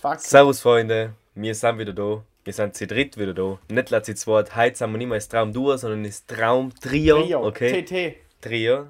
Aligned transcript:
Fuck. 0.00 0.20
Servus 0.20 0.60
Freunde, 0.60 1.14
wir 1.34 1.54
sind 1.56 1.78
wieder 1.78 1.92
da. 1.92 2.22
Wir 2.44 2.52
sind 2.52 2.76
zu 2.76 2.86
dritt 2.86 3.18
wieder 3.18 3.34
da. 3.34 3.58
Nicht 3.68 3.90
letzte 3.90 4.14
zweit. 4.14 4.54
Heute 4.54 4.76
sind 4.76 4.92
wir 4.92 4.98
nicht 4.98 5.08
mehr 5.08 5.16
als 5.16 5.28
Traum 5.28 5.52
Duo, 5.52 5.76
sondern 5.76 6.04
als 6.04 6.24
Traum 6.24 6.72
Trio. 6.80 7.22
Trio. 7.22 7.44
Okay. 7.44 7.82
TT. 7.82 8.16
Trio. 8.40 8.86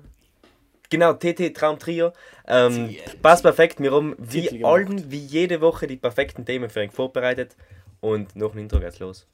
Genau, 0.91 1.15
TT 1.15 1.55
Traum 1.55 1.79
Trio. 1.79 2.13
Ähm, 2.47 2.95
passt 3.23 3.43
perfekt. 3.43 3.81
Wir 3.81 3.93
haben 3.93 4.15
wie 4.19 4.63
allen, 4.63 5.11
wie 5.11 5.25
jede 5.25 5.63
Woche 5.63 5.87
die 5.87 5.97
perfekten 5.97 6.45
Themen 6.45 6.69
für 6.69 6.81
euch 6.81 6.93
vorbereitet. 6.93 7.57
Und 8.03 8.37
nach 8.37 8.51
dem 8.51 8.59
Intro 8.59 8.81
geht's 8.81 8.99
los. 8.99 9.27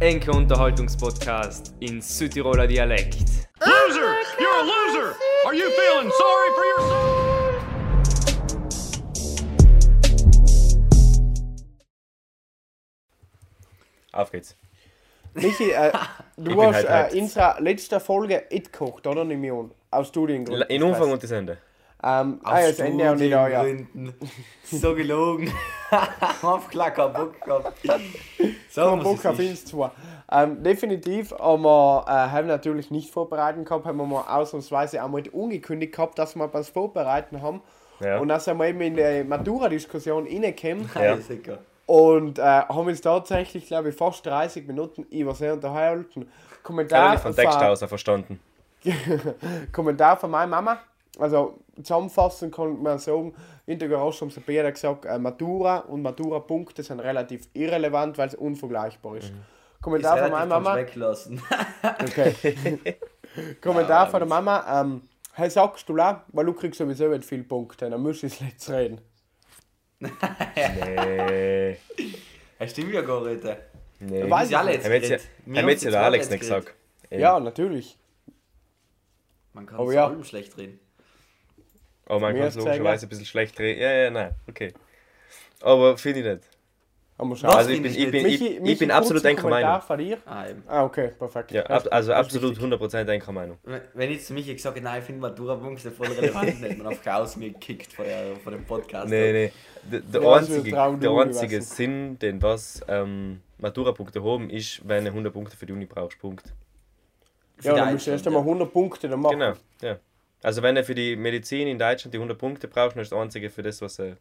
Enke 0.00 0.30
Unterhaltungspodcast 0.30 1.74
in 1.80 2.00
Südtiroler 2.00 2.68
Dialekt. 2.68 3.48
Loser! 3.58 4.14
You're 4.38 4.54
a 4.54 4.62
loser! 4.62 5.16
Are 5.44 5.52
you 5.52 5.68
feeling 5.70 6.08
sorry 6.16 6.50
for 6.54 6.64
yourself? 6.64 7.64
Auf 14.12 14.30
geht's. 14.30 14.56
Michi, 15.34 15.72
äh, 15.72 15.90
du 16.36 16.44
bin 16.44 16.60
hast 16.60 16.88
halt 16.88 17.12
äh, 17.12 17.16
in 17.16 17.24
unserer 17.24 17.60
letzten 17.60 17.98
Folge 17.98 18.44
It 18.50 18.72
gekocht, 18.72 19.04
oder? 19.04 19.24
Nehme 19.24 19.48
ich 19.48 19.52
an. 19.52 19.72
Aus 19.90 20.06
Studiengründen. 20.06 20.68
In 20.68 20.84
Umfang 20.84 21.10
und 21.10 21.20
das 21.20 21.32
Ende. 21.32 21.58
Ähm, 22.00 22.40
ah, 22.44 22.60
ja, 22.60 22.68
das 22.68 22.78
Ende 22.78 23.10
und 23.10 23.18
nicht 23.18 23.30
ja. 23.30 23.64
So 24.62 24.94
gelogen. 24.94 25.52
Auf 26.42 26.68
klar 26.68 26.92
keinen 26.92 27.12
Bock 27.12 27.40
gehabt. 27.40 27.72
So 28.70 28.82
Kein 28.82 28.98
muss 28.98 29.04
Bock 29.04 29.24
auf 29.32 29.38
uns 29.38 29.64
zwar. 29.64 29.92
Ähm, 30.30 30.62
definitiv, 30.62 31.32
aber 31.32 32.04
äh, 32.06 32.10
haben 32.10 32.46
wir 32.46 32.54
natürlich 32.54 32.90
nicht 32.92 33.10
vorbereitet 33.10 33.66
gehabt, 33.66 33.84
haben 33.84 33.96
wir 33.96 34.06
mal 34.06 34.20
ausnahmsweise 34.28 35.02
einmal 35.02 35.22
ungekündigt 35.32 35.92
gehabt, 35.92 36.18
dass 36.18 36.36
wir 36.36 36.52
was 36.52 36.68
vorbereiten 36.68 37.42
haben. 37.42 37.62
Ja. 38.00 38.18
Und 38.18 38.28
dann 38.28 38.38
sind 38.38 38.58
wir 38.58 38.66
eben 38.66 38.80
in 38.80 38.94
die 38.94 39.24
Matura-Diskussion 39.24 40.26
reingekommen 40.26 40.88
Ja. 40.94 41.02
Ja, 41.02 41.16
sicher. 41.16 41.58
und 41.86 42.38
äh, 42.38 42.42
haben 42.42 42.86
uns 42.86 43.00
tatsächlich, 43.00 43.66
glaube 43.66 43.88
ich, 43.88 43.96
fast 43.96 44.24
30 44.24 44.68
Minuten 44.68 45.02
über 45.10 45.34
sehr 45.34 45.54
unterhalten. 45.54 46.30
Kommentar 46.62 47.06
Relativ 47.06 47.22
von 47.22 47.34
Text 47.34 47.58
von- 47.58 47.66
aus 47.66 47.82
verstanden. 47.82 48.40
Kommentar 49.72 50.16
von 50.16 50.30
meiner 50.30 50.46
Mama. 50.46 50.78
Also 51.18 51.58
zusammenfassend 51.76 52.54
kann 52.54 52.80
man 52.82 52.98
sagen, 52.98 53.34
in 53.66 53.78
der 53.78 53.88
Garage 53.88 54.20
haben 54.20 54.30
sie 54.30 54.40
beide 54.40 54.72
gesagt, 54.72 55.04
äh, 55.04 55.18
Matura 55.18 55.78
und 55.80 56.02
Matura-Punkte 56.02 56.82
sind 56.82 57.00
relativ 57.00 57.48
irrelevant, 57.54 58.16
weil 58.18 58.28
es 58.28 58.34
unvergleichbar 58.34 59.16
ist. 59.16 59.32
Mhm. 59.32 59.38
Ist 59.38 59.46
Kommentar 59.82 60.18
von 60.18 60.32
relativ 60.32 60.38
meiner 60.38 60.60
Mama. 60.60 60.76
weglassen. 60.76 61.42
Okay. 61.82 62.96
Kommentar 63.60 64.08
von 64.08 64.20
der 64.20 64.28
Mama. 64.28 64.80
Ähm, 64.80 65.02
hey, 65.34 65.50
sagst 65.50 65.88
du 65.88 65.94
la, 65.94 66.24
weil 66.28 66.46
du 66.46 66.52
kriegst 66.52 66.78
sowieso 66.78 67.08
nicht 67.08 67.24
viele 67.24 67.44
Punkte, 67.44 67.88
dann 67.90 68.00
musst 68.00 68.22
du 68.22 68.26
es 68.26 68.40
jetzt 68.40 68.70
reden. 68.70 69.00
Nee. 70.00 71.76
Das 72.58 72.70
stimmt 72.70 72.92
ja 72.92 73.02
gar 73.02 73.24
nicht. 73.24 73.44
Nee. 74.00 74.22
Weiß 74.22 74.30
Weiß 74.30 74.50
ja 74.50 74.58
alle 74.60 74.72
jetzt 74.72 74.84
Haben 74.84 74.92
jetzt 75.68 75.82
ja, 75.82 75.90
ja 75.90 75.90
der 75.90 76.02
Alex 76.02 76.30
nicht 76.30 76.40
gesagt. 76.40 76.74
Ja, 77.10 77.40
natürlich. 77.40 77.98
Man 79.52 79.66
kann 79.66 79.80
es 79.86 79.94
ja. 79.94 80.06
allem 80.06 80.24
schlecht 80.24 80.56
reden. 80.56 80.78
Aber 82.08 82.20
man 82.20 82.34
kann 82.34 82.46
es 82.48 82.54
logischerweise 82.56 83.06
ein 83.06 83.08
bisschen 83.08 83.26
schlecht 83.26 83.58
reden. 83.60 83.80
Ja, 83.80 83.92
ja, 83.92 84.10
nein, 84.10 84.34
okay. 84.48 84.72
Aber 85.60 85.96
finde 85.98 86.20
ich 86.20 86.26
nicht. 86.26 86.44
Schon. 87.18 87.48
Was? 87.48 87.56
Also 87.56 87.70
ich 87.70 87.80
finde 87.80 87.88
bin, 87.90 87.98
ich 87.98 88.10
bin, 88.12 88.22
Michi, 88.22 88.46
ich, 88.46 88.60
Michi, 88.60 88.72
ich 88.74 88.78
bin 88.78 88.90
absolut 88.92 89.26
einer 89.26 89.42
Meinung. 89.42 89.80
von 89.80 89.98
dir. 89.98 90.18
Ah. 90.24 90.46
Ah, 90.68 90.84
okay, 90.84 91.10
perfekt. 91.18 91.50
Ja, 91.50 91.64
ab, 91.66 91.88
also 91.90 92.12
absolut 92.12 92.50
wichtig. 92.52 92.64
100% 92.80 93.08
einer 93.10 93.32
Meinung. 93.32 93.58
Wenn- 93.94 94.10
jetzt 94.12 94.28
zu 94.28 94.34
Michi 94.34 94.54
gesagt 94.54 94.76
hätte, 94.76 94.84
nein, 94.84 95.00
ich 95.00 95.04
finde 95.04 95.22
Matura-Punkte 95.22 95.90
voll 95.90 96.06
relevant, 96.06 96.60
hätte 96.60 96.76
man 96.76 96.86
auf 96.86 97.02
Chaos 97.02 97.34
mir 97.34 97.50
gekickt 97.50 97.92
von, 97.92 98.04
der, 98.04 98.36
von 98.36 98.52
dem 98.52 98.64
Podcast. 98.64 99.08
Nee, 99.08 99.32
nee. 99.32 99.52
Der, 99.90 99.98
der 100.00 100.22
Ja, 100.22 100.32
einzige, 100.34 100.70
der 100.70 101.10
einzige 101.10 101.60
Sinn, 101.62 102.20
den 102.20 102.40
was 102.40 102.82
ähm, 102.86 103.40
Matura-Punkte 103.58 104.22
haben, 104.22 104.48
ist, 104.48 104.86
wenn 104.88 105.04
du 105.04 105.10
100 105.10 105.32
Punkte 105.32 105.56
für 105.56 105.66
die 105.66 105.72
Uni 105.72 105.86
brauchst. 105.86 106.20
Punkt. 106.20 106.54
Ja, 107.62 107.74
dann 107.74 107.94
musst 107.94 108.06
du 108.06 108.12
erst 108.12 108.28
einmal 108.28 108.42
100 108.42 108.72
Punkte 108.72 109.08
dann 109.08 109.18
machen. 109.20 109.40
Genau, 109.40 109.54
ja. 109.82 109.98
Also 110.42 110.62
wenn 110.62 110.74
du 110.74 110.84
für 110.84 110.94
die 110.94 111.16
Medizin 111.16 111.66
in 111.68 111.78
Deutschland 111.78 112.14
die 112.14 112.18
100 112.18 112.38
Punkte 112.38 112.68
brauchst, 112.68 112.96
dann 112.96 113.02
ist 113.02 113.12
das 113.12 113.18
einzige 113.18 113.50
für 113.50 113.62
das, 113.62 113.82
was 113.82 113.96
du 113.96 114.16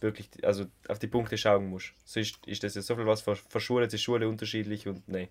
wirklich 0.00 0.28
also 0.42 0.66
auf 0.88 0.98
die 0.98 1.06
Punkte 1.06 1.38
schauen 1.38 1.68
musst. 1.68 1.94
Sonst 2.04 2.46
ist 2.46 2.62
das 2.62 2.74
ja 2.74 2.82
so 2.82 2.94
viel 2.96 3.06
was 3.06 3.22
ver- 3.22 3.36
verschult, 3.36 3.92
ist 3.92 4.02
Schule 4.02 4.28
unterschiedlich 4.28 4.86
und 4.86 5.08
nee. 5.08 5.28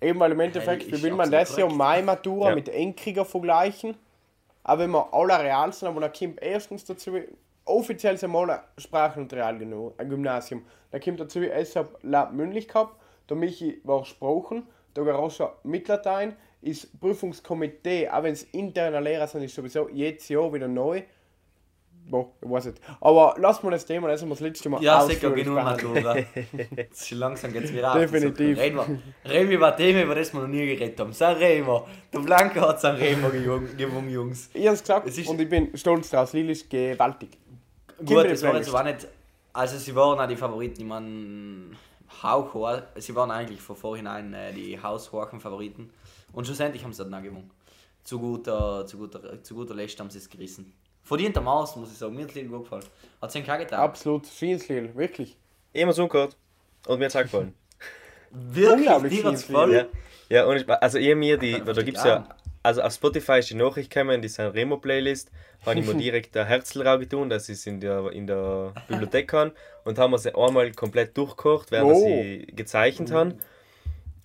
Eben 0.00 0.18
weil 0.18 0.32
im 0.32 0.40
Endeffekt, 0.40 0.84
Hey, 0.84 0.92
wie 0.92 1.02
will 1.02 1.14
man 1.14 1.30
das 1.30 1.50
ja 1.56 1.62
korrekt. 1.64 1.76
Mai 1.78 2.02
Matura 2.02 2.48
Ja. 2.48 2.54
mit 2.54 2.68
Endkrieger 2.68 3.24
vergleichen? 3.24 3.94
Aber 4.64 4.82
wenn 4.82 4.90
wir 4.90 5.12
alle 5.14 5.38
real 5.38 5.72
sind, 5.72 5.88
aber 5.88 6.00
dann 6.00 6.12
kommt 6.12 6.42
erstens 6.42 6.84
dazu, 6.84 7.12
offiziell 7.64 8.16
sind 8.18 8.32
wir 8.32 8.38
alle 8.40 8.62
Sprachen- 8.78 9.22
und 9.22 9.32
Realgymnasium, 9.32 9.94
ein 9.98 10.08
Gymnasium. 10.08 10.66
Dann 10.90 11.00
kommt 11.00 11.20
dazu, 11.20 11.40
es 11.40 11.76
hat 11.76 11.88
Lab 12.02 12.32
mündlich 12.32 12.66
gehabt, 12.66 12.96
der 13.28 13.36
Michi 13.36 13.80
war 13.84 14.00
gesprochen, 14.00 14.66
der 14.96 15.04
Garoscha 15.04 15.54
mit 15.62 15.86
Latein, 15.86 16.34
ist 16.62 17.00
Prüfungskomitee, 17.00 18.08
auch 18.08 18.22
wenn 18.22 18.32
es 18.32 18.42
interne 18.44 19.00
Lehrer 19.00 19.26
sind, 19.26 19.42
ist 19.42 19.54
sowieso 19.54 19.88
jedes 19.88 20.28
Jahr 20.28 20.52
wieder 20.52 20.68
neu. 20.68 21.02
Boah, 22.08 22.26
ich 22.42 22.50
weiß 22.50 22.64
nicht. 22.66 22.80
Aber 23.00 23.36
lass 23.38 23.62
mal 23.62 23.70
das 23.70 23.86
Thema, 23.86 24.08
das 24.08 24.20
haben 24.20 24.30
wir 24.30 24.34
das 24.34 24.40
letzte 24.40 24.68
Mal 24.68 24.82
Ja, 24.82 25.00
sicher, 25.02 25.30
genug. 25.30 25.54
Matura. 25.62 26.16
Langsam 27.12 27.52
geht's 27.52 27.72
wieder 27.72 27.92
auf. 27.92 27.98
Definitiv. 28.00 28.58
Reden 28.58 28.76
wir, 28.76 29.30
reden 29.30 29.48
wir 29.50 29.56
über 29.56 29.76
Themen, 29.76 30.02
über 30.02 30.14
das 30.14 30.32
wir 30.32 30.40
noch 30.40 30.48
nie 30.48 30.66
geredet 30.66 30.98
haben. 30.98 31.12
Wir. 31.18 31.84
Der 32.12 32.18
Blanke 32.18 32.60
hat 32.62 32.76
es 32.76 32.82
gewungen- 32.82 33.76
gewungen, 33.76 34.10
Jungs. 34.10 34.50
Ich 34.54 34.66
hab's 34.66 34.80
gesagt 34.80 35.06
Es 35.06 35.18
und 35.28 35.40
ich 35.40 35.48
bin 35.48 35.76
stolz 35.76 36.10
drauf. 36.10 36.32
Lil 36.32 36.50
ist 36.50 36.68
gewaltig. 36.68 37.30
Gut, 38.04 38.24
es 38.24 38.42
war 38.42 38.56
jetzt 38.56 38.74
aber 38.74 38.84
nicht. 38.84 39.06
Also, 39.52 39.76
sie 39.78 39.94
waren 39.94 40.18
auch 40.18 40.26
die 40.28 40.36
Favoriten. 40.36 40.80
Ich 40.80 40.86
meine, 40.86 41.76
hauchhoch. 42.22 42.82
Sie 42.96 43.14
waren 43.14 43.30
eigentlich 43.30 43.60
von 43.60 43.76
vorhinein 43.76 44.32
äh, 44.34 44.52
die 44.52 44.80
haushohen 44.82 45.38
Favoriten. 45.40 45.90
Und 46.32 46.46
schlussendlich 46.46 46.84
haben 46.84 46.92
sie 46.92 47.04
dann 47.04 47.14
auch 47.14 47.22
gewonnen. 47.22 47.50
Zu 48.04 48.18
guter, 48.18 48.86
zu 48.86 48.98
guter, 48.98 49.42
zu 49.42 49.54
guter 49.54 49.74
Letzt 49.74 49.98
haben 50.00 50.10
sie 50.10 50.18
es 50.18 50.28
gerissen. 50.28 50.72
Verdientermaßen, 51.02 51.80
muss 51.80 51.92
ich 51.92 51.98
sagen. 51.98 52.14
Mir 52.14 52.22
hat 52.24 52.34
es 52.36 52.48
gut 52.48 52.64
gefallen. 52.64 52.84
Hat 53.20 53.30
es 53.30 53.36
einen 53.36 53.44
Kacke 53.46 53.64
getan. 53.64 53.80
Absolut, 53.80 54.26
schönes 54.26 54.68
Lil, 54.68 54.94
wirklich. 54.94 55.36
Immer 55.72 55.92
so 55.92 56.06
gehört. 56.08 56.36
Und 56.86 56.98
mir 56.98 57.06
hat 57.06 57.10
es 57.10 57.16
auch 57.16 57.22
gefallen. 57.22 57.54
Wirklich, 58.30 58.78
unglaublich 58.88 59.24
hat's 59.24 59.46
gefallen. 59.46 59.72
Ja, 60.28 60.36
ja 60.36 60.46
und 60.46 60.56
ich, 60.56 60.68
also 60.68 60.98
ich 60.98 61.14
mir 61.16 61.36
die, 61.36 61.60
da 61.60 61.82
gibt's 61.82 62.04
ja, 62.04 62.18
Gramm. 62.18 62.28
also 62.62 62.80
auf 62.82 62.92
Spotify 62.92 63.40
ist 63.40 63.50
die 63.50 63.54
Nachricht 63.56 63.90
gekommen, 63.90 64.10
in 64.10 64.22
die 64.22 64.28
Sanremo 64.28 64.76
Playlist, 64.76 65.32
habe 65.66 65.80
ich 65.80 65.86
mir 65.86 65.94
direkt 65.98 66.34
der 66.36 66.44
Herzl 66.44 66.84
getan, 66.98 67.28
dass 67.28 67.48
ich 67.48 67.58
es 67.58 67.66
in 67.66 67.80
der, 67.80 68.12
in 68.12 68.28
der 68.28 68.72
Bibliothek 68.86 69.32
haben 69.32 69.50
und 69.84 69.98
haben 69.98 70.12
wir 70.12 70.18
sie 70.18 70.32
einmal 70.34 70.70
komplett 70.72 71.16
durchgekocht, 71.16 71.72
während 71.72 71.90
Oh. 71.90 72.04
sie 72.06 72.46
gezeichnet 72.54 73.10
haben. 73.10 73.34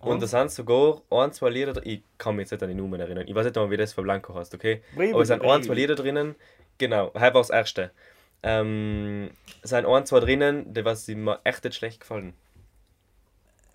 Und 0.05 0.21
da 0.21 0.27
sind 0.27 0.51
sogar 0.51 1.01
ein, 1.09 1.31
zwei 1.33 1.49
Lieder, 1.49 1.73
dr- 1.73 1.85
ich 1.85 2.01
kann 2.17 2.35
mich 2.35 2.43
jetzt 2.43 2.51
nicht 2.51 2.63
an 2.63 2.69
die 2.69 2.75
Nummern 2.75 2.99
erinnern, 2.99 3.27
ich 3.27 3.35
weiß 3.35 3.45
nicht 3.45 3.55
mal, 3.55 3.69
wie 3.71 3.77
das 3.77 3.93
von 3.93 4.03
Blanco 4.03 4.33
heißt, 4.35 4.53
okay? 4.53 4.81
Bribi, 4.95 5.13
Aber 5.13 5.21
es 5.21 5.27
sind 5.27 5.43
ein, 5.43 5.63
zwei 5.63 5.73
Lieder 5.73 5.95
drinnen, 5.95 6.35
genau, 6.77 7.07
heute 7.07 7.19
war 7.19 7.41
das 7.41 7.49
erste. 7.49 7.91
Ähm, 8.43 9.31
es 9.61 9.69
sind 9.71 9.85
ein, 9.85 10.05
zwei 10.05 10.19
drinnen, 10.19 10.73
die 10.73 10.85
was 10.85 11.07
mir 11.07 11.39
echt 11.43 11.63
nicht 11.63 11.75
schlecht 11.75 12.01
gefallen. 12.01 12.33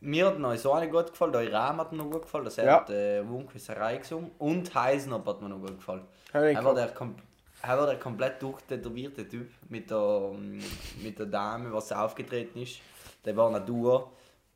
Mir 0.03 0.27
hat 0.29 0.39
noch 0.39 0.57
so 0.57 0.73
eine 0.73 0.89
gut 0.89 1.11
gefallen, 1.11 1.33
der 1.33 1.43
Iram 1.43 1.79
hat 1.79 1.93
mir 1.93 1.99
noch 1.99 2.11
gut 2.11 2.23
gefallen, 2.23 2.45
das 2.45 2.57
Ja. 2.57 2.81
hat 2.81 2.91
äh, 2.91 3.27
Wunkwesserei 3.29 3.99
gesungen 3.99 4.31
und 4.39 4.75
Heisenab 4.75 5.27
hat 5.27 5.43
mir 5.43 5.49
noch 5.51 5.59
gut 5.59 5.77
gefallen. 5.77 6.03
Er 6.33 6.65
war, 6.65 6.75
der, 6.75 6.95
kom- 6.95 7.15
er 7.63 7.77
war 7.79 7.87
der 7.87 7.99
komplett 7.99 8.41
durchtätowierte 8.41 9.29
Typ 9.29 9.51
mit 9.69 9.91
der, 9.91 10.31
ähm, 10.33 10.63
mit 11.03 11.19
der 11.19 11.27
Dame, 11.27 11.71
was 11.73 11.93
aufgetreten 11.93 12.63
ist. 12.63 12.81
Der 13.25 13.37
war 13.37 13.55
ein 13.55 13.67
Duo 13.67 14.11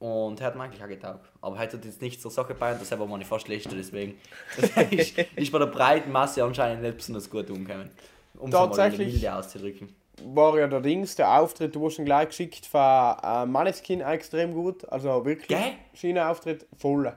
und 0.04 0.38
er 0.38 0.48
hat 0.48 0.54
mir 0.54 0.65
eigentlich 0.65 0.84
auch 0.84 0.88
getaugt. 0.88 1.31
Aber 1.41 1.59
heute 1.59 1.78
hat 1.78 1.84
jetzt 1.87 2.03
nichts 2.03 2.20
zur 2.20 2.31
Sache 2.31 2.54
bei 2.54 2.72
und 2.72 2.81
das 2.81 2.91
war 2.91 3.06
meine 3.06 3.25
fast 3.25 3.48
letzte, 3.48 3.75
deswegen 3.75 4.19
das 4.60 4.70
ist, 4.91 5.19
ist 5.19 5.50
bei 5.50 5.59
der 5.59 5.67
breiten 5.67 6.12
Masse 6.12 6.44
anscheinend 6.44 6.82
nicht 6.82 6.99
besonders 6.99 7.31
gut 7.31 7.49
umgekommen. 7.50 7.90
Um 8.37 8.50
mal 8.50 8.67
Tatsächlich. 8.67 9.14
Milde 9.14 9.34
auszudrücken. 9.34 9.96
War 10.23 10.58
ja 10.58 10.67
der 10.67 10.81
Dings, 10.81 11.17
der 11.17 11.40
Auftritt, 11.40 11.75
du 11.75 11.87
hast 11.87 11.94
schon 11.94 12.05
gleich 12.05 12.28
geschickt 12.28 12.67
von 12.67 12.81
äh, 12.81 13.46
Maneskin 13.46 14.02
extrem 14.02 14.52
gut. 14.52 14.87
Also 14.93 15.25
wirklich, 15.25 15.58
schöner 15.94 16.31
Auftritt, 16.31 16.67
voll. 16.76 17.11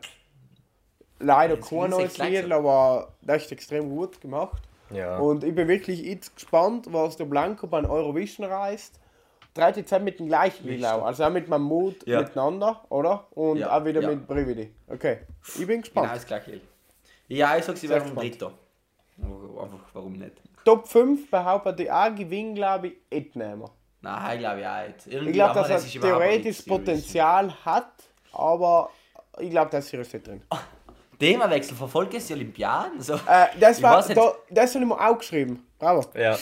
Leider 1.19 1.56
Jetzt 1.56 1.69
kein 1.69 1.89
neues 1.89 2.17
echt 2.17 2.44
Lied, 2.44 2.51
aber 2.51 3.13
das 3.21 3.44
ist 3.44 3.51
extrem 3.51 3.89
gut 3.89 4.21
gemacht. 4.21 4.61
Ja. 4.91 5.17
Und 5.17 5.44
ich 5.44 5.53
bin 5.53 5.67
wirklich 5.67 6.01
jetzt 6.01 6.35
gespannt, 6.35 6.88
was 6.89 7.17
der 7.17 7.25
Blanco 7.25 7.67
bei 7.67 7.83
Eurovision 7.83 8.45
reist. 8.45 8.97
Dreht 9.57 9.77
jetzt 9.77 9.94
auch 9.94 10.00
mit 10.00 10.19
dem 10.19 10.27
gleichen 10.27 10.86
auch. 10.86 11.04
Also 11.06 11.24
auch 11.24 11.30
mit 11.30 11.48
Mammut 11.48 12.06
Ja. 12.07 12.21
miteinander, 12.21 12.81
oder? 12.89 13.27
Und 13.31 13.57
Ja, 13.57 13.77
auch 13.77 13.83
wieder 13.86 14.01
ja. 14.01 14.09
mit 14.09 14.27
Brividi. 14.27 14.74
Okay. 14.88 15.19
Ich 15.48 15.56
bin 15.57 15.68
Genau 15.68 15.81
gespannt. 15.81 16.12
das 16.15 16.25
gleiche. 16.25 16.62
Ja, 17.27 17.57
ich 17.57 17.65
sag, 17.65 17.77
sie 17.77 17.89
werden. 17.89 18.15
Dritter. 18.15 18.51
Einfach, 19.21 19.80
warum 19.94 20.13
nicht? 20.13 20.33
Top 20.63 20.88
5 20.88 21.30
behauptet 21.31 21.80
ich 21.80 21.92
auch, 21.92 22.13
Gewinn, 22.13 22.54
glaube 22.56 22.88
ich, 22.88 22.94
nicht 23.12 23.36
nehmen. 23.36 23.65
Nein, 24.01 24.33
ich 24.36 24.39
glaube 24.39 24.62
ja 24.62 24.83
nicht. 24.88 25.07
Irgendwie 25.07 25.30
Ich 25.31 25.36
glaube, 25.36 25.56
dass 25.56 25.68
das 25.69 25.95
er 25.95 26.01
theoretisch. 26.01 26.62
Potenzial 26.62 27.54
hat, 27.65 27.92
aber 28.31 28.89
ich 29.39 29.50
glaube, 29.50 29.71
da 29.71 29.80
ist 29.80 29.89
hier 29.89 30.00
nicht 30.00 30.27
drin. 30.27 30.42
Themawechsel, 31.19 31.75
verfolgt 31.75 32.13
ihr 32.13 32.19
die 32.19 32.33
Olympiaden? 32.33 33.01
So. 33.01 33.15
Äh, 33.15 33.48
das 33.59 33.77
Ich 33.77 33.83
war, 33.83 34.01
da, 34.07 34.33
das 34.51 34.75
habe 34.75 34.83
ich 34.83 34.89
mir 34.89 35.00
auch 35.09 35.18
geschrieben. 35.18 35.65
Bravo. 35.80 36.06
Ja, 36.15 36.38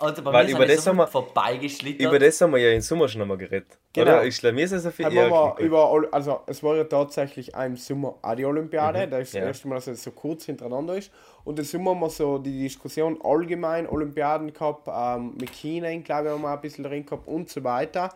Alter, 0.00 0.22
bei 0.22 0.32
weil 0.32 0.46
mir 0.46 0.52
über 0.56 0.66
das 0.66 0.84
so 0.84 0.90
haben 0.90 0.96
wir- 0.98 1.06
vorbeigeschlittert. 1.06 2.06
über 2.06 2.18
das 2.18 2.40
haben 2.40 2.52
wir 2.52 2.58
ja 2.60 2.72
im 2.72 2.80
Sommer 2.80 3.08
schon 3.08 3.22
einmal 3.22 3.36
geredet. 3.38 3.78
Genau. 3.92 4.12
Oder? 4.12 4.24
Ich 4.26 4.38
glaube, 4.38 4.54
mir 4.54 4.64
ist 4.64 4.72
es 4.72 4.82
so 4.82 4.90
viel 4.90 5.06
Haben 5.06 5.16
eher 5.16 5.30
wir 5.30 5.56
über, 5.58 6.08
also 6.12 6.40
es 6.46 6.62
war 6.62 6.76
ja 6.76 6.84
tatsächlich 6.84 7.52
im 7.54 7.76
Sommer 7.76 8.14
auch 8.22 8.34
die 8.34 8.44
Olympiade. 8.44 9.08
Das 9.08 9.22
ist 9.22 9.34
ja. 9.34 9.40
das 9.40 9.48
erste 9.48 9.68
Mal, 9.68 9.74
dass 9.76 9.86
es 9.88 10.02
so 10.02 10.10
kurz 10.12 10.44
hintereinander 10.44 10.96
ist. 10.96 11.10
Und 11.44 11.58
im 11.58 11.64
Sommer 11.64 11.90
haben 11.92 12.00
wir 12.00 12.10
so 12.10 12.38
die 12.38 12.62
Diskussion 12.62 13.18
allgemein 13.22 13.88
Olympiaden 13.88 14.52
gehabt, 14.52 14.88
ähm, 14.88 15.34
mit 15.40 15.50
China, 15.52 15.88
glaube 15.98 16.28
ich, 16.28 16.32
haben 16.32 16.42
wir 16.42 16.50
ein 16.50 16.60
bisschen 16.60 16.84
drin 16.84 17.04
gehabt 17.06 17.26
und 17.26 17.48
so 17.48 17.64
weiter. 17.64 18.12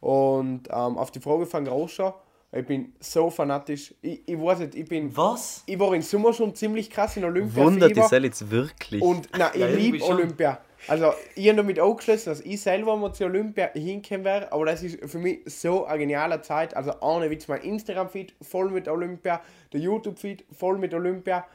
Und 0.00 0.62
ähm, 0.70 0.98
auf 0.98 1.10
die 1.10 1.20
Frage 1.20 1.46
von 1.46 1.64
Groscher, 1.64 2.14
ich 2.54 2.66
bin 2.66 2.92
so 3.00 3.30
fanatisch. 3.30 3.94
Ich, 4.02 4.20
ich 4.26 4.38
weiß 4.38 4.58
nicht, 4.58 4.74
ich 4.74 4.86
bin. 4.88 5.16
Was? 5.16 5.62
Ich 5.66 5.78
war 5.78 5.94
im 5.94 6.02
Sommer 6.02 6.32
schon 6.32 6.54
ziemlich 6.54 6.90
krass 6.90 7.16
in 7.16 7.24
Olympia. 7.24 7.64
Wundert 7.64 7.96
dich 7.96 8.10
jetzt 8.10 8.50
wirklich? 8.50 9.00
Und 9.00 9.28
nein, 9.38 9.50
ich 9.54 9.60
Ja, 9.60 9.66
liebe 9.68 9.98
schon. 10.00 10.16
Olympia. 10.16 10.58
Also, 10.88 11.12
ich 11.36 11.48
habe 11.48 11.58
damit 11.58 11.78
angeschlossen, 11.78 12.30
dass 12.30 12.40
ich 12.40 12.60
selber 12.60 12.96
mal 12.96 13.12
zu 13.12 13.24
Olympia 13.24 13.70
hinkommen 13.72 14.24
wäre, 14.24 14.52
aber 14.52 14.66
das 14.66 14.82
ist 14.82 14.98
für 15.10 15.18
mich 15.18 15.40
so 15.46 15.84
eine 15.84 15.98
geniale 15.98 16.42
Zeit. 16.42 16.76
Also, 16.76 16.92
ohne 17.00 17.30
Witz, 17.30 17.48
mein 17.48 17.62
Instagram-Feed 17.62 18.34
voll 18.42 18.70
mit 18.70 18.88
Olympia, 18.88 19.40
der 19.72 19.80
YouTube-Feed 19.80 20.44
voll 20.52 20.78
mit 20.78 20.92
Olympia. 20.92 21.46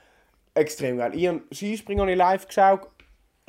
Extrem 0.54 0.98
geil. 0.98 1.12
Ich 1.14 1.28
habe 1.28 1.42
Skispringen 1.52 2.08
ich 2.08 2.18
live 2.18 2.48
geschaut, 2.48 2.88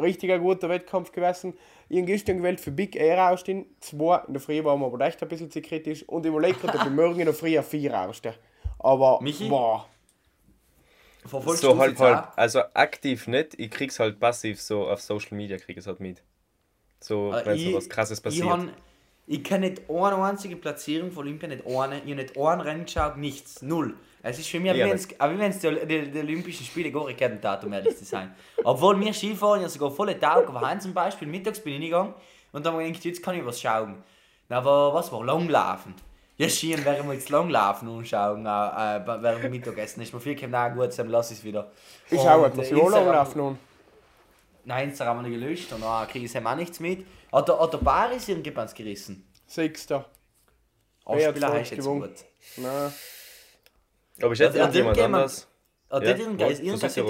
richtig 0.01 0.31
ein 0.33 0.41
guter 0.41 0.69
Wettkampf 0.69 1.13
gewesen. 1.13 1.55
Ich 1.89 1.97
habe 1.97 2.07
gestern 2.07 2.39
gewählt 2.39 2.61
für 2.61 2.71
Big 2.71 2.97
Air 2.97 3.31
ausstehen, 3.31 3.67
zwei, 3.81 4.21
in 4.27 4.35
der 4.35 4.43
Früh 4.43 4.63
waren 4.63 4.81
wir 4.81 4.87
aber 4.87 5.01
echt 5.07 5.23
ein 5.23 5.29
bisschen 5.29 5.51
zu 5.51 5.63
kritisch 5.63 6.07
und 6.09 6.27
ich 6.27 6.31
überlege 6.31 6.59
gerade, 6.59 6.79
ob 6.79 6.85
ich 6.85 6.91
morgen 6.91 7.21
in 7.21 7.27
der 7.27 7.35
Früh 7.35 7.61
vier 7.63 7.99
ausstehe. 7.99 8.35
Aber, 8.79 9.21
Michi? 9.23 9.49
boah. 9.49 9.87
Verfolgst 11.29 11.63
so 11.63 11.73
du 11.75 11.79
halb 11.79 11.99
halb. 11.99 12.33
Also 12.37 12.61
aktiv 12.75 13.27
nicht, 13.27 13.55
ich 13.59 13.71
krieg's 13.71 13.99
halt 14.01 14.19
passiv 14.19 14.61
so 14.61 14.89
auf 14.89 15.01
Social 15.01 15.37
Media 15.37 15.57
krieg 15.57 15.77
ich 15.77 15.79
es 15.79 15.87
halt 15.87 16.01
mit. 16.01 16.23
So, 17.01 17.33
Äh, 17.33 17.47
wenn 17.47 17.59
so 17.59 17.75
was 17.77 17.89
krasses 17.89 18.21
passiert. 18.21 18.45
Ich, 18.45 18.51
han- 18.51 18.73
ich 19.27 19.45
kann 19.45 19.61
nicht 19.61 19.83
eine 19.91 20.17
einzige 20.25 20.57
Platzierung 20.57 21.13
von 21.13 21.25
Olympia, 21.27 21.49
nicht 21.49 21.67
eine, 21.67 21.97
ich 21.99 22.11
habe 22.11 22.15
nicht 22.17 22.37
ein 22.37 22.61
Rennen 22.61 22.85
geschaut, 22.87 23.17
nichts, 23.19 23.63
null. 23.63 23.95
Es 24.23 24.39
ist 24.39 24.49
für 24.49 24.59
mich, 24.59 24.73
wie 24.75 24.81
wenn 24.81 24.97
es 25.51 25.59
die, 25.61 25.87
die, 25.87 26.11
die 26.11 26.19
Olympischen 26.19 26.65
Spiele 26.67 26.91
gar 26.91 27.07
nicht 27.07 27.21
hätten, 27.21 27.67
um 27.67 27.73
ehrlich 27.73 27.97
zu 27.97 28.05
sein. 28.05 28.35
Obwohl 28.65 28.99
wir 28.99 29.13
Skifahren 29.13 29.63
ja 29.63 29.69
sogar 29.69 29.91
volle 29.93 30.19
Tag, 30.19 30.49
aber 30.49 30.61
heute 30.69 30.81
zum 30.81 30.93
Beispiel, 30.93 31.29
mittags 31.29 31.61
bin 31.61 31.75
ich 31.75 31.79
hingegangen 31.79 32.15
und 32.53 32.67
dann 32.67 32.73
habe 32.73 32.83
ich 32.83 32.89
gedacht, 32.89 33.05
jetzt 33.05 33.23
kann 33.23 33.37
ich 33.37 33.45
was 33.45 33.61
schauen. 33.61 34.03
Na, 34.49 34.59
aber 34.59 34.93
was 34.95 35.13
war? 35.13 35.25
Langlaufen. 35.25 35.95
Ja, 36.39 36.49
Skiern 36.49 36.85
werden 36.85 37.07
wir 37.09 37.15
jetzt 37.15 37.29
Langlaufen 37.31 37.89
anschauen, 37.89 38.47
äh, 38.47 38.49
äh, 38.97 39.23
während 39.23 39.43
dem 39.45 39.51
Mittagessen. 39.51 40.01
Ist 40.03 40.15
mir 40.15 40.21
viel 40.21 40.37
kein 40.37 40.55
auch 40.55 40.73
gut, 40.73 40.97
dann 40.97 41.09
lass 41.09 41.33
ich 41.33 41.39
es 41.39 41.45
wieder. 41.45 41.71
Ich 42.11 42.19
Und, 42.19 42.27
etwas, 42.47 42.71
äh, 42.71 42.75
ich 42.75 42.81
Instagram- 42.81 43.13
laufen 43.15 43.39
nun. 43.39 43.59
Nein, 44.65 44.89
Instagram 44.91 45.19
habe 45.19 45.29
ich 45.29 45.35
gelöscht 45.35 45.73
und 45.73 45.83
dann 45.83 46.07
kriege 46.09 46.27
ich 46.27 46.37
auch 46.47 46.55
nichts 46.55 46.79
mit. 46.79 47.05
Hat 47.33 47.49
der, 47.49 47.59
hat 47.59 47.73
der 47.73 47.79
Baris 47.79 48.29
irgendwie 48.29 48.51
ganz 48.53 48.73
gerissen? 48.73 49.29
Sechster. 49.47 50.05
Ausspieler 51.05 51.49
hat 51.49 51.55
heißt 51.55 51.71
jetzt 51.73 51.81
gewonnen. 51.85 52.03
gut. 52.03 52.25
Nein. 52.59 52.93
Aber 54.23 54.33
ich 54.33 54.41
hätte 54.41 54.59
Ja, 54.59 54.65
irgendjemand 54.65 54.97
irgendjemand- 54.97 55.15
anders. 55.15 55.49
Hat 55.91 56.03
Ja, 56.03 56.09
der 56.09 56.19
irgendein 56.19 56.47
wohl, 56.49 56.53
irgendein 56.53 56.81
das 56.81 56.91
ist 56.91 56.97
ja? 56.97 57.03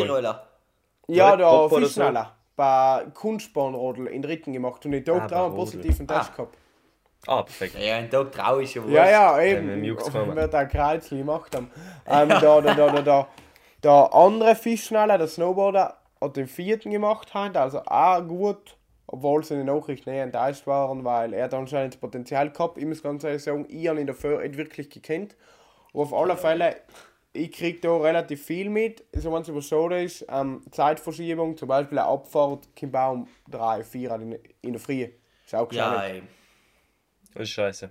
Ja, 1.09 1.37
der? 1.37 1.47
Fischschneller. 1.87 2.37
Bei 2.57 3.07
Kunstbahnrodel 3.15 4.07
in 4.07 4.25
Ritten 4.25 4.53
gemacht 4.53 4.85
und 4.87 4.93
ich 4.93 5.05
Ah, 5.09 5.23
habe 5.23 5.29
bei 5.29 5.35
drauf 5.35 5.47
einen 5.49 5.57
positiven 5.57 6.07
Test 6.07 6.31
Ah. 6.33 6.37
gehabt. 6.37 6.59
Ah, 7.27 7.43
perfekt. 7.43 7.77
Ja, 7.79 7.97
ein 7.97 8.11
Tag 8.11 8.33
trau 8.33 8.59
ich 8.59 8.75
ja 8.75 8.83
wohl. 8.83 8.93
Ja, 8.93 9.09
ja, 9.11 9.41
eben. 9.43 9.97
kommen. 9.97 10.37
Wird 10.37 10.55
ein 10.55 10.69
Kreuzli 10.69 11.19
gemacht 11.19 11.55
haben. 11.55 11.71
Ähm, 12.11 12.29
da, 12.31 12.61
da, 12.63 12.75
da, 12.75 12.91
da, 12.91 13.03
da. 13.03 13.29
Der 13.83 14.15
andere 14.15 14.55
Fischschneller, 14.55 15.19
der 15.19 15.29
Snowboarder, 15.29 15.99
hat 16.23 16.37
den 16.37 16.47
vierten 16.49 16.91
gemacht 16.91 17.35
heute, 17.35 17.61
also 17.61 17.83
auch 17.85 18.27
gut. 18.27 18.77
Obwohl 19.07 19.43
seine 19.45 19.65
Nachrichten 19.65 20.11
eher 20.11 20.25
enttäuscht 20.25 20.67
waren, 20.67 21.05
weil 21.05 21.33
er 21.33 21.45
hat 21.45 21.55
anscheinend 21.55 21.95
das 21.95 22.01
Potenzial 22.01 22.51
gehabt. 22.51 22.77
Ich 22.79 22.85
muss 22.85 23.03
ganz 23.03 23.25
ehrlich 23.25 23.43
sagen, 23.43 23.67
ich 23.69 23.89
habe 23.89 24.01
ihn 24.01 24.07
dafür 24.07 24.41
nicht 24.41 24.57
wirklich 24.59 24.91
gekannt. 24.91 25.37
Aber 25.95 26.03
auf 26.03 26.13
alle 26.15 26.37
Fälle, 26.37 26.77
ich 27.33 27.53
kriege 27.53 27.81
da 27.81 27.97
relativ 27.97 28.45
viel 28.45 28.69
mit. 28.69 29.05
So 29.15 29.33
wenn 29.33 29.43
es 29.43 29.49
über 29.49 29.63
so 29.63 29.89
ist, 29.89 30.27
ähm, 30.31 30.63
Zeitverschiebung, 30.71 31.57
zum 31.57 31.69
Beispiel 31.69 31.99
eine 31.99 32.09
Abfahrt, 32.09 32.69
kommt 32.79 32.97
auch 32.97 33.13
um 33.13 33.29
3, 33.51 33.83
4 33.85 34.15
in, 34.17 34.39
in 34.61 34.73
der 34.73 34.81
Früh. 34.81 35.09
Ist 35.45 35.55
auch 35.55 35.73
Ja, 35.73 35.91
gescheit. 35.91 36.11
ey. 36.17 36.23
Das 37.39 37.49
ist 37.49 37.55
scheiße. 37.55 37.91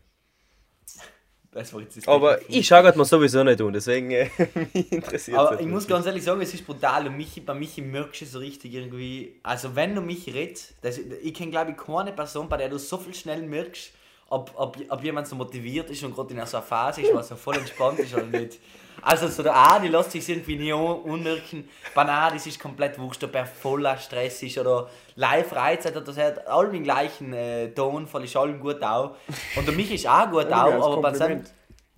Das 1.52 1.74
war 1.74 1.82
jetzt 1.82 1.98
das 1.98 2.08
Aber 2.08 2.40
ich 2.50 2.68
schaue 2.68 2.84
gerade 2.84 2.98
mal 2.98 3.06
sowieso 3.06 3.44
nicht 3.44 3.60
tun, 3.60 3.72
deswegen 3.72 4.12
äh, 4.12 4.30
mich 4.74 4.92
interessiert 4.92 5.38
Aber 5.38 5.52
das 5.52 5.62
ich 5.62 5.68
muss 5.68 5.88
ganz 5.88 6.06
ehrlich 6.06 6.24
sagen, 6.24 6.42
es 6.42 6.54
ist 6.54 6.66
brutal 6.66 7.08
und 7.08 7.16
mich, 7.16 7.44
bei 7.46 7.54
Michi 7.54 7.82
merkst 7.82 8.22
du 8.22 8.26
so 8.26 8.40
richtig 8.40 8.74
irgendwie. 8.74 9.40
Also, 9.44 9.74
wenn 9.76 9.96
du 9.96 10.02
mich 10.02 10.28
redest, 10.28 10.76
das, 10.82 10.98
ich 10.98 11.34
kenne 11.34 11.52
glaube 11.52 11.72
ich 11.72 11.78
keine 11.78 12.12
Person, 12.12 12.50
bei 12.50 12.58
der 12.58 12.70
du 12.70 12.78
so 12.78 12.98
viel 12.98 13.14
schnell 13.14 13.42
merkst, 13.42 13.92
ob, 14.30 14.52
ob, 14.56 14.78
ob 14.90 15.04
jemand 15.04 15.28
so 15.28 15.36
motiviert 15.36 15.90
ist 15.90 16.04
und 16.04 16.14
gerade 16.14 16.34
in 16.34 16.46
so 16.46 16.58
einer 16.58 16.66
Phase 16.66 17.02
ist, 17.02 17.14
was 17.14 17.30
so 17.30 17.36
voll 17.38 17.56
entspannt 17.56 18.00
ist 18.00 18.14
oder 18.14 18.26
nicht. 18.26 18.60
Also, 19.02 19.28
so 19.28 19.44
der 19.44 19.56
Adi 19.56 19.88
lässt 19.88 20.12
sich 20.12 20.28
irgendwie 20.28 20.58
nie 20.58 20.74
un- 20.74 21.02
unmerken. 21.02 21.70
Bei 21.96 22.04
Adis 22.06 22.48
ist 22.48 22.60
komplett 22.60 22.98
wurscht, 23.00 23.24
ob 23.24 23.36
er 23.36 23.46
voller 23.46 23.98
Stress 23.98 24.44
ist 24.44 24.58
oder 24.58 24.90
live 25.16 25.48
Freizeit 25.48 25.96
hat, 25.96 26.08
das 26.08 26.18
hat 26.18 26.48
allem 26.48 26.74
den 26.74 26.84
gleichen 26.84 27.32
äh, 27.34 27.70
Ton, 27.70 28.08
voll 28.08 28.24
ist 28.26 28.36
allem 28.36 28.60
gut 28.60 28.82
auch. 28.84 29.16
Und 29.56 29.68
der 29.68 29.74
Michi 29.76 29.96
ist 29.96 30.08
auch 30.08 30.30
gut 30.30 30.48
Ja, 30.50 30.66
auch, 30.66 30.94
aber 30.94 31.02
bei 31.04 31.14
seinem. 31.14 31.44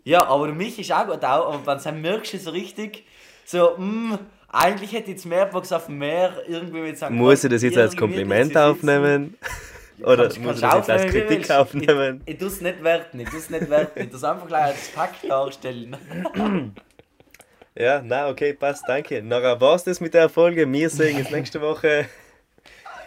Ja, 0.04 0.26
aber 0.28 0.48
der 0.48 0.56
Michi 0.56 0.82
ist 0.82 0.92
auch 0.92 1.06
gut 1.08 1.24
auch, 1.24 1.54
aber 1.54 1.66
wenn 1.66 1.84
dann 1.84 2.02
merkst 2.02 2.34
du 2.34 2.38
so 2.38 2.52
richtig, 2.52 3.04
so, 3.46 3.76
mh, 3.78 4.20
eigentlich 4.52 4.92
hätte 4.92 5.06
ich 5.12 5.18
jetzt 5.18 5.26
mehr 5.26 5.46
Bock 5.46 5.72
auf 5.72 5.88
mehr 5.90 6.34
irgendwie 6.48 6.80
mit 6.82 6.98
seinem 6.98 7.18
Muss 7.18 7.44
ich 7.44 7.50
das 7.52 7.62
jetzt 7.64 7.78
als 7.78 7.96
Kompliment 7.96 8.56
aufnehmen? 8.58 9.38
Oder 10.02 10.24
Kannst- 10.24 10.40
muss 10.40 10.56
ich 10.56 10.62
das 10.62 10.74
jetzt 10.76 10.90
als 10.90 11.02
Kritik 11.08 11.30
willst. 11.30 11.52
aufnehmen? 11.52 12.22
Ich, 12.26 12.34
ich 12.34 12.40
tue 12.40 12.48
es 12.48 12.62
nicht 12.62 12.82
werten, 12.84 13.20
ich 13.20 13.30
tue 13.30 13.40
es 13.40 13.50
nicht 13.50 13.70
werten, 13.70 14.00
ich 14.02 14.08
tue 14.08 14.16
es 14.18 14.24
einfach 14.24 14.48
gleich 14.48 14.64
als 14.64 14.88
Fakt 14.90 15.30
darstellen. 15.30 15.98
Ja, 17.80 18.02
na 18.04 18.28
okay, 18.30 18.54
passt, 18.54 18.84
danke. 18.88 19.22
Nachher 19.24 19.60
war's 19.62 19.84
das 19.86 20.02
mit 20.02 20.14
der 20.14 20.28
Folge. 20.28 20.70
Wir 20.72 20.90
sehen 20.90 21.18
uns 21.18 21.32
nächste 21.32 21.62
Woche. 21.62 22.08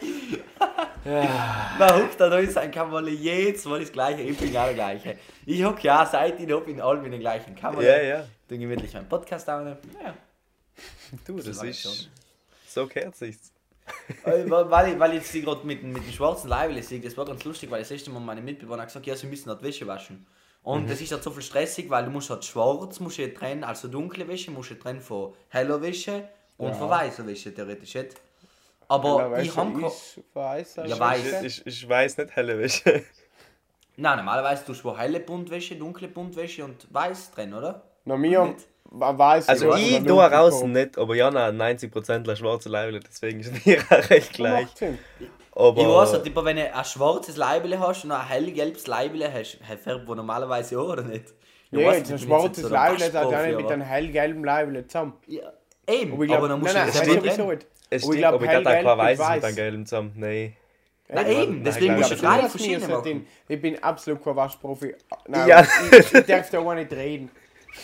Man 1.04 1.94
hockt 1.96 2.18
da 2.20 2.28
drin 2.28 2.48
sein 2.50 2.70
Kammerle 2.70 3.10
jedes 3.10 3.64
Mal 3.64 3.80
das 3.80 3.90
gleiche, 3.92 4.22
ich 4.22 4.38
bin 4.38 4.48
genau 4.48 4.64
der 4.66 4.74
gleiche. 4.74 5.18
Ich 5.44 5.62
hock 5.64 5.82
ja 5.82 6.06
seit 6.06 6.40
ich 6.40 6.50
hab 6.52 6.66
in 6.68 6.80
allem 6.80 7.04
in 7.04 7.10
den 7.12 7.20
gleichen 7.20 7.54
Kammerle. 7.56 7.86
Ja, 7.86 8.00
ja. 8.02 8.26
Dann 8.48 8.60
gemütlich 8.60 8.92
meinen 8.94 9.08
Podcast 9.08 9.48
an. 9.48 9.76
Ja. 10.02 10.14
Du, 11.26 11.36
das 11.38 11.58
war 11.58 11.66
ist. 11.66 11.82
schon. 11.82 11.92
So 12.66 12.86
gehört 12.86 13.16
sich's. 13.16 13.52
Äh, 14.24 14.48
weil, 14.48 14.70
weil 14.70 14.92
ich- 14.92 14.98
weil 14.98 15.16
ich 15.16 15.28
die 15.30 15.42
gerade 15.42 15.66
mit, 15.66 15.82
dem- 15.82 15.92
mit 15.92 16.04
dem 16.06 16.12
schwarzen 16.12 16.48
Leibel 16.48 16.80
sehe, 16.82 17.00
das 17.00 17.16
war 17.16 17.24
ganz 17.26 17.42
lustig, 17.44 17.68
weil 17.70 17.80
das 17.80 17.90
erste 17.90 18.10
Mal 18.10 18.20
meine 18.20 18.40
Mitbewohner 18.40 18.84
gesagt 18.86 19.04
ja, 19.06 19.16
sie 19.16 19.26
müssen 19.26 19.50
halt 19.50 19.62
Wäsche 19.62 19.86
waschen. 19.86 20.24
Und 20.64 20.88
das 20.88 21.00
ist 21.00 21.10
halt 21.10 21.22
so 21.22 21.30
viel 21.30 21.42
stressig, 21.42 21.90
weil 21.90 22.04
du 22.04 22.10
musst 22.10 22.30
halt 22.30 22.44
schwarz, 22.44 23.00
musst 23.00 23.18
du 23.18 23.34
trennen, 23.34 23.64
also 23.64 23.88
dunkle 23.88 24.26
Wäsche, 24.28 24.50
musst 24.52 24.70
du 24.70 24.74
trennen 24.78 25.00
von 25.00 25.34
heller 25.48 25.82
Wäsche 25.82 26.28
und 26.56 26.68
Ja. 26.68 26.74
von 26.74 26.90
weißer 26.90 27.26
Wäsche 27.26 27.52
theoretisch 27.52 27.94
nicht. 27.94 28.14
Aber 28.88 29.40
ich 29.40 29.56
habe 29.56 29.80
ich 29.80 30.20
weiß, 30.34 30.76
Ja, 30.76 30.98
weiß. 31.00 31.42
Ich, 31.42 31.66
ich 31.66 31.88
weiß 31.88 32.18
nicht, 32.18 32.36
helle 32.36 32.58
Wäsche. 32.58 33.02
Nein, 33.96 34.16
normalerweise 34.18 34.64
tust 34.64 34.84
du 34.84 34.96
helle 34.96 35.20
Buntwäsche, 35.20 35.76
dunkle 35.76 36.08
Buntwäsche 36.08 36.64
und 36.64 36.86
weiß 36.92 37.32
trennen, 37.32 37.54
oder? 37.54 37.82
Na, 38.04 38.16
mir 38.16 38.44
Nicht. 38.46 38.66
weiß 38.84 39.48
Also 39.48 39.74
ich 39.74 39.90
dunkel 40.04 40.30
draußen 40.30 40.60
kommt. 40.60 40.72
nicht, 40.74 40.98
aber 40.98 41.14
Jana 41.14 41.46
hat 41.46 41.54
90% 41.54 42.26
der 42.26 42.36
schwarze 42.36 42.68
Leibel, 42.68 43.00
deswegen 43.00 43.40
ist 43.40 43.52
mir 43.66 43.80
auch 43.90 44.10
recht 44.10 44.32
gleich. 44.32 44.68
Aber 45.54 45.80
Ich 45.82 45.86
weiß 45.86 46.12
halt, 46.14 46.34
wenn 46.44 46.56
du 46.56 46.74
ein 46.74 46.84
schwarzes 46.84 47.36
Leibele 47.36 47.78
hast 47.78 48.04
und 48.04 48.12
ein 48.12 48.26
hellgelbes 48.26 48.86
Leibele 48.86 49.30
hast, 49.32 49.58
färbt 49.82 50.08
man 50.08 50.16
normalerweise 50.16 50.78
auch, 50.80 50.88
oder 50.88 51.02
nicht? 51.02 51.24
Ich 51.70 51.78
Ja, 51.78 51.86
weiß 51.88 51.98
nicht, 52.00 52.12
ein 52.12 52.18
schwarzes 52.18 52.62
so 52.64 52.68
der 52.70 52.78
Leibel 52.78 53.04
hat 53.04 53.12
ja 53.30 53.42
nicht 53.46 53.56
mit 53.56 53.64
aber- 53.66 53.74
einem 53.74 53.82
hellgelben 53.82 54.44
Leibel 54.44 54.86
zusammen. 54.86 55.12
Ja, 55.26 55.52
eben, 55.88 56.12
Aber 56.14 56.24
ich 56.24 56.32
aber 56.32 56.48
dann 56.48 56.60
musst 56.60 56.74
nein, 56.74 56.86
du 56.90 56.98
nein, 56.98 57.06
das 57.06 57.14
sowieso 57.36 57.50
nicht. 57.50 57.66
es 57.66 57.68
Aber 57.72 57.94
ich 57.94 58.02
stimmt, 58.02 58.18
glaub, 58.18 58.34
aber 58.34 58.44
ich 58.44 58.50
dachte, 58.50 58.68
hellgelb 58.70 58.86
kein 58.86 58.98
weißes 58.98 59.26
weiß. 59.26 59.34
mit 59.36 59.44
einem 59.44 59.56
gelben 59.56 59.86
zusammen. 59.86 60.12
Nein. 60.16 60.56
Na 61.14 61.28
Eben, 61.28 61.62
deswegen 61.64 61.96
musst 61.96 62.10
du 62.12 62.16
glaub, 62.16 62.32
drei 62.34 62.42
das 62.42 62.50
verschiedene 62.52 62.78
nicht 62.86 62.88
machen. 62.96 63.06
in- 63.10 63.26
Ich 63.48 63.60
bin 63.60 63.82
absolut 63.82 64.24
kein 64.24 64.36
Waschprofi. 64.36 64.94
Nein, 65.28 65.48
Ja. 65.48 65.60
ich, 65.90 66.14
ich 66.14 66.24
darf 66.26 66.48
da 66.48 66.58
auch 66.60 66.74
nicht 66.74 66.92
reden. 66.92 67.30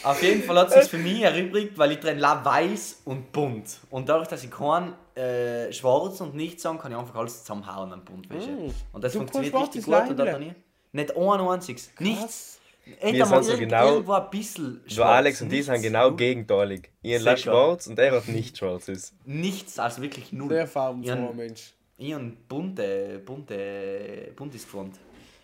Auf 0.02 0.22
jeden 0.22 0.42
Fall 0.42 0.58
hat 0.58 0.68
es 0.68 0.74
sich 0.74 0.90
für 0.90 0.98
mich 0.98 1.22
erübrigt, 1.22 1.78
weil 1.78 1.92
ich 1.92 2.00
trenne 2.00 2.20
la 2.20 2.44
weiß 2.44 3.02
und 3.04 3.32
bunt. 3.32 3.78
Und 3.90 4.08
dadurch, 4.08 4.28
dass 4.28 4.44
ich 4.44 4.50
kein 4.50 4.92
äh, 5.14 5.72
schwarz 5.72 6.20
und 6.20 6.34
nichts 6.34 6.62
sagen 6.62 6.78
kann 6.78 6.92
ich 6.92 6.98
einfach 6.98 7.14
alles 7.16 7.40
zusammenhauen 7.40 7.92
an 7.92 8.04
Buntwäsche. 8.04 8.50
Mm. 8.50 8.74
Und 8.92 9.04
das 9.04 9.12
Du 9.12 9.18
funktioniert 9.18 9.54
richtig 9.54 9.84
gut. 9.84 9.94
Und 10.08 10.16
dann 10.18 10.42
ich 10.42 10.52
nicht 10.92 11.16
ein 11.16 11.40
einziges. 11.40 11.90
Nichts. 11.98 12.60
Entweder 13.00 13.26
sind 13.26 13.34
mal 13.34 13.42
so 13.42 13.56
genau- 13.56 13.88
irgendwo 13.92 14.12
ein 14.14 14.30
bisschen 14.30 14.80
So 14.86 15.02
Alex 15.02 15.42
und 15.42 15.50
die 15.50 15.62
sind 15.62 15.82
genau 15.82 16.12
gegenteilig. 16.12 16.90
Ich 17.02 17.18
Sicher. 17.18 17.30
habe 17.30 17.38
schwarz 17.38 17.86
und 17.86 17.98
er 17.98 18.12
hat 18.12 18.28
nicht 18.28 18.56
schwarzes. 18.56 19.12
Nichts, 19.26 19.78
also 19.78 20.00
wirklich 20.00 20.32
null. 20.32 20.48
Sehr 20.48 20.66
farbenfroher 20.66 21.34
Mensch. 21.34 21.74
Ich 21.98 22.14
habe 22.14 22.32
bunte, 22.48 23.20
bunte, 23.24 24.32
buntes 24.36 24.62
gefunden. 24.62 24.96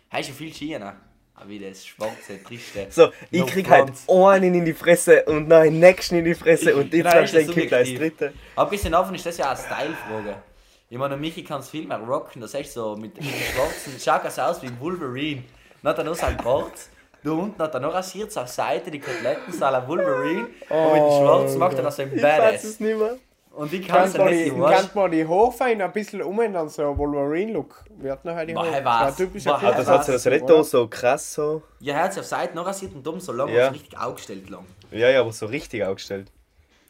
Hast 0.08 0.28
du 0.28 0.32
viel 0.32 0.78
ne? 0.78 0.86
Ah, 0.86 0.96
Wie 1.46 1.58
das 1.58 1.84
schwarze, 1.84 2.42
triste. 2.42 2.86
So, 2.90 3.10
ich 3.30 3.40
No 3.40 3.46
krieg 3.46 3.68
halt 3.68 3.92
einen 4.08 4.54
in 4.54 4.64
die 4.64 4.72
Fresse 4.72 5.24
und 5.24 5.48
noch 5.48 5.58
einen 5.58 5.78
nächsten 5.78 6.16
in 6.16 6.24
die 6.24 6.34
Fresse 6.34 6.74
und 6.74 6.90
die 6.92 7.02
zwei 7.02 7.20
das 7.20 7.30
stehen 7.30 7.52
kommt 7.52 7.72
als 7.72 7.92
dritte. 7.92 8.32
Aber 8.56 8.70
bisschen 8.70 8.92
davon 8.92 9.14
ist 9.14 9.26
das 9.26 9.36
ja 9.36 9.50
eine 9.50 9.58
Style-Frage. 9.58 10.36
Ich 10.88 10.96
meine, 10.96 11.16
Michi 11.16 11.42
kann 11.44 11.60
es 11.60 11.68
viel 11.68 11.86
mehr 11.86 11.98
rocken, 11.98 12.40
das 12.40 12.54
ist 12.54 12.60
echt 12.60 12.72
so 12.72 12.94
mit, 12.96 13.16
mit 13.16 13.24
den 13.24 13.32
schwarzen, 13.52 13.92
schaut 14.02 14.22
ganz 14.22 14.38
aus 14.38 14.62
wie 14.62 14.68
ein 14.68 14.80
Wolverine. 14.80 15.42
Dann 15.82 15.90
hat 15.90 15.98
er 15.98 16.04
noch 16.04 16.14
sein 16.14 16.36
Bart, 16.38 16.72
da 17.22 17.30
unten 17.32 17.62
hat 17.62 17.74
er 17.74 17.80
noch 17.80 17.92
rasiert, 17.92 18.34
auf 18.38 18.48
Seite 18.48 18.90
die 18.90 19.00
Koteletten, 19.00 19.52
so 19.52 19.64
ein 19.64 19.86
Wolverine. 19.88 20.46
und 20.68 20.92
mit 20.92 21.02
den 21.02 21.20
schwarzen 21.20 21.58
macht 21.58 21.76
er 21.76 21.82
das 21.82 21.96
so 21.96 22.02
ein 22.02 22.12
Ich 22.14 22.22
weiß 22.22 22.38
Badass. 22.38 22.64
es 22.64 22.80
nicht 22.80 22.96
mehr. 22.96 23.16
Und 23.56 23.72
ich 23.72 23.86
kann 23.86 24.08
es 24.08 24.14
Kannst 24.14 24.18
ja 24.18 24.24
du 24.24 24.56
nicht, 24.58 24.70
kannst 24.70 24.94
mal 24.96 25.08
die 25.08 25.26
Haarfein 25.26 25.80
ein 25.80 25.92
bisschen 25.92 26.22
umändern, 26.22 26.68
so 26.68 26.96
Wolverine-Look. 26.98 27.84
Wird 27.98 28.24
noch 28.24 28.34
halt 28.34 28.48
die 28.48 28.56
Haare. 28.56 28.78
ich 28.78 28.84
weiß. 28.84 29.16
So 29.16 29.22
ein 29.22 29.28
typischer 29.28 29.50
Boah, 29.50 29.58
Typ. 29.60 29.68
Aber 29.68 29.76
das 29.76 29.86
hat 29.86 30.04
sie 30.04 30.12
das 30.12 30.24
ja 30.24 30.38
da 30.38 30.64
so 30.64 30.88
krass 30.88 31.34
so. 31.34 31.62
Ja, 31.78 31.94
er 31.94 32.02
hat 32.04 32.12
es 32.12 32.18
auf 32.18 32.24
Seite 32.24 32.54
noch 32.56 32.66
rasiert 32.66 32.94
und 32.94 33.06
dumm 33.06 33.20
so 33.20 33.32
lang, 33.32 33.48
Ja. 33.48 33.66
so 33.66 33.72
richtig 33.72 33.96
aufgestellt 33.96 34.50
lang. 34.50 34.64
Ja, 34.90 35.08
ja, 35.08 35.20
aber 35.20 35.32
so 35.32 35.46
richtig 35.46 35.84
aufgestellt. 35.84 36.32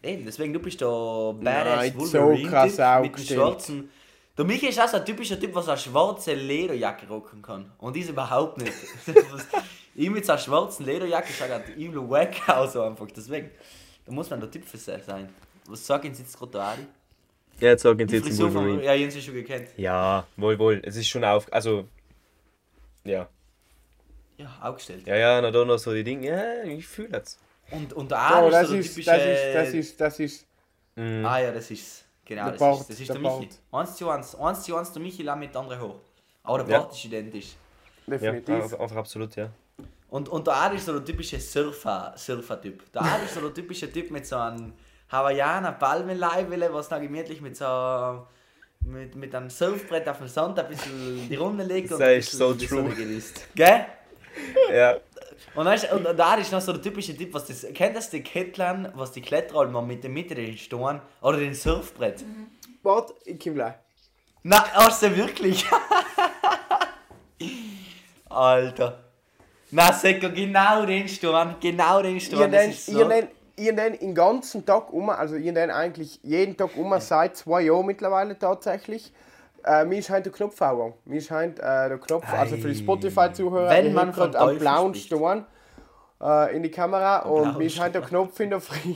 Eben, 0.02 0.24
deswegen, 0.24 0.52
du 0.52 0.60
bist 0.60 0.80
der 0.80 0.86
Badass 0.86 1.76
Nein, 1.76 1.92
so 1.98 2.18
Wolverine 2.18 2.48
krass 2.48 3.02
mit 3.02 3.18
dem 3.18 3.24
schwarzen... 3.24 3.90
Der 4.36 4.44
Michi 4.44 4.66
ist 4.66 4.80
auch 4.80 4.88
so 4.88 4.96
ein 4.96 5.04
typischer 5.04 5.38
Typ, 5.38 5.54
was 5.54 5.68
eine 5.68 5.78
schwarze 5.78 6.34
Lederjacke 6.34 7.06
rocken 7.06 7.40
kann. 7.40 7.70
Und 7.78 7.96
ist 7.96 8.08
überhaupt 8.08 8.58
nicht. 8.58 8.72
ich 9.94 10.10
mit 10.10 10.26
so 10.26 10.32
einer 10.32 10.40
schwarzen 10.40 10.86
Lederjacke 10.86 11.32
schaut 11.32 11.50
halt 11.50 11.68
übel 11.76 12.08
wack 12.10 12.48
aus 12.48 12.76
einfach. 12.76 13.06
Deswegen, 13.14 13.50
da 14.04 14.12
muss 14.12 14.28
man 14.30 14.40
der 14.40 14.50
Typ 14.50 14.64
für 14.64 14.76
sich 14.76 15.04
sein. 15.04 15.28
Was 15.66 15.86
sagen 15.86 16.14
Sie 16.14 16.22
jetzt 16.22 16.38
gerade 16.38 16.52
da, 16.52 16.72
Adi? 16.72 16.86
Ja, 17.60 17.68
jetzt 17.68 17.82
sagen 17.82 18.08
sie 18.08 18.16
jetzt. 18.16 18.38
Wolverine. 18.38 18.82
Ja, 18.84 18.94
Jens 18.94 19.14
ist 19.14 19.24
schon 19.24 19.34
gekannt. 19.34 19.68
Ja, 19.76 20.26
wohl, 20.36 20.58
wohl. 20.58 20.82
Es 20.84 20.96
ist 20.96 21.06
schon 21.08 21.24
auf. 21.24 21.50
Also. 21.52 21.86
Ja. 23.04 23.28
Ja, 24.36 24.58
aufgestellt. 24.60 25.06
Ja, 25.06 25.16
ja, 25.16 25.40
na 25.40 25.50
da 25.50 25.64
noch 25.64 25.78
so 25.78 25.92
die 25.94 26.02
Dinge. 26.02 26.26
Ja, 26.28 26.64
ich 26.64 26.86
fühle 26.86 27.18
es. 27.18 27.38
Und, 27.70 27.92
und 27.92 28.10
der 28.10 28.18
So, 28.18 28.34
Adi 28.34 28.50
das 28.50 28.62
ist 28.62 28.68
so 28.68 28.72
der 28.74 28.80
ist, 28.80 28.94
typische... 28.94 29.10
das 29.54 29.68
ist, 29.74 30.00
das 30.00 30.18
ist, 30.18 30.46
das 30.96 31.00
ist, 31.00 31.24
Ah 31.24 31.38
ja, 31.38 31.52
das 31.52 31.70
ist 31.70 32.04
Genau, 32.24 32.44
Der 32.44 32.52
das 32.52 32.60
Bart, 32.60 32.80
ist, 32.80 32.90
das 32.90 33.00
ist 33.00 33.08
der 33.08 33.16
der, 33.18 33.22
Michi. 33.22 33.48
Bart. 33.70 33.88
Eins 33.88 33.96
zu 33.96 34.10
eins. 34.10 34.34
Eins 34.34 34.62
zu 34.62 34.76
eins 34.76 34.92
der 34.92 35.02
Michi 35.02 35.22
lau 35.22 35.36
mit 35.36 35.52
der 35.54 35.60
andere 35.60 35.80
hoch. 35.80 35.96
Aber 36.42 36.64
der 36.64 36.68
Ja. 36.74 36.80
Bart 36.80 36.92
ist 36.92 37.04
identisch. 37.04 37.54
Ja, 38.06 38.16
definitiv. 38.18 38.54
einfach, 38.54 38.80
einfach 38.80 38.96
absolut, 38.96 39.36
ja. 39.36 39.50
Und, 40.08 40.28
und 40.28 40.46
der 40.46 40.54
Adi 40.56 40.76
ist 40.76 40.86
so 40.86 40.92
der 40.92 41.04
typische 41.04 41.38
Surfer, 41.40 42.14
Surfer-Typ. 42.16 42.92
Der 42.92 43.02
Adi 43.02 43.24
ist 43.26 43.34
so 43.34 43.40
der 43.40 43.52
typische 43.54 43.90
Typ 43.92 44.10
mit 44.10 44.26
so 44.26 44.36
einem 44.36 44.72
Hawaiianer 45.10 45.72
Palmenleibele, 45.72 46.72
was 46.72 46.88
da 46.88 46.98
gemütlich 46.98 47.40
mit 47.40 47.56
so 47.56 48.26
mit, 48.86 49.14
mit 49.16 49.34
einem 49.34 49.48
Surfbrett 49.50 50.08
auf 50.08 50.18
dem 50.18 50.28
Sand 50.28 50.58
ein 50.58 50.68
bisschen 50.68 51.28
die 51.28 51.36
Runde 51.36 51.64
legt 51.64 51.90
und 51.92 52.00
Das 52.00 52.08
ein 52.08 52.18
ist 52.18 52.30
bisschen 52.32 52.38
so 52.38 52.54
die 52.54 52.66
true. 52.66 52.82
Sonne 52.82 52.94
genießt. 52.94 53.48
Gell? 53.54 53.86
Ja, 54.72 54.96
Und, 55.54 55.66
und 55.66 56.04
der 56.18 56.26
Adi 56.26 56.42
ist 56.42 56.52
noch 56.52 56.60
so 56.60 56.72
der 56.72 56.82
typische 56.82 57.16
Typ, 57.16 57.32
was 57.32 57.46
das, 57.46 57.64
kennt 57.72 57.96
das 57.96 58.10
die 58.10 58.22
Kettler, 58.22 58.92
was 58.94 59.12
die 59.12 59.22
Kletterer 59.22 59.66
mal 59.68 59.80
mit 59.82 60.02
der 60.02 60.10
Mitte 60.10 60.34
den 60.34 60.58
Storen 60.58 61.00
oder 61.22 61.38
den 61.38 61.54
Surfbrett? 61.54 62.24
Warte, 62.82 63.14
ich 63.24 63.38
komm 63.38 63.54
gleich. 63.54 63.74
Na, 64.42 64.64
hast 64.72 65.02
du 65.02 65.16
wirklich? 65.16 65.64
Alter. 68.28 69.04
Na, 69.70 69.92
Seko, 69.92 70.30
genau 70.30 70.84
den 70.84 71.08
Sturm, 71.08 71.56
genau 71.60 72.02
den 72.02 72.20
Sturm. 72.20 72.52
Ich 72.52 72.84
so. 72.84 72.98
Ich 73.56 73.66
den 73.66 73.76
den 73.76 74.14
ganzen 74.14 74.64
Tag 74.64 74.92
um, 74.92 75.10
also 75.10 75.36
ich 75.36 75.52
den 75.52 75.70
eigentlich 75.70 76.20
jeden 76.22 76.56
Tag 76.56 76.76
um, 76.76 76.98
seit 77.00 77.36
zwei 77.36 77.62
Jahren 77.62 77.86
mittlerweile 77.86 78.38
tatsächlich. 78.38 79.12
Äh, 79.64 79.84
mir 79.84 79.98
ist 79.98 80.10
heute 80.10 80.24
der 80.24 80.32
Knopf 80.32 80.60
angegangen. 80.60 80.94
Mir 81.04 81.18
ist 81.18 81.30
heute 81.30 81.62
äh, 81.62 81.88
der 81.88 81.98
Knopf, 81.98 82.30
also 82.32 82.56
für 82.56 82.68
die 82.68 82.74
Spotify-Zuhörer, 82.74 83.70
Wenn 83.70 83.92
man 83.94 84.12
einen 84.12 84.32
Teufel 84.32 84.58
blauen. 84.58 84.94
Stern 84.94 85.46
äh, 86.20 86.56
in 86.56 86.62
die 86.62 86.70
Kamera 86.70 87.20
und 87.20 87.42
blauen 87.42 87.58
mir 87.58 87.64
ist 87.64 87.80
heute 87.80 87.92
der 87.92 88.02
Knopf 88.02 88.38
in 88.40 88.50
der 88.50 88.60
Früh 88.60 88.94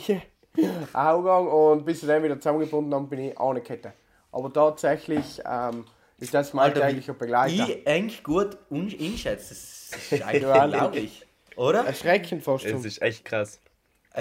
angegangen 0.93 1.49
und 1.49 1.85
bis 1.85 2.03
ich 2.03 2.09
den 2.09 2.23
wieder 2.23 2.39
zusammengebunden 2.39 2.95
habe, 2.95 3.07
bin 3.07 3.19
ich 3.21 3.39
auch 3.39 3.51
eine 3.51 3.61
Kette. 3.61 3.93
Aber 4.33 4.53
tatsächlich 4.53 5.41
ähm, 5.47 5.85
ist 6.19 6.35
das 6.35 6.53
mein 6.53 6.67
Alter, 6.67 6.83
wie 6.83 6.87
täglicher 6.89 7.15
Begleiter. 7.15 7.69
Ich 7.69 7.87
eigentlich 7.87 8.23
gut 8.23 8.59
einschätze. 8.71 9.55
Das 9.55 10.13
ist 10.13 10.23
eigentlich 10.27 10.45
unglaublich. 10.45 11.27
Oder? 11.57 11.87
Erschreckend 11.87 12.43
fast 12.43 12.65
es 12.65 12.85
ist 12.85 13.03
echt 13.03 13.25
krass. 13.25 13.61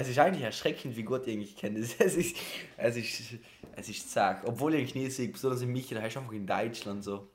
Es 0.00 0.08
ist 0.08 0.18
eigentlich 0.20 0.44
erschreckend, 0.44 0.96
wie 0.96 1.02
gut 1.02 1.26
ich 1.26 1.34
eigentlich 1.34 1.56
kenne. 1.56 1.80
Es 1.80 1.94
es 1.98 2.14
ist, 2.14 2.36
es 2.76 2.96
ist, 2.96 3.20
es 3.74 3.88
ist 3.88 4.12
zack. 4.12 4.42
Obwohl 4.46 4.74
ich 4.74 4.80
eigentlich 4.80 4.94
nie 4.94 5.10
sehe, 5.10 5.28
besonders 5.28 5.60
in 5.60 5.72
Michi, 5.72 5.92
da 5.92 6.06
ist 6.06 6.16
einfach 6.16 6.32
in 6.32 6.46
Deutschland 6.46 7.02
so. 7.02 7.26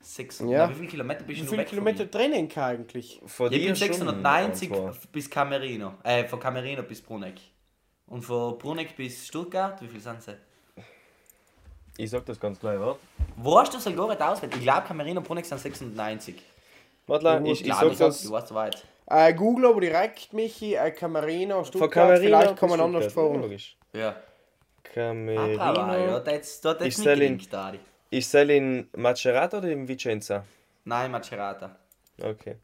600. 0.00 0.52
Ja. 0.52 0.66
Na, 0.66 0.70
wie 0.70 0.76
viele 0.76 0.88
Kilometer 0.88 1.24
bist 1.24 1.40
Wie 1.40 1.44
du 1.44 1.50
viele 1.50 1.58
weg 1.62 1.68
von 1.68 1.78
Kilometer 1.78 2.04
mir? 2.04 2.10
Training 2.10 2.50
eigentlich? 2.56 3.20
Von 3.26 3.52
Ich 3.52 3.58
bin 3.58 3.74
dir 3.74 3.76
schon 3.76 3.88
690 3.88 4.72
ein, 4.72 4.92
zwei. 4.92 5.08
bis 5.12 5.28
Camerino. 5.28 5.94
Äh, 6.04 6.24
von 6.24 6.40
Camerino 6.40 6.82
bis 6.84 7.02
Bruneck. 7.02 7.38
Und 8.06 8.22
von 8.22 8.56
Bruneck 8.56 8.96
bis 8.96 9.26
Stuttgart, 9.26 9.82
wie 9.82 9.88
viel 9.88 10.00
sind 10.00 10.22
sie? 10.22 10.36
Ich 11.98 12.08
sag 12.08 12.24
das 12.24 12.40
ganz 12.40 12.58
klar, 12.58 12.80
warte. 12.80 13.00
Wo 13.36 13.58
hast 13.58 13.74
du 13.74 13.94
gar 13.94 14.08
nicht 14.08 14.22
auswählt? 14.22 14.54
Ich 14.54 14.62
glaube, 14.62 14.86
Camerino 14.86 15.20
und 15.20 15.26
Bruneck 15.26 15.44
sind 15.44 15.58
690. 15.58 16.36
Warte, 17.08 17.42
Ich 17.44 17.60
ich, 17.60 17.66
ich 17.66 17.74
sag 17.74 17.98
das. 17.98 18.22
Du 18.22 18.30
warst 18.30 18.48
so 18.48 18.54
weit. 18.54 18.86
Äh, 19.08 19.34
Google 19.34 19.66
aber 19.66 19.80
direkt, 19.80 20.32
Michi, 20.32 20.74
äh, 20.74 20.90
Camerino, 20.90 21.56
Von 21.56 21.64
Stuttgart, 21.66 21.92
Camerino 21.92 22.38
vielleicht 22.38 22.62
man 22.70 22.80
anders. 22.80 23.14
Logisch. 23.14 23.76
Ja. 23.92 24.08
Ah, 24.08 24.82
Camerino. 24.82 26.06
ja, 26.06 26.20
da 26.20 26.32
hat's 26.32 26.60
da 26.60 26.70
hat's 26.70 26.84
Ich 26.84 26.98
nicht 26.98 27.50
soll. 27.50 27.78
Ich 28.10 28.26
soll 28.28 28.50
in 28.50 28.88
Macerata 28.96 29.58
oder 29.58 29.68
in 29.68 29.86
Vicenza? 29.86 30.44
Nein, 30.84 31.10
Macerata. 31.10 31.76
Okay. 32.22 32.56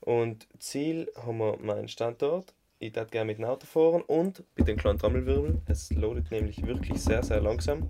Und 0.00 0.46
Ziel 0.58 1.10
haben 1.24 1.38
wir 1.38 1.56
meinen 1.58 1.88
Standort. 1.88 2.52
Ich 2.80 2.94
würde 2.94 3.10
gerne 3.10 3.26
mit 3.26 3.38
dem 3.38 3.44
Auto 3.44 3.66
fahren 3.66 4.02
und 4.02 4.42
mit 4.56 4.68
dem 4.68 4.76
kleinen 4.76 4.98
Trommelwirbel. 4.98 5.60
Es 5.66 5.90
loadet 5.92 6.30
nämlich 6.30 6.64
wirklich 6.66 7.00
sehr, 7.02 7.22
sehr 7.22 7.40
langsam. 7.40 7.88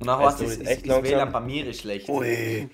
Und 0.00 0.08
es, 0.08 0.40
ist 0.40 0.60
ist, 0.62 0.66
echt 0.68 0.86
ist 0.86 0.88
WLAN 0.88 1.02
langsam. 1.02 1.32
bei 1.32 1.40
mir 1.40 1.66
ist 1.66 1.80
schlecht. 1.80 2.08
Ui. 2.08 2.68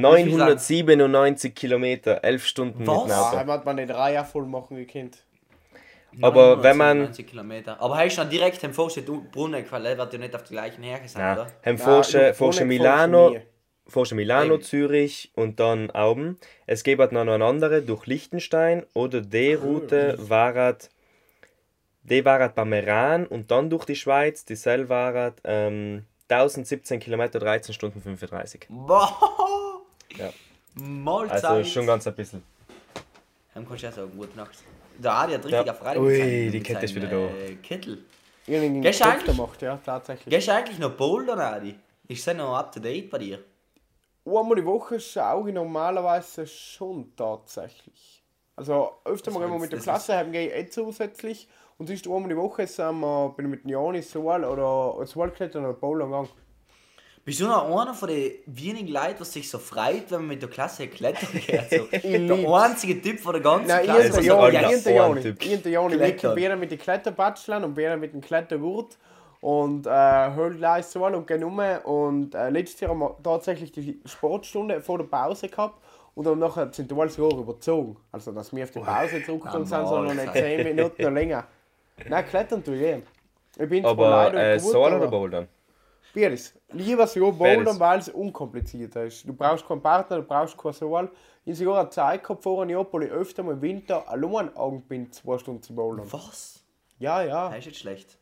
997 0.00 1.54
Kilometer, 1.54 2.22
11 2.24 2.44
Stunden 2.46 2.78
mit 2.78 2.86
dem 2.88 2.94
Was? 2.94 3.10
Ah, 3.12 3.28
Auto. 3.28 3.36
einmal 3.38 3.58
hat 3.58 3.64
man 3.64 3.76
den 3.76 3.88
Dreier 3.88 4.24
voll 4.24 4.46
machen 4.46 4.76
gekannt. 4.76 5.18
Aber 6.22 6.62
wenn 6.62 6.76
man- 6.76 6.98
997 6.98 7.26
Kilometer. 7.26 7.80
Aber 7.80 7.96
hast 7.98 8.16
du 8.16 8.20
dann 8.22 8.30
direkt 8.30 8.62
Vorstedt 8.74 9.06
Bruneck, 9.32 9.70
weil 9.72 9.86
er 9.86 9.98
wird 9.98 10.12
ja 10.12 10.18
nicht 10.18 10.34
auf 10.34 10.44
die 10.44 10.52
gleichen 10.52 10.82
Herren 10.82 11.08
sein, 11.08 11.22
Ja, 11.22 11.32
oder? 11.34 11.46
Ja, 11.64 11.76
Forsche, 11.76 12.64
Milano. 12.64 13.36
Forsche 13.86 14.14
Milano. 14.14 14.58
Zürich 14.58 15.30
und 15.34 15.60
dann 15.60 15.90
Auben. 15.90 16.38
Es 16.66 16.84
gibt 16.84 17.00
halt 17.00 17.12
noch 17.12 17.20
eine 17.20 17.44
andere 17.44 17.82
durch 17.82 18.06
Liechtenstein 18.06 18.86
oder 18.94 19.20
die 19.20 19.54
Route 19.54 20.16
war 20.18 20.76
die 22.02 22.24
war 22.24 22.48
bei 22.50 22.64
Meran 22.64 23.26
und 23.26 23.50
dann 23.50 23.68
durch 23.70 23.84
die 23.84 23.96
Schweiz. 23.96 24.44
Die 24.44 24.56
Sel 24.56 24.88
war 24.88 25.32
ähm, 25.44 26.04
1017 26.28 27.00
Kilometer, 27.00 27.38
13 27.38 27.74
Stunden 27.74 28.00
35. 28.00 28.66
Boah! 28.68 29.18
Ja. 30.18 30.30
Mahlzeit! 30.74 31.44
Also 31.44 31.70
schon 31.70 31.86
ganz 31.86 32.06
ein 32.06 32.14
bisschen. 32.14 32.42
Dann 33.54 33.66
kannst 33.66 33.82
du 33.82 33.86
ja 33.86 33.92
sagen, 33.92 34.10
gute 34.16 34.36
Nacht. 34.36 34.58
Der 34.98 35.12
Adi 35.12 35.32
hat 35.34 35.44
richtig 35.44 35.66
Ja. 35.66 35.72
auf 35.72 35.78
Freude 35.78 36.00
Ui, 36.00 36.50
die 36.50 36.60
Kette 36.60 36.84
ist 36.84 36.94
wieder 36.94 37.08
da. 37.08 37.16
Äh, 37.16 37.56
Kittel. 37.56 38.04
Irgendwie 38.46 38.80
Gehst 38.80 39.00
du 39.00 39.04
eigentlich- 39.08 39.24
gemacht, 39.36 39.62
ja, 39.62 39.76
tatsächlich. 39.84 40.32
Gehst 40.34 40.48
du 40.48 40.52
eigentlich 40.54 40.78
noch 40.78 40.90
bouldern, 40.92 41.40
Adi? 41.40 41.74
Ist 42.08 42.26
das 42.26 42.36
noch 42.36 42.54
up 42.56 42.72
to 42.72 42.80
date 42.80 43.08
bei 43.10 43.18
dir? 43.18 43.38
Einmal 44.26 44.56
die 44.56 44.64
Woche 44.64 44.98
schaue 45.00 45.48
ich 45.48 45.54
normalerweise 45.54 46.46
schon 46.46 47.14
tatsächlich. 47.16 48.22
Also 48.56 48.92
öfter 49.04 49.30
mal, 49.30 49.40
wenn 49.42 49.50
wir 49.50 49.58
mit 49.58 49.72
der 49.72 49.80
Klasse 49.80 50.16
haben, 50.16 50.32
gehe 50.32 50.48
ich 50.48 50.54
eh 50.54 50.68
zusätzlich. 50.68 51.48
Und 51.76 51.88
sonst 51.88 52.06
einmal 52.06 52.28
die 52.28 52.36
Woche 52.36 52.66
sind 52.66 53.00
wir, 53.00 53.34
bin 53.36 53.46
ich 53.46 53.50
mit 53.50 53.64
dem 53.64 53.70
Jani 53.70 54.00
Soal 54.02 54.44
oder 54.44 55.04
Soalklettern 55.06 55.64
oder 55.64 55.74
Bowler 55.74 56.06
gegangen. 56.06 56.28
Bist 57.24 57.40
du 57.40 57.46
noch 57.46 57.64
einer 57.80 57.94
von 57.94 58.08
den 58.08 58.32
wenigen 58.44 58.88
Leuten, 58.88 59.20
was 59.20 59.32
sich 59.32 59.48
so 59.48 59.58
freut, 59.58 60.10
wenn 60.10 60.18
man 60.20 60.26
mit 60.28 60.42
der 60.42 60.50
Klasse 60.50 60.88
klettern 60.88 61.28
geht? 61.32 61.70
So, 61.70 61.86
der 61.86 62.18
lieb's. 62.18 62.52
einzige 62.52 63.00
Typ 63.00 63.18
von 63.20 63.32
der 63.32 63.42
ganzen 63.42 63.68
Nein, 63.68 63.80
ich 63.84 63.90
Klasse. 63.90 64.06
und 64.08 64.12
der 64.14 64.20
ist 64.20 64.26
Jani, 64.26 64.44
ein 64.44 64.52
ich 64.52 64.66
alter 64.66 64.76
und 64.76 64.84
der 64.84 64.92
Jani. 64.94 65.10
Ohrentyp. 65.10 65.42
Ich 65.44 65.52
und 65.54 65.64
der 65.64 65.72
Jani, 65.72 65.90
wir 65.92 65.98
Klettern. 66.12 66.36
gehen 66.36 66.60
mit 66.60 66.70
den 66.70 66.78
Kletterbatschlern 66.78 67.64
und 67.64 67.76
wir 67.78 67.96
mit 67.96 68.12
dem 68.12 68.20
Klettergurt 68.20 68.98
und 69.40 69.86
äh, 69.86 69.90
hören 69.90 70.56
gleich 70.58 70.84
so 70.86 71.06
und 71.06 71.26
gehen 71.26 71.44
um. 71.44 71.58
Und 71.84 72.34
äh, 72.34 72.50
letztes 72.50 72.80
Jahr 72.80 72.90
haben 72.90 72.98
wir 73.00 73.16
tatsächlich 73.22 73.72
die 73.72 74.00
Sportstunde 74.04 74.82
vor 74.82 74.98
der 74.98 75.04
Pause 75.06 75.48
gehabt 75.48 75.80
und 76.14 76.26
dann 76.26 76.38
nachher 76.38 76.70
sind 76.74 76.90
die 76.90 76.94
alles 76.94 77.16
überzogen. 77.16 77.96
Also, 78.12 78.32
dass 78.32 78.54
wir 78.54 78.64
auf 78.64 78.70
die 78.70 78.80
Pause 78.80 79.22
zurückgekommen 79.24 79.64
sind, 79.64 79.86
sondern 79.88 80.16
nicht 80.16 80.32
10 80.32 80.62
Minuten 80.76 81.02
noch 81.02 81.10
länger. 81.10 81.44
Nein, 82.06 82.26
klettern 82.26 82.62
tue 82.62 82.74
ich 82.76 82.82
eh. 82.82 83.02
Ich 83.62 83.68
bin 83.68 83.82
zwar 83.82 83.92
Aber 83.92 84.08
leider 84.10 84.54
äh, 84.56 84.58
gut, 84.58 84.74
aber- 84.74 84.96
oder 84.98 85.08
Bouldern? 85.08 85.48
Beides. 86.14 86.54
Lieber 86.72 87.06
so 87.06 87.32
Beides. 87.32 87.80
weil 87.80 87.98
es 87.98 88.08
unkomplizierter 88.08 89.04
ist. 89.04 89.26
Du 89.26 89.32
brauchst 89.32 89.66
keinen 89.66 89.82
Partner, 89.82 90.18
du 90.18 90.22
brauchst 90.22 90.56
kein 90.56 90.72
Soal. 90.72 91.10
Ich 91.44 91.50
habe 91.50 91.56
sogar 91.56 91.80
eine 91.80 91.90
Zeit 91.90 92.22
gehabt 92.22 92.42
vor 92.42 92.66
wo 92.66 93.00
ich 93.00 93.10
öfter 93.10 93.42
mal 93.42 93.52
im 93.52 93.62
Winter 93.62 94.08
allein 94.08 94.56
Augen 94.56 94.82
bin, 94.82 95.10
zwei 95.12 95.38
Stunden 95.38 95.62
zu 95.62 95.74
bouldern. 95.74 96.06
Was? 96.10 96.62
Ja, 96.98 97.22
ja. 97.22 97.48
Das 97.48 97.58
ist 97.58 97.66
nicht 97.66 97.78
schlecht. 97.80 98.16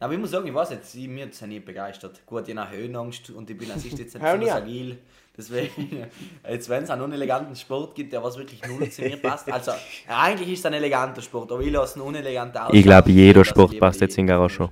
Aber 0.00 0.12
ich 0.12 0.18
muss 0.18 0.30
sagen, 0.32 0.46
ich 0.46 0.54
weiß 0.54 0.70
jetzt, 0.70 0.94
ich, 0.94 1.06
mir 1.06 1.28
sind 1.30 1.50
nicht 1.50 1.64
begeistert. 1.64 2.26
Gut, 2.26 2.48
ich 2.48 2.56
habe 2.56 2.76
Höhenangst 2.76 3.30
und 3.30 3.48
ich 3.48 3.56
bin 3.56 3.70
an 3.70 3.78
sich 3.78 3.92
jetzt 3.92 4.14
nicht 4.14 4.22
besonders 4.22 4.50
agil. 4.54 4.98
Deswegen, 5.36 6.06
jetzt 6.48 6.68
wenn 6.68 6.84
es 6.84 6.90
einen 6.90 7.02
uneleganten 7.02 7.56
Sport 7.56 7.94
gibt, 7.94 8.12
der 8.12 8.22
was 8.22 8.36
wirklich 8.36 8.60
null 8.66 8.88
zu 8.90 9.02
mir 9.02 9.16
passt. 9.16 9.50
Also, 9.50 9.72
eigentlich 10.08 10.50
ist 10.50 10.60
es 10.60 10.66
ein 10.66 10.74
eleganter 10.74 11.22
Sport, 11.22 11.52
aber 11.52 11.60
ich 11.60 11.70
lasse 11.70 11.98
ihn 11.98 12.02
unelegant 12.02 12.56
aus. 12.56 12.72
Ich 12.72 12.82
glaube, 12.82 13.10
jeder 13.10 13.44
Sport 13.44 13.78
passt 13.78 14.00
jetzt 14.00 14.16
in 14.18 14.26
Garage. 14.26 14.70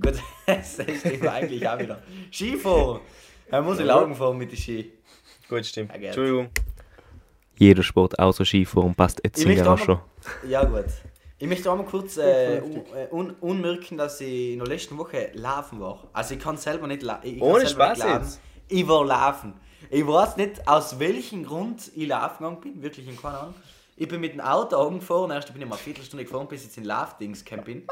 Gut, 0.00 0.14
das 0.46 0.74
stimmt 0.74 1.26
eigentlich 1.26 1.68
auch 1.68 1.78
wieder. 1.78 2.02
Skifahren! 2.32 3.00
Er 3.50 3.62
muss 3.62 3.78
in 3.78 3.90
Augen 3.90 4.14
fahren 4.14 4.36
mit 4.36 4.50
den 4.50 4.58
Ski. 4.58 4.92
Gut, 5.48 5.64
stimmt. 5.64 5.92
Ja. 5.94 6.08
Entschuldigung. 6.08 6.50
Jeder 7.56 7.82
Sport 7.82 8.18
außer 8.18 8.44
Skifahren 8.44 8.94
passt 8.94 9.20
jetzt 9.24 9.42
in 9.42 9.66
auch 9.66 9.86
mal, 9.86 10.00
ja 10.46 10.64
gut. 10.64 10.84
Ich 11.40 11.46
möchte 11.46 11.70
auch 11.70 11.76
mal 11.76 11.84
kurz 11.84 12.16
äh, 12.16 12.60
un, 12.60 12.82
äh, 12.94 13.12
un, 13.12 13.30
unmerken, 13.40 13.96
dass 13.96 14.20
ich 14.20 14.52
in 14.52 14.58
der 14.58 14.68
letzten 14.68 14.98
Woche 14.98 15.30
laufen 15.34 15.80
war. 15.80 16.08
Also 16.12 16.34
ich 16.34 16.40
kann 16.40 16.56
selber 16.56 16.86
nicht 16.86 17.02
laufen. 17.02 17.40
Ohne 17.40 17.66
Spaß 17.66 17.98
jetzt? 17.98 18.40
Ich 18.68 18.86
war 18.86 19.04
laufen. 19.04 19.54
Ich 19.90 20.06
weiß 20.06 20.36
nicht, 20.36 20.66
aus 20.68 20.98
welchem 20.98 21.44
Grund 21.44 21.90
ich 21.94 22.08
laufen 22.08 22.38
gegangen 22.38 22.60
bin, 22.60 22.82
wirklich 22.82 23.08
in 23.08 23.16
keine 23.16 23.38
Ahnung. 23.38 23.54
Ich 23.96 24.06
bin 24.06 24.20
mit 24.20 24.34
dem 24.34 24.40
Auto 24.40 24.76
angefahren, 24.76 25.30
erst 25.30 25.52
bin 25.52 25.62
ich 25.62 25.68
mal 25.68 25.74
eine 25.74 25.82
Viertelstunde 25.82 26.24
gefahren, 26.24 26.46
bis 26.46 26.60
ich 26.60 26.66
jetzt 26.66 26.78
in 26.78 26.84
Laufdings 26.84 27.44
gekommen 27.44 27.64
bin. 27.64 27.86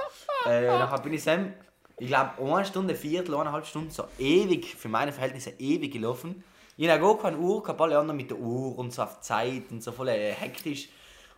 Äh, 0.47 0.67
nachher 0.67 1.01
bin 1.01 1.15
ich 1.15 1.25
dann, 1.25 1.55
ich 1.99 2.09
glaube, 2.09 2.31
eine 2.39 2.65
Stunde, 2.65 2.95
Viertel, 2.95 3.35
eineinhalb 3.35 3.67
Stunden, 3.67 3.91
so 3.91 4.05
ewig, 4.19 4.75
für 4.75 4.89
meine 4.89 5.13
Verhältnisse 5.13 5.51
ewig 5.59 5.93
gelaufen. 5.93 6.45
Ich 6.77 6.89
habe 6.91 7.01
gar 7.01 7.17
keine 7.19 7.39
Uhr, 7.39 7.63
gehabt, 7.63 7.81
alle 7.81 7.99
anderen 7.99 8.19
mit 8.19 8.31
der 8.31 8.39
Uhr 8.39 8.79
und 8.79 8.93
so 8.93 9.03
auf 9.03 9.21
Zeit 9.21 9.63
und 9.71 9.83
so 9.83 9.93
voll 9.93 10.09
äh, 10.09 10.33
hektisch. 10.33 10.91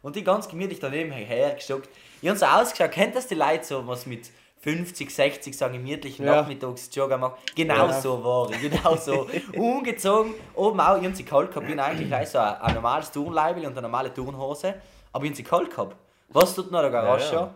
Und 0.02 0.16
die 0.16 0.24
ganz 0.24 0.48
gemütlich 0.48 0.80
daneben 0.80 1.12
hergestockt. 1.12 1.88
Ich 2.20 2.28
habe 2.28 2.38
so 2.38 2.46
ausgeschaut, 2.46 2.90
kennt 2.90 3.14
das 3.14 3.28
die 3.28 3.34
Leute 3.36 3.64
so, 3.64 3.86
was 3.86 4.06
mit 4.06 4.30
50, 4.60 5.14
60 5.14 5.56
sagen 5.56 5.74
gemütlichen 5.74 6.26
Ja. 6.26 6.36
Nachmittagsjogger 6.42 7.18
machen? 7.18 7.34
Genau 7.54 7.86
Ja. 7.86 8.00
so 8.00 8.24
war 8.24 8.50
ich, 8.50 8.60
genau 8.60 8.96
so. 8.96 9.28
Ungezogen, 9.56 10.34
oben 10.54 10.80
auch, 10.80 10.98
ich 10.98 11.04
habe 11.04 11.14
sie 11.14 11.24
kalt 11.24 11.50
gehabt, 11.50 11.66
ich 11.66 11.70
bin 11.70 11.80
eigentlich 11.80 12.08
gleich 12.08 12.28
so 12.28 12.38
ein, 12.38 12.56
ein 12.56 12.74
normales 12.74 13.10
Turnleibel 13.12 13.64
und 13.64 13.72
eine 13.72 13.82
normale 13.82 14.12
Turnhose, 14.12 14.74
aber 15.12 15.24
ich 15.24 15.30
habe 15.30 15.36
sie 15.36 15.44
kalt 15.44 15.70
gehabt. 15.70 15.96
Was 16.30 16.54
tut 16.54 16.70
noch 16.72 16.80
der 16.80 16.90
Garage? 16.90 17.32
Ja, 17.34 17.40
ja. 17.40 17.54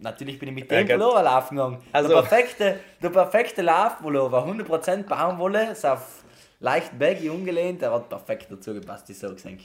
Ich, 0.00 0.04
natürlich 0.04 0.38
bin 0.38 0.48
ich 0.48 0.54
mit 0.54 0.70
dem. 0.70 0.86
Pullover 0.88 1.22
laufen 1.22 1.56
gegangen. 1.56 1.78
Also- 1.92 2.08
Der 2.08 2.16
perfekte, 2.22 2.80
der 3.02 3.10
perfekte 3.10 3.62
Laufpullover, 3.62 4.46
100% 4.46 5.02
Baumwolle, 5.06 5.72
ist 5.72 5.84
auf 5.84 6.24
leicht 6.60 6.98
baggy 6.98 7.28
umgelehnt, 7.28 7.82
der 7.82 7.92
hat 7.92 8.08
perfekt 8.08 8.46
dazu 8.50 8.72
gepasst, 8.74 9.08
die 9.08 9.12
so 9.14 9.28
gesehen. 9.30 9.60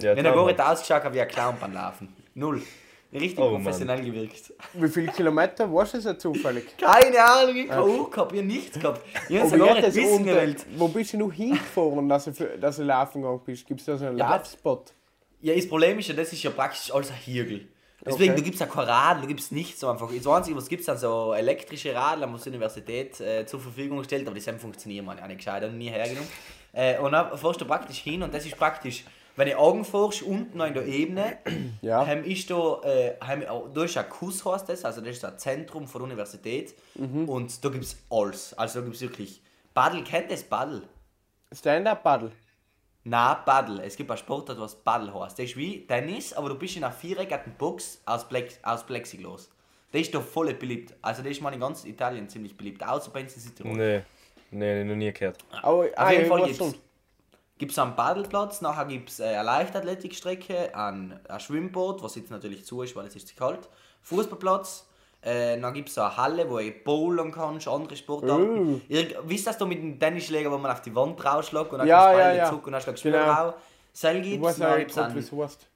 Ja, 0.00 0.14
Wenn 0.14 0.24
er 0.24 0.32
gar 0.32 0.46
nicht 0.46 0.60
ausgeschaut 0.60 1.04
hat 1.04 1.14
wie 1.14 1.20
ein 1.20 1.28
Clown 1.28 1.56
beim 1.60 1.72
Laufen. 1.72 2.14
Null. 2.34 2.62
Richtig 3.10 3.38
Oh, 3.38 3.52
Mann. 3.52 3.62
professionell 3.64 4.04
gewirkt. 4.04 4.52
Wie 4.74 4.88
viele 4.88 5.10
Kilometer 5.10 5.72
warst 5.72 5.94
du 5.94 5.98
jetzt 5.98 6.20
zufällig? 6.20 6.76
Keine 6.78 7.24
Ahnung, 7.24 7.56
ich 7.56 7.70
habe 7.70 7.88
Uhr 7.88 8.10
gehabt, 8.10 8.32
ich 8.32 8.38
habe 8.38 8.46
nichts 8.46 8.78
gehabt. 8.78 9.00
Ich 9.30 9.38
habe 9.40 9.48
Aber 9.48 9.58
gar 9.66 9.76
jetzt 9.78 9.94
nicht 9.96 10.06
wissen 10.06 10.24
gewählt. 10.26 10.66
Wo 10.76 10.88
bist 10.88 11.14
du 11.14 11.16
noch 11.18 11.32
hingefahren, 11.32 12.06
dass 12.06 12.24
du, 12.26 12.34
für, 12.34 12.58
dass 12.58 12.76
du 12.76 12.82
laufen 12.82 13.22
gegangen 13.22 13.40
bist? 13.46 13.66
Gibt 13.66 13.80
es 13.80 13.86
da 13.86 13.96
so 13.96 14.04
einen 14.04 14.18
Ja, 14.18 14.36
Laufspot? 14.36 14.92
Ja, 15.40 15.54
das 15.54 15.66
Problem 15.66 15.98
ist 15.98 16.08
ja, 16.08 16.14
das 16.14 16.30
ist 16.34 16.42
ja 16.42 16.50
praktisch 16.50 16.92
alles 16.92 17.10
ein 17.10 17.16
Hirgel. 17.16 17.68
Deswegen, 18.08 18.32
Okay. 18.32 18.40
du 18.40 18.44
gibst 18.44 18.60
ja 18.60 18.66
kein 18.66 18.84
Radl, 18.84 19.20
du 19.22 19.26
gibst 19.28 19.52
nichts 19.52 19.80
so 19.80 19.88
einfach. 19.88 20.08
Das 20.12 20.26
Einzige, 20.26 20.56
was 20.56 20.68
gibt 20.68 20.80
es 20.80 20.86
dann 20.86 20.98
so 20.98 21.32
elektrische 21.32 21.94
Radl, 21.94 22.26
was 22.32 22.42
die 22.42 22.48
Universität 22.50 23.20
äh, 23.20 23.46
zur 23.46 23.60
Verfügung 23.60 24.02
stellt, 24.04 24.26
aber 24.26 24.34
die 24.34 24.40
sind 24.40 24.60
funktionieren 24.60 25.04
man 25.06 25.18
ja 25.18 25.26
nicht 25.26 25.38
gescheit, 25.38 25.62
ich 25.62 25.72
nie 25.72 25.90
hergenommen. 25.90 26.28
Äh, 26.72 26.98
und 26.98 27.12
dann 27.12 27.36
fährst 27.38 27.60
du 27.60 27.64
praktisch 27.64 27.98
hin 27.98 28.22
und 28.22 28.32
das 28.34 28.44
ist 28.46 28.56
praktisch, 28.56 29.04
wenn 29.36 29.48
du 29.48 29.56
Augen 29.58 29.84
fährst, 29.84 30.22
unten 30.22 30.60
in 30.60 30.74
der 30.74 30.84
Ebene, 30.86 31.38
Ja. 31.82 32.04
heim 32.04 32.24
ist 32.24 32.50
da, 32.50 32.80
äh, 32.82 33.14
heim, 33.24 33.44
da 33.72 33.84
ist 33.84 33.96
ein 33.96 34.08
KUS 34.08 34.44
heißt 34.44 34.68
das, 34.68 34.84
also 34.84 35.00
das 35.00 35.10
ist 35.16 35.24
ein 35.24 35.38
Zentrum 35.38 35.86
von 35.86 36.00
der 36.00 36.06
Universität 36.06 36.74
Mhm. 36.96 37.28
und 37.28 37.64
da 37.64 37.68
gibt 37.68 37.84
es 37.84 37.96
alles. 38.10 38.52
Also 38.54 38.80
da 38.80 38.84
gibt 38.84 38.96
es 38.96 39.02
wirklich, 39.02 39.40
Paddel, 39.74 40.02
kennt 40.02 40.30
das 40.30 40.42
Paddel? 40.42 40.82
Stand-up-Paddle. 41.52 42.32
Na, 43.08 43.36
Paddle. 43.36 43.82
Es 43.82 43.96
gibt 43.96 44.10
ein 44.10 44.18
Sportart, 44.18 44.60
was 44.60 44.74
Paddle 44.74 45.14
heißt. 45.14 45.38
Das 45.38 45.46
ist 45.46 45.56
wie 45.56 45.86
Tennis, 45.86 46.34
aber 46.34 46.50
du 46.50 46.56
bist 46.56 46.76
in 46.76 46.84
einer 46.84 46.92
viereckigen 46.92 47.54
Box 47.56 48.02
aus, 48.04 48.28
Plex 48.28 48.58
aus 48.62 48.84
Plexiglas. 48.84 49.48
Das 49.90 50.02
ist 50.02 50.14
doch 50.14 50.22
voll 50.22 50.52
beliebt. 50.52 50.94
Also 51.00 51.22
das 51.22 51.32
ist 51.32 51.40
mal 51.40 51.52
in 51.54 51.60
ganz 51.60 51.86
Italien 51.86 52.28
ziemlich 52.28 52.54
beliebt. 52.54 52.86
Außer 52.86 53.10
bei 53.10 53.22
uns 53.22 53.34
in 53.34 53.40
Südtirol. 53.40 53.74
Nee, 53.74 54.02
nee, 54.50 54.84
noch 54.84 54.94
nie 54.94 55.10
gehört. 55.10 55.38
Aber 55.62 55.86
Auf 55.96 56.10
jeden 56.10 56.26
Fall 56.26 56.42
gibt's, 56.42 56.58
sonst? 56.58 56.76
gibt's 57.56 57.78
einen 57.78 57.96
Paddelplatz, 57.96 58.60
nachher 58.60 58.84
gibt 58.84 59.08
es 59.08 59.22
eine 59.22 59.42
Leichtathletikstrecke, 59.42 60.76
ein, 60.76 61.18
ein 61.26 61.40
Schwimmbad, 61.40 62.02
was 62.02 62.14
jetzt 62.16 62.30
natürlich 62.30 62.66
zu 62.66 62.82
ist, 62.82 62.94
weil 62.94 63.06
es 63.06 63.16
ist 63.16 63.28
zu 63.28 63.34
kalt, 63.36 63.70
Fußballplatz, 64.02 64.86
äh, 65.20 65.58
dann 65.60 65.74
gibt 65.74 65.88
es 65.88 65.98
eine 65.98 66.16
Halle, 66.16 66.48
wo 66.48 66.58
ich 66.58 66.84
bowlen 66.84 67.32
kannst, 67.32 67.66
andere 67.68 67.96
Sportarten. 67.96 68.74
Uh. 68.76 68.80
Wisst 69.24 69.46
ihr 69.46 69.50
das 69.50 69.58
da 69.58 69.64
mit 69.64 69.78
dem 69.78 69.98
Tennisschläger, 69.98 70.50
wo 70.50 70.58
man 70.58 70.70
auf 70.70 70.82
die 70.82 70.94
Wand 70.94 71.22
rausschlägt 71.24 71.72
und 71.72 71.78
dann 71.78 71.88
Ja, 71.88 72.04
kannst 72.04 72.14
du 72.14 72.20
ja, 72.20 72.32
ja. 72.34 72.48
zurück 72.48 72.66
und 72.66 72.72
dann 72.72 72.80
schlägst 72.82 73.04
du 73.04 73.10
Genau. 73.10 73.22
wieder 73.24 73.32
raus. 73.32 73.54
Seil 73.92 74.16
Ich 74.18 74.30
gibt 74.30 74.44
es, 74.46 74.54
auch 74.56 74.58
dann 74.96 75.14
gibt 75.14 75.68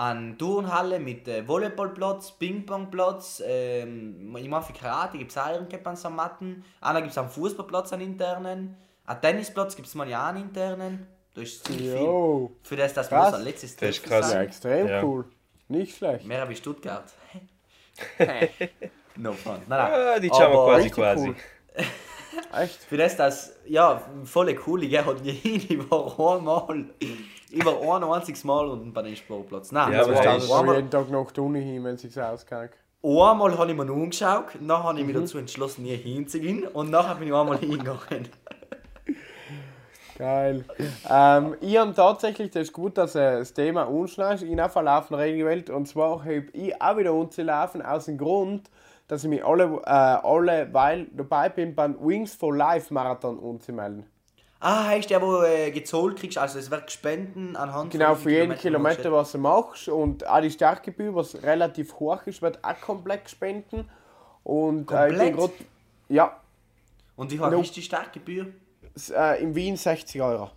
eine 0.00 0.36
Turnhalle 0.38 0.98
mit 0.98 1.28
äh, 1.28 1.46
Volleyballplatz, 1.46 2.32
Ping-Pong-Platz, 2.32 3.42
ähm, 3.44 4.34
ich 4.36 4.48
mache 4.48 4.72
für 4.72 4.78
Karate 4.78 5.18
gibt 5.18 5.30
es 5.30 5.36
auch 5.36 5.50
irgendwas 5.50 6.04
an 6.06 6.16
Matten. 6.16 6.64
Dann 6.80 6.96
gibt 6.96 7.10
es 7.10 7.18
einen 7.18 7.28
Fußballplatz 7.28 7.92
an 7.92 8.00
internen. 8.00 8.76
Einen 9.04 9.20
Tennisplatz 9.20 9.76
gibt 9.76 9.88
es 9.88 9.94
mal 9.94 10.08
ja 10.08 10.28
einen 10.28 10.44
internen. 10.44 11.06
Da 11.34 11.42
ist 11.42 11.66
ziemlich 11.66 11.92
Jo. 11.92 12.48
viel. 12.48 12.56
Für 12.62 12.76
das, 12.76 12.94
das 12.94 13.08
Krass. 13.08 13.30
muss 13.30 13.40
ein 13.40 13.44
letztes 13.44 13.76
Das 13.76 13.90
ist 13.90 14.02
krass. 14.02 14.32
Ja, 14.32 14.42
extrem 14.42 14.88
Ja. 14.88 15.02
cool. 15.04 15.26
Nicht 15.68 15.96
schlecht. 15.98 16.24
Mehr 16.24 16.48
wie 16.48 16.56
Stuttgart. 16.56 17.04
no 19.16 19.32
fun. 19.32 19.58
Nein, 19.68 19.68
nein. 19.68 19.92
Ah, 19.92 20.18
die 20.18 20.28
schauen 20.28 20.38
wir 20.52 20.58
Aber 20.58 20.66
quasi 20.74 20.90
quasi. 20.90 21.28
cool. 21.28 21.34
Echt? 22.60 22.84
Für 22.84 22.96
das, 22.96 23.16
das, 23.16 23.56
ja, 23.66 24.00
volle 24.24 24.56
cool, 24.66 24.84
ich 24.84 24.96
hat 24.98 25.20
hin, 25.20 25.62
ich 25.68 25.90
war 25.90 26.36
einmal, 26.36 26.84
ich 27.50 27.64
war 27.64 27.96
ein 27.96 28.04
einziges 28.04 28.44
Mal 28.44 28.68
unten 28.68 28.92
bei 28.92 29.02
dem 29.02 29.16
Sportplatz. 29.16 29.72
Nein, 29.72 29.92
Ja, 29.92 29.98
das 30.04 30.08
war 30.24 30.26
Also 30.32 30.54
einmal- 30.54 30.76
jeden 30.76 30.90
Tag 30.90 31.10
nach 31.10 31.30
der 31.32 31.44
Uni 31.44 31.62
hin, 31.62 31.82
wenn 31.84 31.94
es 31.96 32.02
sich 32.02 32.20
ausgeht. 32.20 32.70
Einmal 33.02 33.56
habe 33.58 33.70
ich 33.70 33.76
mir 33.76 33.84
noch 33.84 33.94
umgeschaut, 33.94 34.44
dann 34.60 34.70
habe 34.82 34.98
ich 35.00 35.06
Mhm. 35.06 35.12
mich 35.12 35.22
dazu 35.22 35.38
entschlossen, 35.38 35.82
nie 35.84 35.96
hinzugehen 35.96 36.66
und 36.68 36.90
nachher 36.90 37.14
bin 37.16 37.28
ich 37.28 37.34
einmal 37.34 37.58
hingegangen. 37.58 38.28
Geil. 40.20 40.66
Ähm, 41.08 41.56
ich 41.62 41.78
habe 41.78 41.94
tatsächlich, 41.94 42.50
das 42.50 42.64
ist 42.64 42.72
gut, 42.74 42.98
dass 42.98 43.14
äh, 43.14 43.38
das 43.38 43.54
Thema 43.54 43.84
unschneidest, 43.84 44.44
ich 44.44 44.58
habe 44.58 44.70
verlaufen 44.70 45.14
Regelwelt 45.14 45.70
und 45.70 45.88
zwar 45.88 46.20
habe 46.20 46.44
ich 46.52 46.80
auch 46.80 46.96
wieder 46.98 47.14
umzulaufen 47.14 47.80
aus 47.80 48.04
dem 48.04 48.18
Grund, 48.18 48.68
dass 49.08 49.24
ich 49.24 49.30
mich 49.30 49.42
alle, 49.42 49.80
äh, 49.82 49.88
alle 49.88 50.68
weil 50.72 51.06
dabei 51.12 51.48
bin 51.48 51.74
beim 51.74 51.96
Wings 52.00 52.34
for 52.34 52.54
Life 52.54 52.92
Marathon 52.92 53.38
umzumelden. 53.38 54.04
Ah, 54.60 54.88
heißt 54.88 55.08
der, 55.08 55.22
wo 55.22 55.42
äh, 55.42 55.70
gezahlt 55.70 56.16
kriegst, 56.18 56.36
also 56.36 56.58
es 56.58 56.70
wird 56.70 56.84
gespendet 56.84 57.56
anhand 57.56 57.90
Genau, 57.90 58.14
für 58.14 58.30
jeden 58.30 58.58
Kilometer, 58.58 59.04
du 59.04 59.12
was 59.12 59.32
du 59.32 59.38
machst 59.38 59.88
und 59.88 60.28
auch 60.28 60.42
die 60.42 60.50
Startgebühr, 60.50 61.14
was 61.14 61.42
relativ 61.42 61.94
hoch 61.94 62.20
ist, 62.26 62.42
wird 62.42 62.62
auch 62.62 62.78
komplett 62.82 63.24
gespendet. 63.24 63.86
Und 64.44 64.90
äh, 64.92 65.12
ich 65.12 65.18
bin 65.18 65.34
Komplett? 65.34 65.36
grad, 65.36 65.50
ja, 66.10 66.36
Und 67.16 67.30
wie 67.30 67.40
hoch 67.40 67.48
Nope. 67.50 67.62
ist 67.62 67.74
die 67.74 67.80
Startgebühr? 67.82 68.48
Äh, 69.08 69.42
in 69.42 69.54
Wien 69.54 69.76
60 69.76 70.20
Euro. 70.20 70.50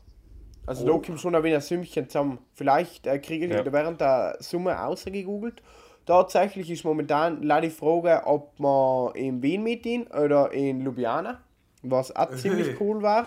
Also 0.65 0.86
da 0.86 0.93
kommt 0.93 1.19
schon 1.19 1.36
ein 1.36 1.43
wenig 1.43 1.56
ein 1.56 1.62
Sümmchen 1.62 2.10
zusammen. 2.10 2.39
Vielleicht 2.53 3.08
äh, 3.08 3.19
kriege 3.19 3.45
ich 3.45 3.51
Ja. 3.51 3.71
während 3.71 4.01
der 4.01 4.38
Summe 4.39 4.82
ausgegoogelt. 4.84 5.62
Tatsächlich 6.06 6.69
ist 6.69 6.84
momentan 6.84 7.41
leider 7.43 7.67
die 7.67 7.69
Frage, 7.69 8.23
ob 8.25 8.60
man 8.60 9.13
in 9.15 9.41
Wien 9.41 9.63
mit 9.63 9.86
ihn 9.86 10.08
oder 10.08 10.51
in 10.51 10.82
Ljubljana, 10.82 11.39
was 11.82 12.13
auch 12.15 12.32
ziemlich 12.36 12.79
cool 12.82 13.01
war. 13.01 13.25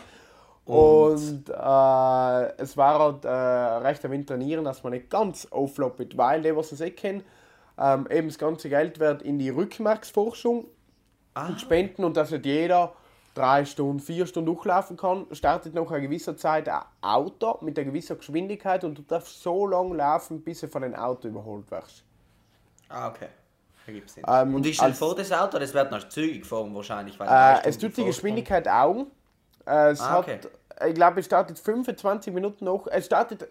Und 0.66 1.48
äh, 1.48 2.62
es 2.62 2.76
war 2.76 2.98
halt 2.98 3.24
äh, 3.24 3.28
recht 3.28 4.04
am 4.04 4.26
Trainieren, 4.26 4.64
dass 4.64 4.82
man 4.82 4.92
nicht 4.94 5.08
ganz 5.08 5.46
aufloppet, 5.46 6.16
weil 6.18 6.42
die, 6.42 6.54
was 6.56 6.72
es 6.72 6.80
eh 6.80 6.90
kennen, 6.90 7.22
ähm, 7.78 8.08
eben 8.10 8.28
das 8.28 8.36
ganze 8.38 8.68
Geld 8.68 8.98
wird 8.98 9.22
in 9.22 9.38
die 9.38 9.50
Rückmarksforschung 9.50 10.66
und 11.34 11.60
spenden 11.60 12.04
und 12.04 12.16
dass 12.16 12.30
nicht 12.30 12.46
jeder 12.46 12.94
drei 13.36 13.64
Stunden, 13.64 14.00
vier 14.00 14.26
Stunden 14.26 14.46
durchlaufen 14.46 14.96
kann, 14.96 15.26
startet 15.32 15.74
nach 15.74 15.88
einer 15.90 16.00
gewissen 16.00 16.36
Zeit 16.38 16.68
ein 16.68 16.80
Auto 17.02 17.58
mit 17.60 17.78
einer 17.78 17.86
gewissen 17.86 18.16
Geschwindigkeit 18.16 18.82
und 18.84 18.96
du 18.98 19.02
darfst 19.02 19.42
so 19.42 19.66
lange 19.66 19.94
laufen, 19.94 20.40
bis 20.42 20.60
du 20.60 20.68
von 20.68 20.82
einem 20.82 20.94
Auto 20.94 21.28
überholt 21.28 21.70
wirst. 21.70 22.02
Ah, 22.88 23.08
okay. 23.08 23.28
Ähm, 24.26 24.54
und 24.54 24.66
ich 24.66 24.74
stelle 24.76 24.90
als- 24.90 24.98
vor, 24.98 25.14
das 25.14 25.30
Auto, 25.30 25.58
das 25.60 25.72
wird 25.72 25.90
noch 25.92 26.08
zügig 26.08 26.40
gefahren 26.42 26.74
wahrscheinlich. 26.74 27.18
Weil 27.20 27.28
Äh, 27.28 27.30
drei 27.30 27.68
es 27.68 27.78
tut 27.78 27.96
die. 27.96 28.04
Geschwindigkeit 28.04 28.66
Augen. 28.66 29.06
Äh, 29.64 29.90
es 29.90 30.00
Ah, 30.00 30.18
okay. 30.18 30.40
hat, 30.78 30.88
ich 30.88 30.94
glaube, 30.94 31.20
es 31.20 31.26
startet 31.26 31.58
25 31.58 32.32
Minuten 32.34 32.64
noch. 32.64 32.86
Es 32.88 33.06
startet 33.06 33.48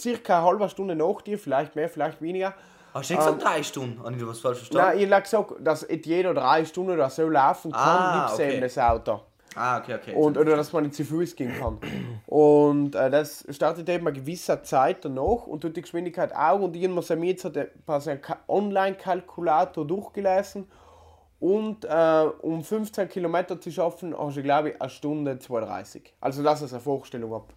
circa 0.00 0.38
eine 0.38 0.46
halbe 0.46 0.68
Stunde 0.70 0.94
nach 0.94 1.20
dir, 1.20 1.38
vielleicht 1.38 1.76
mehr, 1.76 1.88
vielleicht 1.90 2.22
weniger. 2.22 2.54
Hast 2.94 3.10
du 3.10 3.14
nicht 3.14 3.24
gesagt 3.24 3.44
drei 3.44 3.62
Stunden? 3.62 4.02
Habe 4.02 4.14
ich 4.16 4.26
was 4.26 4.40
falsch 4.40 4.58
Nein, 4.58 4.66
verstanden? 4.66 4.98
ich 5.04 5.10
habe 5.12 5.22
gesagt, 5.22 5.52
dass 5.60 5.88
nicht 5.88 6.06
jeder 6.06 6.34
drei 6.34 6.64
Stunden 6.64 6.92
oder 6.92 7.10
so 7.10 7.28
laufen 7.28 7.72
kann, 7.72 7.80
Ah, 7.80 8.26
gibt's 8.26 8.34
okay. 8.34 8.52
eben 8.52 8.60
das 8.62 8.78
Auto. 8.78 9.20
Ah, 9.54 9.78
okay, 9.78 9.94
okay. 9.96 10.14
Und, 10.14 10.38
oder 10.38 10.56
dass 10.56 10.72
man 10.72 10.84
nicht 10.84 10.94
zu 10.94 11.04
Fuß 11.04 11.36
gehen 11.36 11.52
kann. 11.58 11.78
Und 12.26 12.94
äh, 12.94 13.10
das 13.10 13.44
startet 13.50 13.88
eben 13.88 14.06
eine 14.06 14.18
gewisse 14.18 14.62
Zeit 14.62 15.04
danach 15.04 15.46
und 15.46 15.60
tut 15.60 15.76
die 15.76 15.82
Geschwindigkeit 15.82 16.34
auch. 16.34 16.60
Und 16.60 16.74
irgendwas 16.74 17.10
haben 17.10 17.20
wir 17.20 17.28
jetzt 17.30 17.44
hat 17.44 17.58
ein 17.58 18.20
Online-Kalkulator 18.48 19.86
durchgelesen. 19.86 20.66
Und 21.40 21.84
äh, 21.84 22.24
um 22.40 22.62
15 22.62 23.08
Kilometer 23.08 23.60
zu 23.60 23.70
schaffen, 23.70 24.16
hast 24.16 24.36
du, 24.36 24.42
glaube 24.42 24.70
ich, 24.70 24.80
eine 24.80 24.88
Stunde 24.88 25.38
32. 25.38 26.14
Also 26.20 26.42
das 26.42 26.62
ist 26.62 26.72
eine 26.72 26.80
Vorstellung 26.80 27.34
ab. 27.34 27.52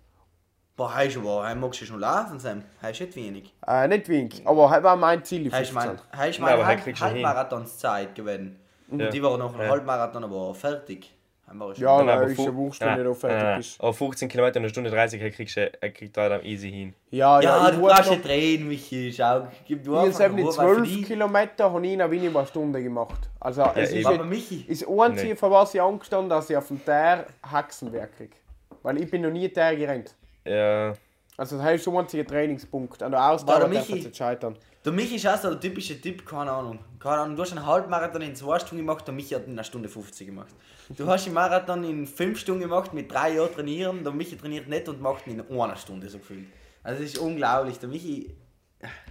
Boah, 0.77 0.93
heißt 0.93 1.15
aber, 1.17 1.43
heim 1.47 1.61
magst 1.61 1.79
du 1.81 1.85
schon 1.85 1.99
laufen, 2.01 2.37
Sam. 2.39 2.61
Heißt 2.81 2.99
nicht 2.99 3.15
wenig. 3.15 3.53
Äh, 3.65 3.87
nicht 3.87 4.09
wenig, 4.09 4.41
aber 4.45 4.69
das 4.69 4.83
war 4.83 4.95
mein 4.97 5.23
Ziel. 5.23 5.43
die 5.43 5.51
Heißt 5.51 5.71
15. 5.71 5.93
mein, 6.11 6.19
heißt 6.19 6.37
Ja, 6.39 6.43
mein 6.45 6.53
aber 6.55 6.65
Halb, 6.65 6.83
hin. 6.83 6.99
Halbmarathonszeit 6.99 8.13
gewinnen. 8.15 8.59
Und 8.89 8.99
Ja. 8.99 9.09
die 9.09 9.23
war 9.23 9.37
noch 9.37 9.53
ein 9.55 9.61
Ja. 9.61 9.69
Halbmarathon, 9.69 10.23
aber 10.25 10.53
fertig. 10.53 11.11
Heim 11.47 11.59
war 11.61 11.71
ich. 11.71 11.77
Ja, 11.77 11.97
nein, 12.03 12.09
aber 12.09 12.23
ist 12.25 12.37
ja 12.39 12.45
wenn 12.47 12.97
du 12.97 13.03
da 13.05 13.13
fertig 13.13 13.57
bist. 13.57 13.79
Auf 13.79 13.97
15 13.97 14.27
Kilometer 14.27 14.59
eine 14.59 14.67
Stunde 14.67 14.89
30 14.89 15.21
er 15.21 15.31
kriegst 15.31 15.55
du, 15.55 15.71
er 15.81 15.89
kriegt 15.91 16.17
da 16.17 16.27
dann 16.27 16.43
easy 16.43 16.69
hin. 16.71 16.93
Ja, 17.09 17.39
Ja, 17.39 17.57
ja, 17.57 17.69
ich 17.69 17.75
du 17.75 17.81
brauchst 17.81 18.03
noch, 18.05 18.11
nicht 18.11 18.25
drehen, 18.25 18.67
Michi. 18.67 19.13
Schau, 19.15 19.47
gib 19.65 19.83
du 19.83 19.93
ich 19.93 19.99
einfach 20.07 20.19
habe 20.21 20.35
die 20.35 20.41
Ruhe, 20.41 20.57
weil 20.57 20.67
für 20.67 20.75
12 20.83 20.89
die- 20.89 21.01
Kilometer 21.03 21.71
habe 21.71 21.85
ich 21.85 22.23
in 22.23 22.35
eine 22.35 22.47
Stunde 22.47 22.83
gemacht. 22.83 23.29
Also 23.39 23.63
es 23.75 23.91
eben. 23.91 23.99
ist, 24.01 24.05
Aber 24.07 24.23
Michi, 24.25 24.65
ist 24.67 24.81
das 24.81 24.89
Einzige, 24.89 25.29
Nee. 25.29 25.35
von 25.35 25.51
was 25.51 25.73
ich 25.73 25.81
angestanden 25.81 26.29
dass 26.29 26.49
ich 26.49 26.57
auf 26.57 26.67
dem 26.67 26.83
Teer 26.83 27.25
Hexenwerk 27.49 28.17
kriege. 28.17 28.35
Weil 28.83 29.01
ich 29.01 29.09
bin 29.09 29.21
noch 29.21 29.31
nie 29.31 29.47
Teer 29.49 29.75
gerannt. 29.75 30.13
Ja, 30.45 30.93
Also 31.37 31.57
das 31.57 31.65
heißt, 31.65 31.85
der 31.85 31.93
einzige 31.93 32.25
Trainingspunkt. 32.25 33.01
An 33.03 33.11
der 33.11 33.29
Ausdauer 33.31 33.59
darf 33.61 33.69
Michi. 33.69 33.99
es 33.99 34.05
nicht 34.05 34.15
scheitern. 34.17 34.55
der 34.85 34.91
Michi 34.93 35.15
ist 35.15 35.27
auch 35.27 35.37
so 35.37 35.49
der 35.49 35.59
typische 35.59 35.99
Typ, 35.99 36.25
keine 36.25 36.51
Ahnung. 36.51 36.79
Keine 36.99 37.21
Ahnung, 37.21 37.35
du 37.35 37.41
hast 37.41 37.51
einen 37.51 37.65
Halbmarathon 37.65 38.21
in 38.21 38.35
2 38.35 38.59
Stunden 38.59 38.85
gemacht, 38.85 39.05
der 39.07 39.13
Michi 39.13 39.33
hat 39.35 39.45
in 39.45 39.53
einer 39.53 39.63
Stunde 39.63 39.89
50 39.89 40.27
gemacht. 40.27 40.53
Du 40.89 41.07
hast 41.07 41.25
einen 41.25 41.33
Marathon 41.33 41.83
in 41.83 42.05
5 42.05 42.39
Stunden 42.39 42.61
gemacht, 42.61 42.93
mit 42.93 43.11
3 43.11 43.33
Jahren 43.35 43.51
trainieren, 43.53 44.03
der 44.03 44.13
Michi 44.13 44.37
trainiert 44.37 44.67
nicht 44.69 44.87
und 44.87 45.01
macht 45.01 45.25
ihn 45.27 45.39
in 45.39 45.59
einer 45.59 45.75
Stunde 45.75 46.07
so 46.09 46.19
gefühlt. 46.19 46.45
Also 46.83 47.01
das 47.01 47.13
ist 47.13 47.17
unglaublich, 47.17 47.79
der 47.79 47.89
Michi, 47.89 48.35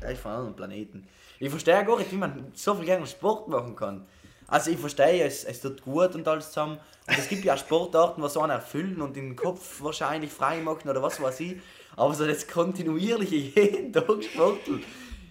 der 0.01 0.11
ist 0.13 0.21
von 0.21 0.31
einem 0.31 0.39
anderen 0.41 0.57
Planeten. 0.57 1.09
Ich 1.41 1.51
verstehe 1.51 1.85
gar 1.85 1.99
nicht, 1.99 2.13
wie 2.13 2.17
man 2.17 2.53
so 2.55 2.75
viel 2.75 2.85
gerne 2.85 3.07
Sport 3.07 3.49
machen 3.49 3.75
kann. 3.75 4.07
Also 4.47 4.71
ich 4.71 4.79
verstehe, 4.79 5.25
es, 5.25 5.45
es 5.45 5.61
tut 5.61 5.83
gut 5.83 6.15
und 6.15 6.27
alles 6.29 6.49
zusammen. 6.49 6.79
Und 7.07 7.19
es 7.19 7.29
gibt 7.29 7.45
ja 7.45 7.55
auch 7.55 7.59
Sportarten, 7.59 8.23
was 8.23 8.37
einen 8.37 8.51
erfüllen 8.51 9.03
und 9.03 9.15
den 9.15 9.37
Kopf 9.37 9.83
wahrscheinlich 9.83 10.31
frei 10.31 10.61
machen 10.61 10.89
oder 10.89 11.03
was 11.03 11.21
weiß 11.21 11.41
ich. 11.41 11.57
Aber 11.97 12.15
so 12.15 12.27
das 12.27 12.49
kontinuierliche 12.49 13.37
jeden 13.61 13.93
Tag 13.93 14.25
Sporteln. 14.25 14.83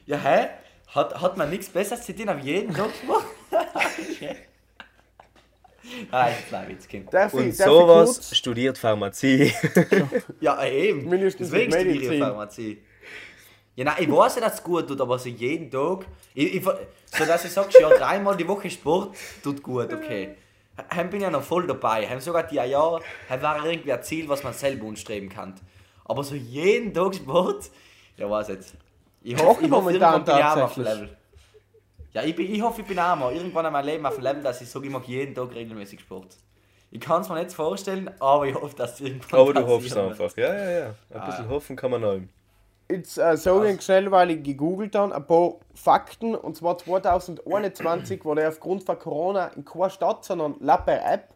Ja, 0.05 0.17
hä? 0.17 0.49
Hat, 0.88 1.19
hat 1.19 1.38
man 1.38 1.49
nichts 1.49 1.69
Besseres 1.69 2.05
zu 2.05 2.15
tun, 2.15 2.29
auf 2.29 2.39
jeden 2.39 2.73
Tag 2.73 2.91
Sport? 2.95 3.25
Nein, 6.12 6.33
das 6.33 6.39
ist 6.45 6.53
ein 6.53 6.69
Witz, 6.69 6.88
Kind. 6.88 7.13
Darf 7.13 7.33
und 7.33 7.49
ich, 7.49 7.57
sowas 7.57 8.15
kurz, 8.15 8.36
studiert 8.36 8.77
Pharmazie. 8.77 9.51
Ja, 10.39 10.63
eben. 10.65 11.09
Mindestens 11.09 11.49
Deswegen 11.49 11.71
studiere 11.71 12.13
ich. 12.13 12.19
Pharmazie. 12.19 12.83
Ja, 13.75 13.86
nein, 13.86 13.95
ich 13.99 14.12
weiß 14.12 14.36
ja, 14.36 14.41
dass 14.41 14.55
es 14.55 14.63
gut 14.63 14.88
tut, 14.88 15.01
aber 15.01 15.17
so 15.17 15.29
jeden 15.29 15.71
Tag. 15.71 16.05
Ich, 16.36 16.55
ich, 16.55 16.63
so 16.63 17.25
dass 17.25 17.43
ich 17.43 17.51
sagst, 17.51 17.79
ja, 17.79 17.89
dreimal 17.89 18.38
die 18.38 18.47
Woche 18.47 18.69
Sport 18.69 19.15
tut 19.43 19.63
gut, 19.63 19.91
okay. 19.91 20.36
Heim 20.93 21.09
bin 21.09 21.19
ich 21.19 21.23
ja 21.23 21.29
noch 21.29 21.43
voll 21.43 21.67
dabei. 21.67 22.07
Heim 22.07 22.19
sogar 22.19 22.43
die 22.43 22.55
Jahre, 22.55 23.01
heim 23.29 23.41
war 23.41 23.65
irgendwie 23.65 23.93
ein 23.93 24.01
Ziel, 24.01 24.27
was 24.27 24.43
man 24.43 24.53
selber 24.53 24.88
anstreben 24.88 25.29
kann. 25.29 25.55
Aber 26.05 26.23
so 26.23 26.36
jeden 26.36 26.93
Tag 26.93 27.15
Sport, 27.15 27.69
ja, 28.17 28.29
weiß 28.29 28.47
jetzt. 28.49 28.75
Ich 29.21 29.36
hoffe, 29.36 29.65
ich 29.65 29.71
hoffe 29.71 29.83
momentan 29.83 30.13
irgendwann 30.13 30.25
bin 30.25 30.36
ich 30.36 30.43
auch 30.43 30.55
mal 30.55 30.63
auf 30.63 30.73
dem. 30.73 30.83
Level. 30.83 31.17
Ja, 32.13 32.23
ich, 32.23 32.36
bin, 32.36 32.53
ich 32.53 32.62
hoffe, 32.62 32.81
ich 32.81 32.88
bin 32.88 32.99
auch 32.99 33.15
mal 33.15 33.33
irgendwann 33.33 33.65
in 33.65 33.73
meinem 33.73 33.86
Leben 33.86 34.05
auf 34.05 34.15
dem 34.15 34.23
Level, 34.23 34.43
dass 34.43 34.62
ich 34.62 34.69
sage, 34.69 34.86
ich 34.86 34.91
mache 34.91 35.07
jeden 35.07 35.33
Tag 35.33 35.53
regelmäßig 35.53 36.01
Sport. 36.01 36.38
Ich 36.91 36.99
kann 36.99 37.21
es 37.21 37.29
mir 37.29 37.41
nicht 37.43 37.53
vorstellen, 37.53 38.12
aber 38.19 38.45
ich 38.45 38.53
hoffe, 38.53 38.75
dass 38.75 38.93
es 38.93 39.01
irgendwann 39.01 39.39
Aber 39.39 39.53
du 39.53 39.65
hoffst 39.65 39.97
einfach. 39.97 40.36
Ja, 40.38 40.53
ja, 40.53 40.71
ja. 40.71 40.95
Ein 41.12 41.25
bisschen 41.25 41.49
hoffen 41.49 41.75
kann 41.75 41.89
man 41.89 42.03
auch. 42.03 42.19
Jetzt 42.93 43.17
äh, 43.17 43.36
sage 43.38 43.71
ich 43.71 43.82
schnell, 43.82 44.10
weil 44.12 44.32
ich 44.32 44.43
gegoogelt 44.43 44.95
habe, 44.95 45.13
ein 45.15 45.25
paar 45.27 45.56
Fakten. 45.73 46.36
Und 46.36 46.56
zwar 46.56 46.77
2021 46.77 48.23
wurde 48.25 48.47
aufgrund 48.47 48.84
von 48.84 48.97
Corona 48.99 49.47
in 49.47 49.65
keiner 49.65 49.89
Stadt, 49.89 50.23
sondern 50.25 50.56
la 50.60 50.77
per 50.77 51.03
App. 51.13 51.29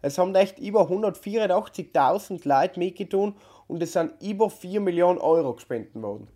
Es 0.00 0.18
haben 0.18 0.34
echt 0.34 0.58
über 0.58 0.82
184.000 0.90 2.46
Leute 2.48 2.78
mitgetan 2.78 3.34
und 3.68 3.82
es 3.82 3.92
sind 3.92 4.12
über 4.20 4.50
4 4.50 4.80
Millionen 4.80 5.18
Euro 5.18 5.54
gespendet 5.54 5.94
worden. 6.02 6.28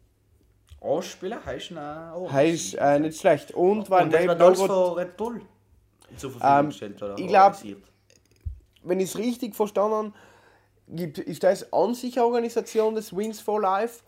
Ausspieler 0.81 1.45
heißt 1.45 1.73
auch. 1.77 2.31
Heißt 2.31 2.75
äh, 2.77 2.99
nicht 3.01 3.19
schlecht. 3.21 3.53
Und 3.53 3.91
weil 3.91 4.05
Und 4.05 4.12
das 4.12 4.29
alles 4.29 4.39
Norbert- 4.59 4.67
von 4.69 4.93
Red 4.99 5.17
Bull 5.17 5.41
zur 6.17 6.31
Verfügung 6.31 6.59
Ähm, 6.61 6.67
gestellt 6.69 7.03
oder 7.03 7.19
ich 7.19 7.27
glaub- 7.27 7.55
organisiert. 7.55 7.83
wenn 8.85 9.01
ich 9.01 9.07
es 9.11 9.19
richtig 9.19 9.57
verstanden 9.57 10.12
habe, 10.89 11.21
ist 11.23 11.43
das 11.43 11.73
an 11.73 11.95
sich 11.95 12.17
eine 12.17 12.27
Organisation 12.27 12.95
des 12.95 13.17
Wings 13.17 13.41
for 13.41 13.61
Life 13.61 14.05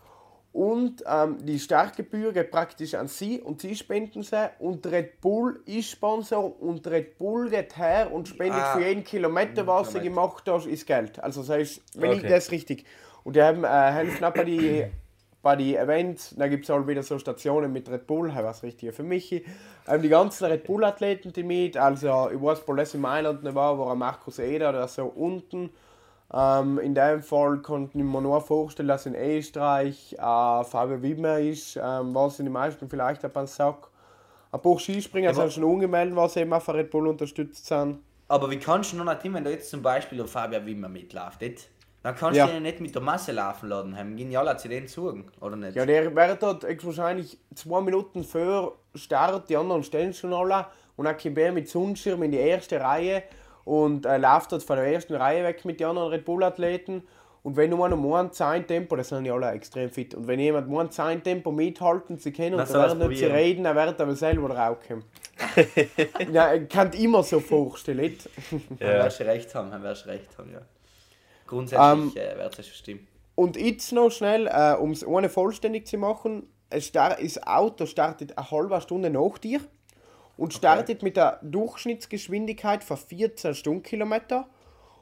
und 0.51 1.03
ähm, 1.05 1.37
die 1.45 1.59
Startgebühr 1.59 2.33
geht 2.33 2.49
praktisch 2.51 2.95
an 2.95 3.07
sie 3.07 3.39
und 3.39 3.61
sie 3.61 3.75
spenden 3.75 4.23
sie 4.23 4.49
und 4.59 4.85
Red 4.87 5.21
Bull 5.21 5.61
ist 5.65 5.91
Sponsor 5.91 6.59
und 6.61 6.85
Red 6.87 7.17
Bull 7.19 7.49
geht 7.49 7.77
her 7.77 8.11
und 8.11 8.27
spendet 8.27 8.55
Ah, 8.63 8.73
für 8.73 8.81
jeden 8.81 9.03
Kilometer, 9.03 9.67
was 9.67 9.91
sie 9.91 10.01
gemacht 10.01 10.43
hast, 10.47 10.65
ist 10.65 10.87
Geld. 10.87 11.19
Also 11.23 11.41
das 11.41 11.49
heißt, 11.49 11.81
wenn 11.95 12.11
ich 12.11 12.19
Okay. 12.19 12.27
das 12.27 12.51
richtig. 12.51 12.85
Und 13.23 13.35
die 13.35 13.41
haben, 13.43 13.63
äh, 13.63 13.67
helfen 13.67 14.25
auch 14.25 14.33
bei 14.33 14.43
die 14.43 14.85
bei 15.41 15.55
den 15.55 15.75
Events, 15.77 16.35
da 16.37 16.47
gibt 16.49 16.65
es 16.65 16.69
halt 16.69 16.85
wieder 16.87 17.01
so 17.01 17.17
Stationen 17.17 17.71
mit 17.71 17.89
Red 17.89 18.07
Bull, 18.07 18.29
was 18.35 18.61
richtig 18.61 18.93
für 18.93 19.03
mich. 19.03 19.31
Ähm, 19.87 20.01
die 20.01 20.09
ganzen 20.09 20.45
Red 20.45 20.65
Bull-Athleten, 20.65 21.31
die 21.31 21.43
mit, 21.43 21.77
also 21.77 22.29
ich 22.29 22.41
weiß, 22.41 22.93
in 22.95 23.01
Mailand 23.01 23.43
nicht 23.43 23.55
war, 23.55 23.79
war 23.79 23.95
Markus 23.95 24.39
Eder 24.39 24.69
oder 24.69 24.87
so 24.87 25.05
unten. 25.05 25.69
Ähm, 26.31 26.77
in 26.79 26.93
dem 26.93 27.23
Fall 27.23 27.57
konnte 27.59 27.97
ich 27.97 28.03
mir 28.03 28.21
nur 28.21 28.39
vorstellen, 28.41 28.87
dass 28.89 29.05
in 29.07 29.15
Österreich 29.15 30.13
äh, 30.13 30.17
Fabio 30.63 31.01
Wimmer 31.01 31.39
ist, 31.39 31.75
ähm, 31.75 32.13
was 32.13 32.39
in 32.39 32.45
den 32.45 32.53
meisten 32.53 32.87
vielleicht 32.87 33.25
ein 33.25 33.47
Sack. 33.47 33.87
Ein 34.51 34.61
paar 34.61 34.79
Skispringer 34.79 35.29
Aber- 35.29 35.41
sind 35.49 35.53
schon 35.53 35.63
angemeldet, 35.73 36.15
was 36.15 36.35
eben 36.35 36.59
von 36.61 36.75
Red 36.75 36.91
Bull 36.91 37.07
unterstützt 37.07 37.65
sind. 37.65 37.99
Aber 38.27 38.49
wie 38.51 38.57
kannst 38.57 38.93
du 38.93 38.97
noch 38.97 39.05
nicht, 39.05 39.33
wenn 39.33 39.43
da 39.43 39.49
jetzt 39.49 39.71
zum 39.71 39.81
Beispiel 39.81 40.19
der 40.19 40.27
Fabian 40.27 40.65
Wimmer 40.65 40.89
mitläuft, 40.89 41.41
nicht? 41.41 41.69
dann 42.01 42.15
kannst 42.15 42.37
Ja. 42.37 42.47
du 42.47 42.55
ihn 42.55 42.63
nicht 42.63 42.79
mit 42.79 42.95
der 42.95 43.01
Masse 43.01 43.33
laufen 43.33 43.67
lassen. 43.67 43.97
Haben 43.97 44.15
gehen 44.15 44.31
ja 44.31 44.39
alle 44.39 44.55
zu 44.55 44.69
denen 44.69 44.87
zugen, 44.87 45.25
oder 45.41 45.57
nicht? 45.57 45.75
Ja, 45.75 45.85
der 45.85 46.15
wird 46.15 46.41
dort 46.41 46.63
wahrscheinlich 46.85 47.37
zwei 47.55 47.81
Minuten 47.81 48.23
vor 48.23 48.77
Start, 48.95 49.49
die 49.49 49.57
anderen 49.57 49.83
stehen 49.83 50.13
schon 50.13 50.31
alle 50.33 50.67
und 50.95 51.05
dann 51.05 51.17
kommt 51.17 51.37
er 51.37 51.51
mit 51.51 51.67
Sonnenschirm 51.67 52.23
in 52.23 52.31
die 52.31 52.37
erste 52.37 52.79
Reihe 52.79 53.23
und 53.69 54.07
äh, 54.07 54.17
läuft 54.17 54.51
dort 54.51 54.63
von 54.63 54.77
der 54.77 54.85
ersten 54.87 55.13
Reihe 55.13 55.43
weg 55.43 55.63
mit 55.63 55.79
den 55.79 55.87
anderen 55.87 56.09
Red 56.09 56.25
Bull-Athleten. 56.25 57.03
Und 57.43 57.55
wenn 57.55 57.69
nur 57.69 57.87
noch 57.87 58.31
ein 58.41 58.67
Tempo, 58.67 58.95
das 58.95 59.09
sind 59.09 59.25
ja 59.25 59.33
alle 59.33 59.51
extrem 59.51 59.91
fit, 59.91 60.15
und 60.15 60.27
wenn 60.27 60.39
jemand 60.39 60.67
nur 60.67 60.81
ein 60.81 61.23
Tempo 61.23 61.51
mithalten 61.51 62.17
zu 62.17 62.31
können 62.31 62.57
Dann 62.57 62.67
werden 62.67 62.97
nicht 62.97 63.07
probieren. 63.07 63.31
reden, 63.31 63.63
dann 63.63 63.75
wird 63.75 63.99
er 63.99 64.05
aber 64.05 64.15
selber 64.15 64.49
rauskommen. 64.57 65.03
ja, 66.33 66.53
ich 66.55 66.67
kann 66.67 66.91
immer 66.93 67.21
so 67.21 67.39
vorstellen. 67.39 67.99
nicht? 67.99 68.27
Dann 68.51 68.89
Ja. 68.89 69.03
wirst 69.05 69.19
du 69.19 69.25
recht 69.25 69.53
haben, 69.53 69.69
dann 69.69 69.83
wirst 69.83 70.05
du 70.05 70.09
recht 70.09 70.37
haben, 70.37 70.51
ja. 70.51 70.61
Grundsätzlich 71.45 71.87
Ähm, 71.87 72.11
äh, 72.15 72.37
wird 72.37 72.59
es 72.59 72.65
schon 72.67 72.75
stimmen. 72.75 73.07
Und 73.35 73.55
jetzt 73.55 73.91
noch 73.93 74.09
schnell, 74.09 74.47
äh, 74.47 74.73
um 74.73 74.91
es 74.91 75.05
ohne 75.05 75.29
vollständig 75.29 75.87
zu 75.87 75.97
machen, 75.97 76.49
es 76.71 76.87
star 76.87 77.17
das 77.21 77.41
Auto 77.45 77.85
startet 77.85 78.35
eine 78.37 78.49
halbe 78.51 78.81
Stunde 78.81 79.11
nach 79.11 79.37
dir 79.37 79.61
und 80.39 80.53
startet 80.53 81.03
mit 81.03 81.17
der 81.17 81.39
Durchschnittsgeschwindigkeit 81.41 82.81
von 82.81 82.95
14 82.95 83.53
Stundenkilometer 83.55 84.47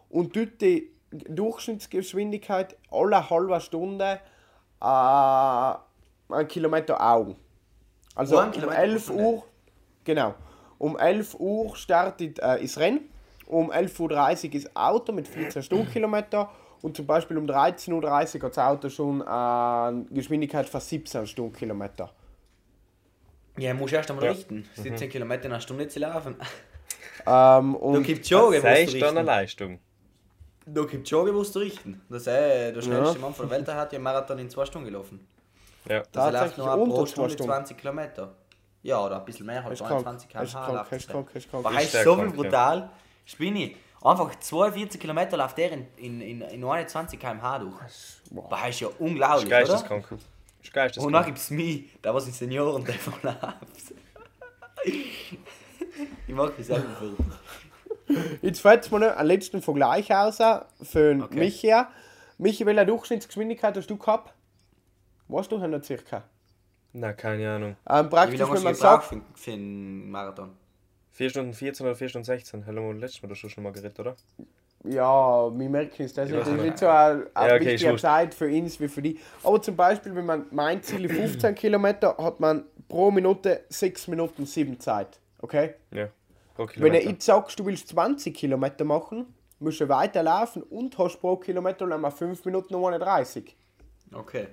und 0.10 0.34
tut 0.34 0.60
die 0.62 0.92
Durchschnittsgeschwindigkeit 1.12 2.76
alle 2.90 3.30
halbe 3.30 3.62
Stunde 3.62 4.20
äh, 4.82 4.86
einen 4.86 6.48
Kilometer 6.48 7.00
Augen. 7.00 7.36
Also 8.16 8.42
um 8.42 8.52
Kilometer 8.52 8.80
11 8.80 8.94
pro 8.94 9.14
Stunde. 9.14 9.24
Uhr, 9.24 9.44
genau, 10.04 10.34
um 10.80 10.98
11 10.98 11.36
Uhr 11.40 11.76
startet 11.76 12.40
äh, 12.40 12.60
das 12.60 12.80
Rennen, 12.80 13.08
um 13.46 13.72
11.30 13.72 14.00
Uhr 14.00 14.56
ist 14.56 14.66
das 14.66 14.76
Auto 14.76 15.12
mit 15.12 15.28
14 15.28 15.62
Stundenkilometer 15.62 16.50
und 16.82 16.98
zum 16.98 17.06
Beispiel 17.06 17.38
um 17.38 17.46
13.30 17.46 18.38
Uhr 18.38 18.42
hat 18.42 18.58
das 18.58 18.58
Auto 18.58 18.90
schon 18.90 19.22
eine 19.22 20.04
Geschwindigkeit 20.10 20.68
von 20.68 20.82
17 20.82 21.28
Stundenkilometer. 21.28 22.10
Ja, 23.58 23.74
musst 23.74 23.94
erst 23.94 24.10
einmal 24.12 24.26
Ja. 24.26 24.32
richten. 24.32 24.68
17 24.76 25.10
Kilometer 25.10 25.46
in 25.46 25.52
einer 25.52 25.62
Stunde 25.62 25.88
zu 25.88 26.00
laufen. 26.00 26.36
Ähm, 27.26 27.74
Da 27.74 27.80
und 27.80 28.04
gibt 28.04 28.24
es 28.24 28.30
Das 28.30 28.80
ist 28.80 29.02
dann 29.02 29.10
eine 29.10 29.20
richten. 29.20 29.26
Leistung. 29.26 29.80
Da 30.66 30.84
gibt 30.84 31.12
es 31.12 31.12
musst 31.34 31.56
du 31.56 31.60
richten. 31.60 32.02
Das 32.10 32.26
äh, 32.28 32.72
der 32.72 32.82
schnellste 32.82 33.16
Ja. 33.16 33.22
Mann 33.22 33.34
von 33.34 33.50
der 33.50 33.58
Welt 33.58 33.68
der 33.68 33.76
hat 33.76 33.92
ja 33.92 34.00
Marathon 34.00 34.40
in 34.40 34.50
2 34.50 34.66
Stunden 34.66 34.86
gelaufen. 34.88 35.28
Ja. 35.90 36.04
Das 36.12 36.32
läuft 36.32 36.58
nur 36.58 36.68
pro 36.86 37.06
zwei 37.06 37.12
Stunde 37.12 37.30
Stunden. 37.32 37.52
20 37.52 37.78
Kilometer. 37.78 38.34
Ja, 38.84 39.04
oder 39.04 39.20
ein 39.20 39.26
bisschen 39.26 39.46
mehr, 39.46 39.62
halt 39.64 39.74
Ist 39.74 39.80
krank, 39.80 40.04
23 40.06 40.30
ist 40.30 40.54
km/h. 40.54 40.82
ist 40.96 41.10
ist 41.36 41.46
Ist 41.46 41.66
heißt 41.66 42.04
so 42.04 42.16
viel 42.16 42.30
brutal. 42.30 42.90
Spinni. 43.26 43.76
Einfach 44.02 44.36
42 44.40 45.02
Kilometer 45.02 45.36
läuft 45.38 45.58
der 45.58 45.72
in, 45.74 45.88
in, 45.98 46.22
in, 46.22 46.42
in 46.42 46.64
21 46.64 47.20
km/h 47.20 47.60
durch. 47.60 47.76
Das 48.50 48.62
heißt 48.62 48.80
ja 48.82 48.88
Das 48.90 49.00
unglaublich, 49.00 49.52
ist 49.52 49.70
oder? 49.92 50.10
Geisteskrank. 50.62 50.88
Das 50.90 50.98
ist 50.98 51.06
Und 51.06 51.14
dann 51.14 51.26
gibt 51.26 51.38
es 51.38 51.50
mich, 51.52 52.02
der 52.02 52.14
was 52.14 52.28
in 52.28 52.34
Senioren 52.34 52.84
davon 52.86 53.14
läuft. 53.24 53.94
ich 54.86 56.34
mag 56.34 56.58
mich 56.58 56.68
selber 56.68 56.90
für. 57.00 57.16
Jetzt 58.42 58.62
fällt 58.62 58.90
mir 58.92 59.00
noch 59.00 59.18
einen 59.18 59.28
letzten 59.28 59.62
Vergleich 59.62 60.14
aus 60.14 60.38
für 60.82 61.20
Okay. 61.24 61.40
Michi. 61.40 61.74
Michi, 62.38 62.66
welche 62.66 62.86
Durchschnittsgeschwindigkeit 62.86 63.76
hast 63.76 63.88
du 63.90 63.98
gehabt? 63.98 64.34
Weißt 65.28 65.52
du 65.52 65.58
noch 65.58 65.84
circa? 65.84 66.24
Na, 66.94 67.14
keine 67.14 67.50
Ahnung. 67.56 67.76
Ähm, 67.90 68.06
Wie 68.06 68.10
praktisch, 68.10 68.40
lange 68.40 68.54
wenn 68.54 68.68
hast 68.68 68.80
du 68.80 68.84
gebraucht 68.84 69.06
für, 69.06 69.22
für 69.36 69.52
einen 69.52 70.10
Marathon? 70.10 70.52
4 71.12 71.30
Stunden 71.32 71.54
14 71.54 71.86
oder 71.86 71.96
4 71.96 72.10
Stunden 72.10 72.26
16. 72.26 72.66
Haben 72.66 72.76
wir 72.76 72.94
letztes 72.94 73.22
Mal 73.22 73.30
doch 73.30 73.36
schon 73.36 73.64
mal 73.64 73.74
geredet, 73.74 74.00
oder? 74.00 74.16
Ja, 74.84 75.52
wir 75.58 75.70
merken 75.70 76.04
es. 76.04 76.14
Das 76.14 76.30
ist 76.30 76.36
nicht. 76.36 76.78
so 76.78 76.88
eine, 76.88 77.28
eine 77.34 77.50
Ja, 77.50 77.56
okay, 77.56 77.66
wichtige. 77.74 77.96
Zeit 77.98 78.34
für 78.34 78.48
uns 78.48 78.80
wie 78.80 78.88
für 78.88 79.02
die. 79.02 79.20
Aber 79.44 79.62
zum 79.62 79.76
Beispiel, 79.76 80.16
wenn 80.16 80.26
man 80.26 80.46
mein 80.52 80.82
Ziel 80.84 81.06
ist 81.06 81.16
15 81.16 81.56
Kilometer, 81.56 82.16
hat 82.18 82.40
man 82.40 82.64
pro 82.88 83.12
Minute 83.12 83.64
6 83.70 84.08
Minuten 84.08 84.46
7 84.46 84.80
Zeit. 84.80 85.20
Okay? 85.42 85.74
Ja. 85.92 86.08
Pro 86.56 86.68
Wenn 86.76 86.94
du 86.94 87.04
jetzt 87.04 87.26
sagst, 87.26 87.60
du 87.60 87.66
willst 87.66 87.90
20 87.90 88.34
Kilometer 88.36 88.86
machen, 88.86 89.34
musst 89.60 89.80
du 89.82 89.90
weiterlaufen 89.90 90.64
und 90.64 90.98
hast 90.98 91.20
pro 91.20 91.36
Kilometer 91.38 91.86
dann 91.88 92.02
mal 92.02 92.12
5 92.12 92.46
Minuten 92.46 92.76
und 92.76 92.94
31. 92.94 93.56
Okay. 94.14 94.48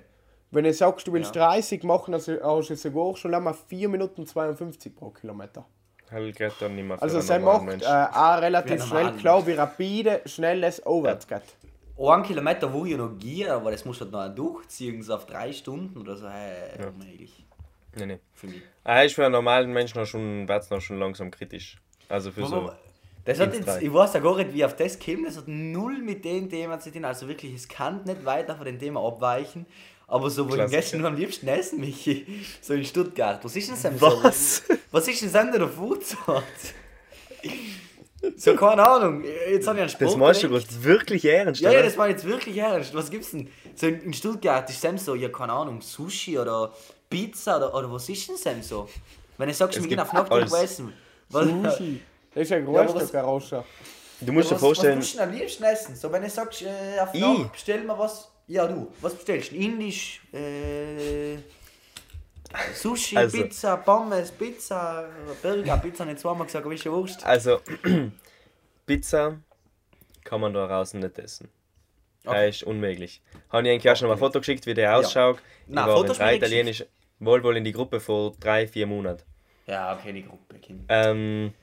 Wenn 0.51 0.65
du 0.65 0.73
sagst, 0.73 1.07
du 1.07 1.13
willst 1.13 1.35
Ja. 1.35 1.47
30 1.51 1.83
machen, 1.83 2.13
also 2.13 2.33
hast 2.41 2.69
du 2.69 2.75
sogar 2.75 3.15
schon 3.15 3.33
einmal 3.33 3.53
4 3.53 3.89
Minuten 3.89 4.25
52 4.25 4.95
pro 4.95 5.09
Kilometer. 5.09 5.65
Hell 6.09 6.31
geht 6.31 6.53
dann 6.59 6.75
nicht 6.75 6.87
mehr 6.87 7.01
Also 7.01 7.19
sie 7.19 7.39
macht 7.39 7.81
äh, 7.81 7.85
auch 7.85 8.41
relativ 8.41 8.83
schnell 8.85 9.11
klar, 9.13 9.45
wie 9.47 9.53
rapide, 9.53 10.21
schnell 10.25 10.63
es 10.63 10.85
aufwärts 10.85 11.27
geht. 11.27 11.41
Ein 11.97 12.23
Kilometer 12.23 12.71
wo 12.71 12.85
ich 12.85 12.97
noch 12.97 13.17
gehe, 13.17 13.51
aber 13.51 13.71
das 13.71 13.85
muss 13.85 14.01
halt 14.01 14.11
noch 14.11 14.27
durchziehen, 14.29 15.01
so 15.01 15.15
auf 15.15 15.25
drei 15.25 15.51
Stunden 15.53 15.97
oder 15.99 16.15
so. 16.15 16.29
Hey, 16.29 16.79
Ja. 16.79 16.87
unmöglich. 16.87 17.45
Nee, 17.95 18.05
nee. 18.05 18.19
Für 18.33 18.47
mich. 18.47 18.61
Ah, 18.83 19.01
ist 19.01 19.15
für 19.15 19.23
einen 19.23 19.31
normalen 19.31 19.71
Menschen 19.71 19.99
noch 19.99 20.05
schon, 20.05 20.47
wird's 20.47 20.69
noch 20.69 20.81
schon 20.81 20.99
langsam 20.99 21.31
kritisch. 21.31 21.77
Also 22.09 22.31
für 22.31 22.45
so. 22.45 22.71
Das 23.23 23.39
hat 23.39 23.55
jetzt, 23.55 23.81
ich 23.81 23.91
weiß 23.91 24.13
ja 24.13 24.19
gar 24.19 24.35
nicht, 24.37 24.53
wie 24.53 24.63
auf 24.63 24.75
das 24.75 24.99
kommt. 24.99 25.25
Das 25.25 25.37
hat 25.37 25.47
null 25.47 25.97
mit 25.99 26.23
dem 26.23 26.47
Thema 26.49 26.79
zu 26.79 26.91
tun. 26.91 27.05
Also 27.05 27.27
wirklich, 27.27 27.53
es 27.55 27.67
kann 27.67 28.03
nicht 28.03 28.23
weiter 28.23 28.55
von 28.55 28.65
dem 28.65 28.77
Thema 28.77 29.01
abweichen. 29.05 29.65
Aber 30.07 30.29
so, 30.29 30.49
wo 30.49 30.55
ich 30.55 30.69
gestern 30.69 30.99
nur 31.01 31.09
am 31.09 31.15
liebsten 31.15 31.47
essen, 31.47 31.79
Michi, 31.79 32.25
so 32.61 32.73
in 32.73 32.85
Stuttgart. 32.85 33.43
Was 33.43 33.55
ist 33.55 33.67
denn 33.83 33.93
das? 33.99 34.01
Was? 34.01 34.57
So, 34.67 34.73
was 34.91 35.07
ist 35.07 35.21
denn 35.21 35.31
das 35.33 35.41
an 35.41 35.51
der 35.51 35.67
Fußart? 35.67 36.43
So, 38.37 38.55
keine 38.55 38.87
Ahnung. 38.87 39.23
Jetzt 39.49 39.67
habe 39.67 39.77
ich 39.77 39.81
einen 39.81 39.89
Spruch. 39.89 40.07
Das 40.07 40.15
meinst 40.15 40.43
du 40.43 40.49
gerade 40.49 40.83
wirklich 40.83 41.25
ernst, 41.25 41.61
Ja, 41.61 41.71
ja, 41.71 41.83
das 41.83 41.97
war 41.97 42.09
jetzt 42.09 42.25
wirklich 42.25 42.57
ernst. 42.57 42.93
Was 42.93 43.09
gibt's 43.09 43.31
denn? 43.31 43.49
So 43.75 43.87
in 43.87 44.13
Stuttgart 44.13 44.69
ist 44.69 44.81
Sam 44.81 44.97
so, 44.97 45.15
ja, 45.15 45.29
keine 45.29 45.53
Ahnung, 45.53 45.81
Sushi 45.81 46.37
oder 46.39 46.73
Pizza 47.09 47.57
oder, 47.57 47.73
oder 47.75 47.91
was 47.91 48.09
ist 48.09 48.27
denn 48.27 48.37
Sam 48.37 48.61
so? 48.63 48.89
Wenn 49.37 49.49
du 49.49 49.53
sagst, 49.53 49.79
wir 49.81 49.87
gehen 49.87 49.99
auf 49.99 50.13
alles. 50.31 50.53
essen. 50.53 50.93
Was, 51.29 51.45
Sushi. 51.45 52.01
Das 52.33 52.43
ist 52.43 52.51
ein 52.51 52.65
großer 52.65 52.95
was- 52.95 53.11
Garoscher. 53.11 53.65
Du 54.21 54.31
musst 54.31 54.49
dir 54.49 54.55
was, 54.55 54.61
vorstellen, 54.61 54.97
Was 54.99 55.05
willst 55.05 55.13
du 55.15 55.17
denn 55.19 55.29
am 55.29 55.35
liebsten 55.35 55.63
essen? 55.65 55.95
So, 55.95 56.11
wenn 56.11 56.21
du 56.21 56.29
sagst, 56.29 56.61
äh, 56.61 56.99
auf 57.01 57.09
Ich? 57.13 57.19
Nacht, 57.21 57.51
bestell 57.51 57.83
mir 57.83 57.99
was. 57.99 58.29
Ja, 58.47 58.67
du, 58.67 58.91
was 59.01 59.15
bestellst 59.15 59.51
du? 59.51 59.55
Indisch, 59.55 60.21
äh, 60.33 61.37
Sushi, 62.73 63.17
Also- 63.17 63.41
Pizza, 63.41 63.77
Pommes, 63.77 64.31
Pizza, 64.31 65.09
Burger, 65.41 65.77
Pizza 65.77 66.05
nicht 66.05 66.19
zweimal 66.19 66.45
gesagt, 66.45 66.65
aber 66.65 66.73
ist 66.75 66.83
ja 66.83 66.91
wurscht. 66.91 67.23
also 67.23 67.59
Pizza 68.85 69.37
kann 70.23 70.41
man 70.41 70.53
da 70.53 70.67
draußen 70.67 70.99
nicht 70.99 71.17
essen. 71.19 71.49
Okay. 72.25 72.47
Das 72.47 72.55
ist 72.57 72.63
unmöglich. 72.63 73.21
Habe 73.49 73.63
ich 73.67 73.73
eigentlich 73.73 73.91
auch 73.91 73.95
schon 73.95 74.07
mal 74.07 74.13
ein 74.15 74.19
Foto 74.19 74.39
geschickt, 74.39 74.65
wie 74.65 74.73
der 74.73 74.95
ausschaut. 74.97 75.37
Nein, 75.67 75.83
ich 75.85 75.87
war 75.89 75.97
Fotos 75.97 76.17
in 76.17 76.23
drei 76.23 76.35
italienische, 76.37 76.87
wohl 77.19 77.43
wohl 77.43 77.57
in 77.57 77.63
die 77.63 77.71
Gruppe 77.71 77.99
vor 77.99 78.33
drei, 78.39 78.67
vier 78.67 78.87
Monaten. 78.87 79.23
Ja, 79.67 79.95
okay, 79.95 80.13
die 80.13 80.23
Gruppe, 80.23 80.55
Kind. 80.59 80.85
Ähm, 80.89 81.53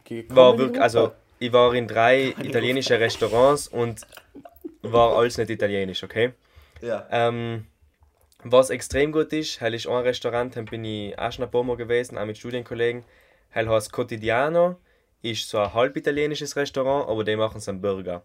Okay, 0.00 0.26
war 0.30 0.58
wirklich, 0.58 0.82
also 0.82 1.12
ich 1.38 1.52
war 1.52 1.72
in 1.74 1.86
drei 1.86 2.34
italienische 2.42 2.98
Restaurants 2.98 3.68
und 3.68 4.00
war 4.82 5.16
alles 5.16 5.38
nicht 5.38 5.50
italienisch, 5.50 6.02
okay? 6.02 6.32
Ja. 6.80 7.06
Ähm, 7.10 7.66
was 8.44 8.70
extrem 8.70 9.12
gut 9.12 9.32
ist, 9.32 9.60
hell 9.60 9.74
ist 9.74 9.86
ein 9.86 10.02
Restaurant, 10.02 10.56
da 10.56 10.62
bin 10.62 10.84
ich 10.84 11.16
auch 11.18 11.30
schon 11.30 11.44
ein 11.44 11.50
gewesen, 11.76 12.18
auch 12.18 12.26
mit 12.26 12.38
Studienkollegen. 12.38 13.04
Hell 13.50 13.68
heißt 13.68 13.92
Cotidiano, 13.92 14.76
ist 15.22 15.48
so 15.48 15.58
ein 15.58 15.72
halb 15.72 15.96
italienisches 15.96 16.56
Restaurant, 16.56 17.08
aber 17.08 17.22
die 17.22 17.36
machen 17.36 17.60
so 17.60 17.70
einen 17.70 17.80
Burger. 17.80 18.22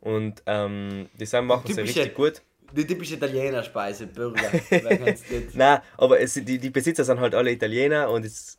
Und 0.00 0.42
ähm, 0.46 1.08
die 1.18 1.26
sind 1.26 1.46
machen 1.46 1.66
sie 1.66 1.82
Typische- 1.82 2.00
richtig 2.00 2.14
gut. 2.14 2.42
Die 2.72 2.86
typische 2.86 3.14
Italiener-Speise, 3.14 4.08
Burger. 4.08 4.42
Nein, 5.54 5.80
aber 5.96 6.20
es, 6.20 6.34
die, 6.34 6.58
die 6.58 6.70
Besitzer 6.70 7.04
sind 7.04 7.20
halt 7.20 7.34
alle 7.34 7.52
Italiener 7.52 8.10
und 8.10 8.24
das 8.24 8.58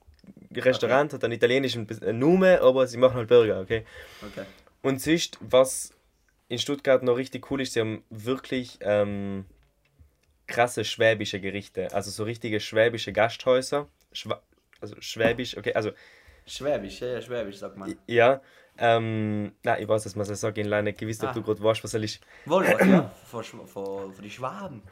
Restaurant 0.55 1.13
hat 1.13 1.23
einen 1.23 1.33
italienischen 1.33 1.88
äh, 2.01 2.13
Namen, 2.13 2.60
aber 2.60 2.88
sie 2.88 2.97
machen 2.97 3.15
halt 3.15 3.27
Burger, 3.27 3.60
okay? 3.62 3.86
Okay. 4.25 4.45
Und 4.81 5.01
sonst, 5.01 5.38
was 5.41 5.91
in 6.49 6.60
Stuttgart 6.60 7.03
noch 7.03 7.17
richtig 7.17 7.49
cool 7.51 7.62
ist, 7.62 7.73
sie 7.73 7.81
haben 7.81 8.03
wirklich 8.10 8.77
ähm, 8.81 9.45
krasse 10.47 10.86
schwäbische 10.86 11.39
Gerichte. 11.39 11.93
Also 11.93 12.10
so 12.12 12.23
richtige 12.23 12.60
schwäbische 12.60 13.12
Gasthäuser. 13.13 13.88
Schwa 14.13 14.41
also 14.79 14.95
schwäbisch, 14.99 15.57
okay, 15.57 15.73
also 15.73 15.91
Schwäbisch, 16.45 17.01
ja, 17.01 17.07
ja, 17.07 17.21
Schwäbisch, 17.21 17.57
sagt 17.57 17.77
man. 17.77 17.95
ja. 18.07 18.41
Ähm, 18.79 19.53
nein, 19.63 19.81
ich 19.81 19.88
weiß, 19.88 20.03
dass 20.03 20.15
man 20.15 20.27
das 20.27 20.39
sagt, 20.39 20.57
habe 20.60 20.83
nicht 20.83 20.99
gewusst, 20.99 21.23
ob 21.23 21.29
Ah. 21.29 21.33
du 21.33 21.41
gerade 21.41 21.62
weißt, 21.63 21.83
was 21.83 21.95
er 21.95 22.03
ist. 22.03 22.21
Wohl 22.45 22.63
ja. 22.63 23.12
Von, 23.25 23.43
Schw- 23.43 23.65
von, 23.65 24.13
von 24.13 24.23
die 24.23 24.29
Schwaben. 24.29 24.83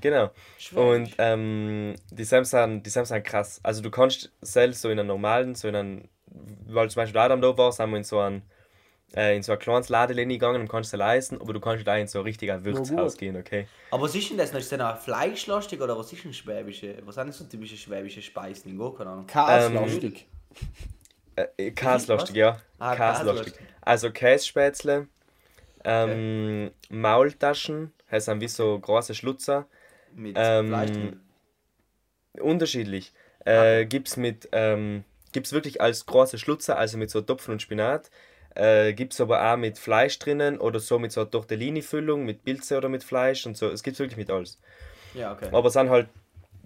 Genau. 0.00 0.30
Schwäbisch. 0.58 0.84
Und 0.84 1.14
ähm, 1.18 1.94
die 2.10 2.24
Sams 2.24 2.50
sind, 2.50 2.82
die 2.84 2.90
Sams 2.90 3.10
sind 3.10 3.24
krass. 3.24 3.60
Also 3.62 3.80
du 3.80 3.90
kannst 3.92 4.32
selbst 4.40 4.80
so 4.82 4.90
in 4.90 4.98
einem 4.98 5.06
normalen, 5.06 5.54
so 5.54 5.68
in 5.68 5.76
einem, 5.76 6.08
weil 6.66 6.90
zum 6.90 7.00
Beispiel 7.02 7.20
Adam 7.20 7.40
da 7.40 7.56
war, 7.56 7.70
sind 7.70 7.88
wir 7.90 7.96
in 7.98 8.04
so 8.04 8.18
ein 8.18 8.42
äh, 9.16 9.36
in 9.36 9.42
so 9.42 9.52
ein 9.52 9.58
kleines 9.58 9.88
Ladelehne 9.88 10.34
gegangen 10.34 10.60
und 10.60 10.68
kannst 10.68 10.92
dir 10.92 10.98
leisten, 10.98 11.40
aber 11.40 11.52
du 11.52 11.60
kannst 11.60 11.86
da 11.86 11.96
in 11.96 12.06
so 12.06 12.18
ein 12.18 12.24
richtiger 12.24 12.62
Wirtshaus 12.64 13.16
gehen, 13.16 13.36
okay? 13.36 13.66
Aber 13.90 14.04
was 14.04 14.14
ist 14.14 14.30
denn 14.30 14.38
das 14.38 14.52
noch? 14.52 14.60
Ist 14.60 14.70
das 14.70 14.78
noch 14.78 14.98
fleischlastig 14.98 15.80
oder 15.80 15.96
was 15.98 16.12
ist 16.12 16.24
denn 16.24 16.34
schwäbische? 16.34 16.96
Was 17.04 17.14
sind 17.14 17.32
so 17.32 17.44
typische 17.44 17.76
schwäbische 17.76 18.22
Speisen? 18.22 18.72
Ich 18.72 18.96
keine 18.96 19.10
Ahnung. 19.10 19.26
Kaslastig. 19.26 20.26
Äh, 21.36 21.70
Käselastig, 21.70 22.36
ja. 22.36 22.60
Ah. 22.78 22.94
Käselastig. 22.94 23.54
Also 23.80 24.10
Kässpätzle, 24.10 25.06
ähm, 25.84 26.70
Maultaschen, 26.90 27.92
das 28.10 28.24
sind 28.26 28.40
wie 28.40 28.48
so 28.48 28.78
große 28.78 29.14
Schlutzer. 29.14 29.66
Mit 30.14 30.36
Ähm, 30.38 30.68
Fleisch 30.68 30.90
drin. 30.90 31.20
Unterschiedlich. 32.40 33.12
Äh, 33.44 33.86
gibt's 33.86 34.16
mit, 34.16 34.48
ähm, 34.52 35.04
gibt's 35.32 35.52
wirklich 35.52 35.80
als 35.80 36.06
große 36.06 36.38
Schlutzer, 36.38 36.76
also 36.76 36.98
mit 36.98 37.10
so 37.10 37.20
Topfen 37.20 37.52
und 37.52 37.62
Spinat. 37.62 38.10
Äh, 38.54 38.92
gibt's 38.94 39.20
aber 39.20 39.52
auch 39.52 39.56
mit 39.56 39.78
Fleisch 39.78 40.18
drinnen 40.18 40.58
oder 40.58 40.80
so 40.80 40.98
mit 40.98 41.12
so 41.12 41.20
einer 41.20 41.30
Tortellini-Füllung, 41.30 42.24
mit 42.24 42.44
Pilze 42.44 42.76
oder 42.76 42.88
mit 42.88 43.04
Fleisch 43.04 43.46
und 43.46 43.56
so. 43.56 43.68
Es 43.68 43.82
gibt's 43.82 44.00
wirklich 44.00 44.16
mit 44.16 44.30
alles. 44.30 44.58
Ja, 45.14 45.32
okay. 45.32 45.48
Aber 45.52 45.68
es 45.68 45.74
sind 45.74 45.90
halt 45.90 46.08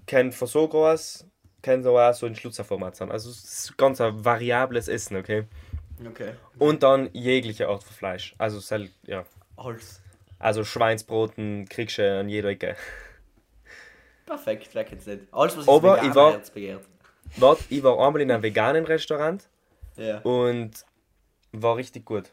kein 0.06 0.32
von 0.32 0.48
so 0.48 0.66
groß, 0.68 1.26
kein 1.60 1.82
so 1.82 1.98
auch 1.98 2.14
so 2.14 2.26
in 2.26 2.34
Schlutzerformat 2.34 2.96
sind. 2.96 3.10
Also 3.12 3.30
es 3.30 3.44
ist 3.44 3.76
ganz 3.78 4.00
ein 4.00 4.24
variables 4.24 4.88
Essen, 4.88 5.16
okay? 5.16 5.44
Okay. 6.08 6.32
Und 6.58 6.82
dann 6.82 7.10
jegliche 7.12 7.68
Art 7.68 7.84
von 7.84 7.94
Fleisch. 7.94 8.34
Also 8.38 8.58
sel 8.58 8.90
ja. 9.06 9.24
Holz. 9.56 10.00
Also 10.38 10.64
Schweinsbroten 10.64 11.68
kriegst 11.68 11.98
du 11.98 12.18
an 12.20 12.28
jeder 12.28 12.48
Ecke. 12.48 12.74
Perfekt, 14.26 14.68
wer 14.72 14.84
kennt's 14.84 15.06
nicht. 15.06 15.22
Alles, 15.32 15.56
was 15.56 15.68
Aber 15.68 16.02
ich 16.02 16.14
war- 16.14 16.32
Herz 16.32 16.50
begehrt. 16.50 16.82
Warte, 17.36 17.64
ich 17.70 17.82
war 17.82 17.98
einmal 18.04 18.20
in 18.22 18.30
einem 18.30 18.42
veganen 18.42 18.84
Restaurant 18.84 19.48
Ja. 19.96 20.18
und 20.20 20.70
war 21.52 21.76
richtig 21.76 22.04
gut. 22.04 22.32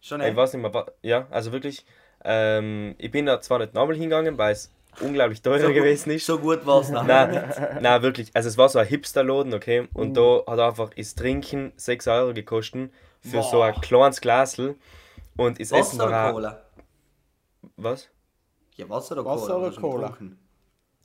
Schon 0.00 0.20
Ich 0.20 0.28
echt? 0.28 0.36
weiß 0.36 0.52
nicht 0.54 0.62
mehr, 0.62 0.86
ja, 1.02 1.26
also 1.30 1.52
wirklich. 1.52 1.84
Ähm, 2.24 2.94
ich 2.98 3.10
bin 3.10 3.26
da 3.26 3.40
zwar 3.40 3.58
nicht 3.58 3.74
nochmal 3.74 3.94
hingegangen, 3.94 4.36
weil 4.38 4.52
es 4.52 4.72
unglaublich 5.00 5.42
teuer 5.42 5.72
gewesen 5.72 6.10
ist. 6.10 6.26
So 6.26 6.38
gut 6.38 6.64
war's 6.66 6.90
noch. 6.90 7.04
Nein, 7.04 7.52
nein, 7.80 8.02
wirklich. 8.02 8.30
Also 8.34 8.48
es 8.48 8.56
war 8.58 8.68
so 8.68 8.78
ein 8.78 8.86
Hipsterladen, 8.86 9.52
okay? 9.54 9.88
Und 9.94 10.16
da 10.16 10.42
hat 10.46 10.58
einfach 10.58 10.90
das 10.94 11.14
Trinken 11.14 11.72
6 11.76 12.06
Euro 12.08 12.32
gekostet 12.32 12.90
für 13.20 13.42
so 13.42 13.62
ein 13.62 13.74
Boah. 13.74 13.80
kleines 13.80 14.20
Glasl. 14.20 14.76
Und 15.36 15.60
das 15.60 15.70
Essen 15.72 15.98
Wasser 15.98 16.04
oder 16.06 16.12
war 16.12 16.30
auch, 16.30 16.32
Cola? 16.34 16.62
Was? 17.76 18.08
Ja, 18.76 18.88
Wasser 18.88 19.14
oder 19.14 19.24
Wasser 19.24 19.46
Cola? 19.46 19.56
oder 19.56 19.66
Was 19.66 19.68
hast 19.68 19.76
du 19.76 19.80
Cola? 19.82 20.16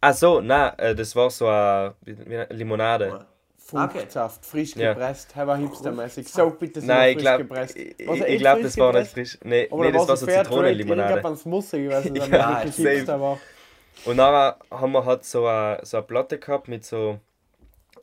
Ach 0.02 0.14
so, 0.14 0.42
nein, 0.42 0.72
äh, 0.80 0.96
das 0.96 1.16
war 1.16 1.30
so 1.30 1.48
eine 1.48 1.96
Limonade. 2.50 3.26
Cola. 3.72 3.88
Fruchtsaft, 3.90 4.46
frisch 4.46 4.76
Ja. 4.76 4.94
gepresst. 4.94 5.30
Das 5.36 5.48
war 5.48 5.58
hipstermäßig. 5.58 6.28
So 6.28 6.50
bitte 6.52 6.80
ich 7.08 7.14
frisch 7.14 7.24
glaube, 7.24 7.44
gepresst. 7.46 7.76
ich, 7.78 8.08
Was, 8.08 8.20
ich, 8.20 8.38
glaub, 8.40 8.54
frisch 8.56 8.64
das 8.64 8.78
war 8.78 8.94
nicht 8.94 9.12
frisch. 9.12 9.38
Nee, 9.44 9.68
Aber 9.72 9.86
nee 9.86 9.92
da 9.92 9.98
das 10.00 10.08
war 10.10 10.18
so 10.18 10.26
so 10.26 10.26
Fairtrade, 10.32 10.50
Zitronenlimonade. 10.76 11.14
Irgendwann 11.14 11.52
muss 11.52 11.72
gewesen 11.72 12.16
sein, 12.16 12.32
Ja, 12.32 12.50
wirklich 12.64 12.76
hipster 12.76 13.22
war. 13.22 13.40
Und 14.06 14.16
nachher 14.18 14.58
haben 14.72 14.92
wir 14.94 15.06
halt 15.06 15.26
so 15.26 15.46
eine, 15.46 15.80
so 15.84 15.98
eine 15.98 16.06
Platte 16.06 16.40
gehabt 16.40 16.68
mit 16.68 16.84
so 16.86 17.20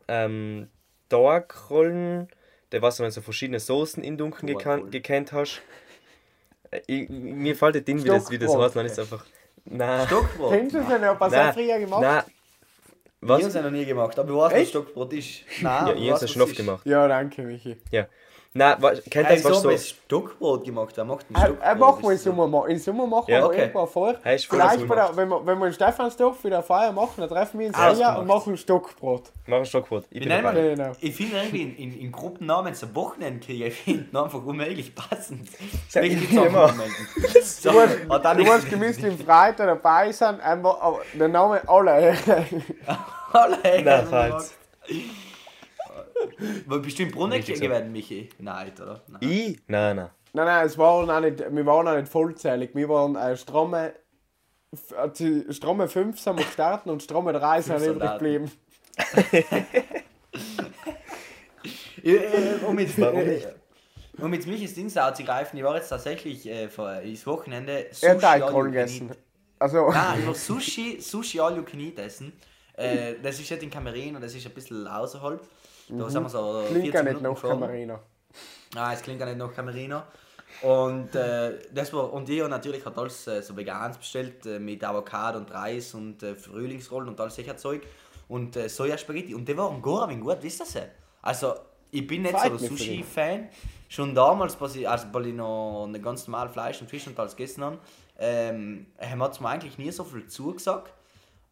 ähm, 0.07 0.69
Dauerkrollen, 1.09 2.29
der 2.73 2.83
was 2.83 2.97
du 2.97 3.03
wenn 3.03 3.09
du 3.11 3.15
so 3.15 3.21
verschiedene 3.21 3.61
Soßen 3.61 4.03
in 4.05 4.17
Dunkeln 4.17 4.47
gekannt, 4.47 5.33
hast. 5.33 5.61
Äh, 6.71 6.81
Ich, 6.87 7.09
mir 7.09 7.57
fällt 7.57 7.75
nicht 7.77 7.89
in, 7.89 8.05
wie 8.05 8.09
das, 8.09 8.31
wie 8.31 8.39
das 8.39 8.55
heißt, 8.57 8.77
man 8.77 8.87
ist 8.87 8.99
einfach. 8.99 9.25
Nein. 9.65 10.07
Stockbrot? 10.07 10.53
Kennst 10.53 10.75
du 10.75 10.79
das 10.79 10.89
denn? 10.89 11.03
Ich 11.03 11.09
Nein, 11.33 11.51
auch 11.51 11.55
früher 11.55 11.79
gemacht? 11.79 12.03
nein. 12.03 12.23
Wir 13.21 13.35
haben 13.35 13.41
Was? 13.41 13.49
es 13.49 13.55
ja 13.55 13.63
noch 13.63 13.71
nie 13.71 13.85
gemacht, 13.85 14.19
aber 14.19 14.31
ich 14.31 14.37
weiß, 14.37 14.61
was? 14.63 14.69
Stockbrot 14.69 15.13
ist. 15.13 15.43
Nein, 15.61 15.87
Ja, 15.89 15.95
ich 15.95 16.01
ihr 16.03 16.13
habt 16.13 16.23
weiß, 16.23 16.23
es 16.23 16.23
was 16.23 16.31
schon 16.31 16.43
oft 16.43 16.57
gemacht. 16.57 16.87
Ja, 16.87 17.09
danke, 17.09 17.43
Michi. 17.43 17.77
Ja. 17.91 18.07
Nein, 18.59 18.77
wa- 18.83 18.93
kennt 19.11 19.31
ihr 19.31 19.45
was 19.45 19.63
so? 19.63 19.69
ein 19.69 19.79
Stockbrot 19.79 20.65
gemacht. 20.65 20.99
Er 20.99 21.05
macht 21.05 21.31
ein 21.31 21.37
Stockbrot. 21.37 21.59
er 21.63 21.75
machen 21.77 22.05
im 22.05 22.11
ist 22.11 22.25
so- 22.25 22.31
Sommer 22.31 22.47
mal. 22.49 22.71
Im 22.71 22.79
Sommer 22.79 23.07
machen 23.07 23.31
Ja, 23.31 23.39
wir 23.39 23.47
okay. 23.47 23.61
irgendwann 23.61 23.89
vor. 23.89 24.11
Ist 24.25 24.47
Vielleicht, 24.47 24.87
bei 24.89 24.95
der, 24.95 25.17
wenn, 25.17 25.29
wir, 25.29 25.47
wenn 25.47 25.59
wir 25.59 25.67
in 25.69 25.73
Stephansdorf 25.73 26.43
wieder 26.45 26.57
eine 26.57 26.63
Feier 26.65 26.93
machen, 26.93 27.15
dann 27.19 27.29
treffen 27.29 27.59
wir 27.61 27.69
uns 27.69 27.77
Ah, 27.79 28.17
und 28.19 28.27
machen 28.27 28.57
Stockbrot. 28.57 29.23
Mach 29.47 29.59
ein 29.59 29.65
Stockbrot. 29.67 30.05
Ich 30.11 30.21
bin 30.21 30.29
dabei. 30.29 30.53
Genau. 30.75 30.93
Ich 31.01 31.15
finde 31.15 31.37
irgendwie 31.39 31.63
in, 31.63 31.77
in, 31.77 32.01
in 32.01 32.13
Gruppennamen 32.13 32.75
so 32.75 32.95
Wochenendkriege, 32.95 33.67
ich 33.67 33.75
finde 33.83 34.23
einfach 34.23 34.45
unmöglich 34.45 34.95
passend. 34.95 35.49
Sprich 35.89 36.29
die 36.29 36.37
immer. 36.37 36.73
So, 37.43 37.71
Du 37.71 37.79
musst, 37.81 37.97
und 38.09 38.25
dann 38.25 38.37
du 38.37 38.43
ist- 38.45 38.51
musst 38.53 38.71
gemisst 38.71 39.03
im 39.05 39.19
Freitag 39.19 39.67
dabei 39.67 40.13
sein, 40.13 40.41
einfach 40.41 40.81
aber 40.81 41.01
den 41.15 41.31
Namen 41.33 41.61
alle. 41.67 42.15
Alle 43.33 43.59
Na, 43.85 44.03
Hänge 44.03 44.39
falls. 46.21 46.63
Wo 46.67 46.79
bist 46.81 46.99
du 46.99 47.03
im 47.05 47.11
Brunnen 47.11 47.41
gewesen, 47.41 47.93
Michi? 47.93 48.29
Nein, 48.39 48.73
oder? 48.81 49.03
Nein. 49.09 49.21
Ich? 49.21 49.61
Nein, 49.67 49.97
nein. 49.97 50.11
Nein, 50.33 50.47
nein, 50.47 50.67
es 50.67 50.77
waren 50.77 51.11
auch 51.11 51.21
nicht, 51.21 51.39
wir 51.39 51.67
waren 51.67 51.89
auch 51.89 51.97
nicht 51.97 52.09
vollzählig. 52.09 52.71
Wir 52.75 52.89
waren 52.89 53.17
äh, 53.17 53.37
stramme, 53.37 53.95
äh, 54.73 55.09
die 55.19 55.47
stramme 55.53 55.89
5 55.89 56.21
sind 56.21 56.39
wir 56.39 56.45
gestartet 56.45 56.93
und 56.93 57.03
stramme 57.03 57.33
3 57.33 57.63
sind 57.63 57.83
übrig 57.83 58.13
geblieben. 58.13 58.51
Um 62.67 62.79
jetzt, 62.79 63.01
Warum 63.01 63.21
äh, 63.21 63.25
nicht? 63.25 63.49
um 64.19 64.33
jetzt 64.33 64.47
Michis 64.47 64.75
Dings 64.75 64.97
anzugreifen, 64.97 65.59
ich 65.59 65.65
war 65.65 65.77
jetzt 65.77 65.89
tatsächlich 65.89 66.47
äh, 66.47 66.69
vor 66.69 67.01
das 67.05 67.27
Wochenende 67.27 67.87
Er 68.01 68.11
hat 68.11 68.21
Sushi 68.21 68.27
all 68.27 68.39
you 68.39 68.45
Alkohol 68.45 68.65
gegessen. 68.67 69.11
Also, 69.59 69.91
Nein, 69.91 70.21
ich 70.21 70.27
war 70.27 70.35
Sushi, 70.35 71.01
Sushi 71.01 71.41
all 71.41 71.57
you 71.57 71.63
can 71.63 71.81
eat 71.81 71.99
essen. 71.99 72.33
Äh, 72.75 73.15
das 73.23 73.41
ist 73.41 73.51
nicht 73.51 73.63
in 73.63 73.71
Kamerin 73.71 74.15
und 74.15 74.23
das 74.23 74.35
ist 74.35 74.47
ein 74.47 74.53
bisschen 74.53 74.87
außerhalb. 74.87 75.41
Da 75.89 76.11
sind 76.11 76.23
wir 76.23 76.29
so 76.29 76.65
klingt 76.69 76.85
40 76.87 76.93
gar 76.93 77.03
nicht 77.03 77.23
nach. 77.23 77.41
Camarino. 77.41 77.99
Ah, 78.77 78.93
es 78.93 79.03
klingt 79.03 79.19
gar 79.19 79.27
nicht 79.27 79.39
nach 79.39 79.53
Camerino. 79.55 80.03
Und 80.63 81.15
äh, 81.15 81.59
das 81.73 81.93
war 81.93 82.13
und 82.13 82.29
ich 82.29 82.41
habe 82.41 82.51
natürlich 82.51 82.85
hat 82.85 82.97
alles 82.99 83.27
äh, 83.27 83.43
so 83.43 83.57
veganes 83.57 83.99
bestellt 83.99 84.45
äh, 84.47 84.59
mit 84.59 84.83
Avocado 84.83 85.39
und 85.39 85.53
Reis 85.53 85.95
und 85.95 86.23
äh, 86.23 86.35
Frühlingsrollen 86.35 87.09
und 87.09 87.21
all 87.21 87.31
solcher 87.31 87.57
Zeug 87.57 87.83
und 88.29 88.57
äh, 88.57 88.69
Sojaspaghetti 88.69 89.35
und 89.35 89.47
die 89.47 89.57
waren 89.57 89.81
gar 89.81 90.09
ein 90.09 90.21
gut, 90.21 90.39
wisst 90.41 90.61
ihr 90.61 90.67
sie? 90.67 90.83
Also 91.23 91.55
ich 91.91 92.07
bin 92.07 92.23
nicht 92.23 92.37
Freut 92.37 92.59
so 92.59 92.69
dich. 92.69 92.69
Sushi-Fan. 92.69 93.49
Schon 93.89 94.15
damals, 94.15 94.61
als 94.61 94.77
ich, 94.77 94.89
also, 94.89 95.07
ich 95.21 95.35
noch 95.35 95.87
ein 95.87 96.03
ganz 96.03 96.27
normal 96.27 96.49
Fleisch 96.49 96.81
und 96.81 96.89
Fisch 96.89 97.07
und 97.07 97.19
alles 97.19 97.35
gegessen 97.35 97.65
habe, 97.65 97.79
ähm, 98.19 98.87
hat 99.01 99.33
es 99.33 99.41
mir 99.41 99.49
eigentlich 99.49 99.79
nie 99.79 99.91
so 99.91 100.05
viel 100.05 100.27
zugesagt. 100.27 100.93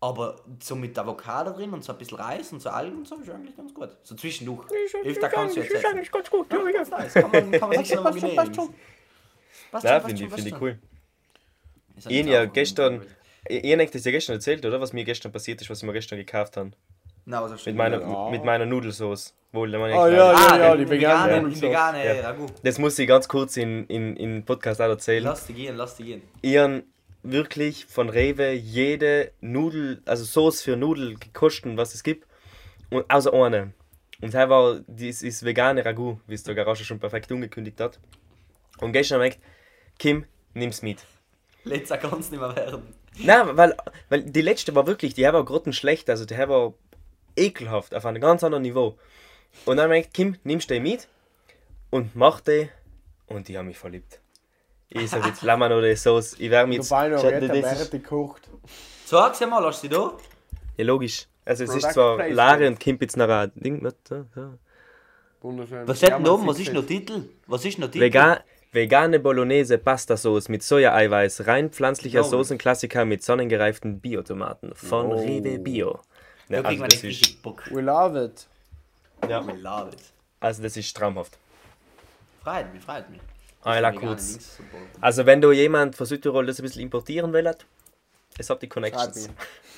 Aber 0.00 0.36
so 0.62 0.76
mit 0.76 0.98
Avocado 0.98 1.52
drin 1.52 1.72
und 1.72 1.82
so 1.82 1.92
ein 1.92 1.98
bisschen 1.98 2.18
Reis 2.18 2.52
und 2.52 2.60
so 2.60 2.68
Algen 2.68 2.98
und 2.98 3.08
so 3.08 3.14
ist 3.16 3.30
eigentlich 3.30 3.56
ganz 3.56 3.72
gut. 3.72 3.88
So 4.02 4.14
zwischendurch. 4.14 4.66
Öfter 5.04 5.28
kannst 5.30 5.56
du 5.56 5.60
jetzt 5.60 5.72
essen. 5.74 6.08
ganz 6.12 6.30
gut. 6.30 6.46
Ja, 6.52 6.58
ja. 6.68 6.82
Nice, 6.98 7.14
kann 7.14 7.30
man, 7.30 7.50
kann 7.52 7.68
man 7.70 7.84
sich 7.84 7.96
passt 8.02 8.20
schon, 8.20 8.34
passt 8.36 8.54
schon. 8.54 8.74
Passt 9.72 9.84
Ja, 9.84 10.00
schon, 10.00 10.08
finde 10.10 10.24
ich, 10.24 10.32
find 10.32 10.46
ich 10.48 10.60
cool. 10.60 10.78
Ist 11.96 12.04
ja 12.04 12.10
Ich 12.20 12.26
ja 12.26 12.44
gestern, 12.44 13.02
ich 13.48 13.64
ich 13.64 13.72
habe 13.72 13.86
das 13.86 14.04
ja 14.04 14.10
gestern 14.10 14.34
erzählt, 14.34 14.66
oder? 14.66 14.80
Was 14.80 14.92
mir 14.92 15.04
gestern 15.04 15.32
passiert 15.32 15.60
ist, 15.62 15.70
was 15.70 15.78
ich 15.78 15.84
mir 15.86 15.92
gestern 15.94 16.18
gekauft 16.18 16.56
habe. 16.58 16.72
Nein, 17.24 17.42
was 17.42 17.52
hast 17.52 17.64
du 17.66 17.70
Mit 17.70 17.76
meiner, 17.78 18.00
Ja. 18.02 18.30
mit 18.30 18.44
meiner 18.44 18.66
Nudelsauce. 18.66 19.34
Wohl, 19.52 19.70
meine 19.70 19.94
Ah, 19.94 20.06
kleine- 20.08 20.16
ja, 20.16 20.32
Ah, 20.32 20.58
ja, 20.58 20.76
die, 20.76 20.88
vegane, 20.90 21.32
vegane 21.50 21.62
vegane 21.62 22.20
Ja. 22.20 22.36
Das 22.62 22.78
muss 22.78 22.98
ich 22.98 23.08
ganz 23.08 23.26
kurz 23.26 23.56
in, 23.56 23.86
in, 23.86 24.14
in 24.16 24.44
Podcast 24.44 24.80
auch 24.82 24.88
erzählen. 24.88 25.24
Lass 25.24 25.46
die 25.46 25.54
gehen, 25.54 25.76
lass 25.76 25.96
die 25.96 26.04
gehen. 26.04 26.22
Ich 26.42 26.52
wirklich 27.30 27.86
von 27.86 28.08
Rewe 28.08 28.52
jede 28.52 29.32
Nudel, 29.40 30.02
also 30.04 30.24
Sauce 30.24 30.62
für 30.62 30.76
Nudel 30.76 31.16
gekostet, 31.16 31.76
was 31.76 31.94
es 31.94 32.02
gibt. 32.02 32.26
Und 32.90 33.10
außer 33.10 33.32
eine. 33.32 33.72
Und 34.20 34.32
das 34.32 34.48
war 34.48 34.80
dieses 34.86 35.44
vegane 35.44 35.84
Ragout, 35.84 36.20
wie 36.26 36.34
es 36.34 36.42
der 36.42 36.54
Garage 36.54 36.84
schon 36.84 36.98
perfekt 36.98 37.30
angekündigt 37.30 37.80
hat. 37.80 37.98
Und 38.78 38.92
gestern 38.92 39.20
gesagt, 39.20 39.40
Kim, 39.98 40.24
nimm's 40.54 40.82
mit. 40.82 41.04
Letzter 41.64 41.98
kann 41.98 42.20
es 42.20 42.30
nicht 42.30 42.40
mehr 42.40 42.54
werden. 42.54 42.94
Nein, 43.18 43.56
weil, 43.56 43.76
weil 44.08 44.22
die 44.22 44.42
letzte 44.42 44.74
war 44.74 44.86
wirklich, 44.86 45.14
die 45.14 45.24
war 45.24 45.44
grottenschlecht, 45.44 46.08
also 46.10 46.24
die 46.24 46.36
war 46.36 46.74
ekelhaft, 47.34 47.94
auf 47.94 48.06
einem 48.06 48.20
ganz 48.20 48.44
anderen 48.44 48.62
Niveau. 48.62 48.98
Und 49.64 49.78
dann 49.78 49.90
gesagt, 49.90 50.14
Kim, 50.14 50.36
nimmst 50.44 50.70
du 50.70 50.80
mit 50.80 51.08
und 51.90 52.14
mach 52.14 52.40
die. 52.40 52.68
Und 53.26 53.48
die 53.48 53.58
haben 53.58 53.66
mich 53.66 53.78
verliebt. 53.78 54.20
Ich 54.88 55.10
sag 55.10 55.26
jetzt, 55.26 55.42
noch 55.68 55.80
die 55.82 55.96
Sauce. 55.96 56.34
Ich 56.38 56.50
werde 56.50 56.68
mich 56.68 56.78
jetzt. 56.78 56.92
Retta 56.92 57.48
das 57.48 57.56
während 57.64 57.80
ist, 57.80 57.92
die 57.92 58.00
kocht. 58.00 58.48
Sag 59.04 59.34
sie 59.34 59.46
mal, 59.46 59.60
lass 59.62 59.80
sie 59.80 59.88
da. 59.88 60.12
ja, 60.76 60.84
logisch. 60.84 61.26
Also, 61.44 61.64
es 61.64 61.74
ist 61.74 61.92
zwar. 61.92 62.28
Lare 62.28 62.66
und 62.68 62.78
Kim 62.80 62.98
jetzt 63.00 63.16
noch 63.16 63.28
ein 63.28 63.52
Ding. 63.54 63.82
Wunderschön. 65.40 65.86
Was 65.86 65.98
steht 65.98 66.10
denn 66.10 66.22
man 66.22 66.30
oben? 66.32 66.46
Was 66.46 66.58
ist 66.58 66.66
nicht. 66.68 66.72
noch 66.74 66.86
Titel? 66.86 67.28
Was 67.46 67.64
ist 67.64 67.78
noch 67.78 67.86
Titel? 67.88 68.04
Vegan, 68.04 68.38
vegane 68.72 69.20
Bolognese 69.20 69.78
Pasta 69.78 70.16
Sauce 70.16 70.48
mit 70.48 70.62
Soja-Eiweiß, 70.62 71.46
rein 71.46 71.70
pflanzlicher 71.70 72.22
Wow. 72.22 72.30
Soßenklassiker 72.30 73.04
mit 73.04 73.22
sonnengereiften 73.22 74.00
Biotomaten 74.00 74.74
von 74.74 75.06
Oh. 75.06 75.14
Rewe 75.20 75.58
Bio. 75.58 76.00
Da 76.48 76.56
Ja, 76.56 76.62
kriegt 76.62 76.82
also, 76.82 76.84
das 76.84 77.02
nicht 77.02 77.04
ist, 77.04 77.26
richtig 77.28 77.42
Bock. 77.42 77.62
We 77.70 77.80
love 77.80 78.24
it. 78.24 78.46
ja, 79.28 79.40
I 79.40 79.60
love 79.60 79.90
it. 79.92 80.02
also 80.40 80.62
das 80.62 80.76
ist 80.76 80.96
traumhaft. 80.96 81.38
Freut 82.42 82.72
mich, 82.72 82.82
freut 82.82 83.08
mich. 83.10 83.20
Ah, 83.66 83.76
Vegane 83.76 83.96
kurz. 83.96 84.58
Also 85.00 85.26
wenn 85.26 85.40
du 85.40 85.50
jemand 85.52 85.96
von 85.96 86.06
Südtirol 86.06 86.46
das 86.46 86.58
ein 86.58 86.62
bisschen 86.62 86.82
importieren 86.82 87.32
willst, 87.32 87.66
es 88.38 88.48
hat 88.48 88.62
die 88.62 88.68
Connections. 88.68 89.28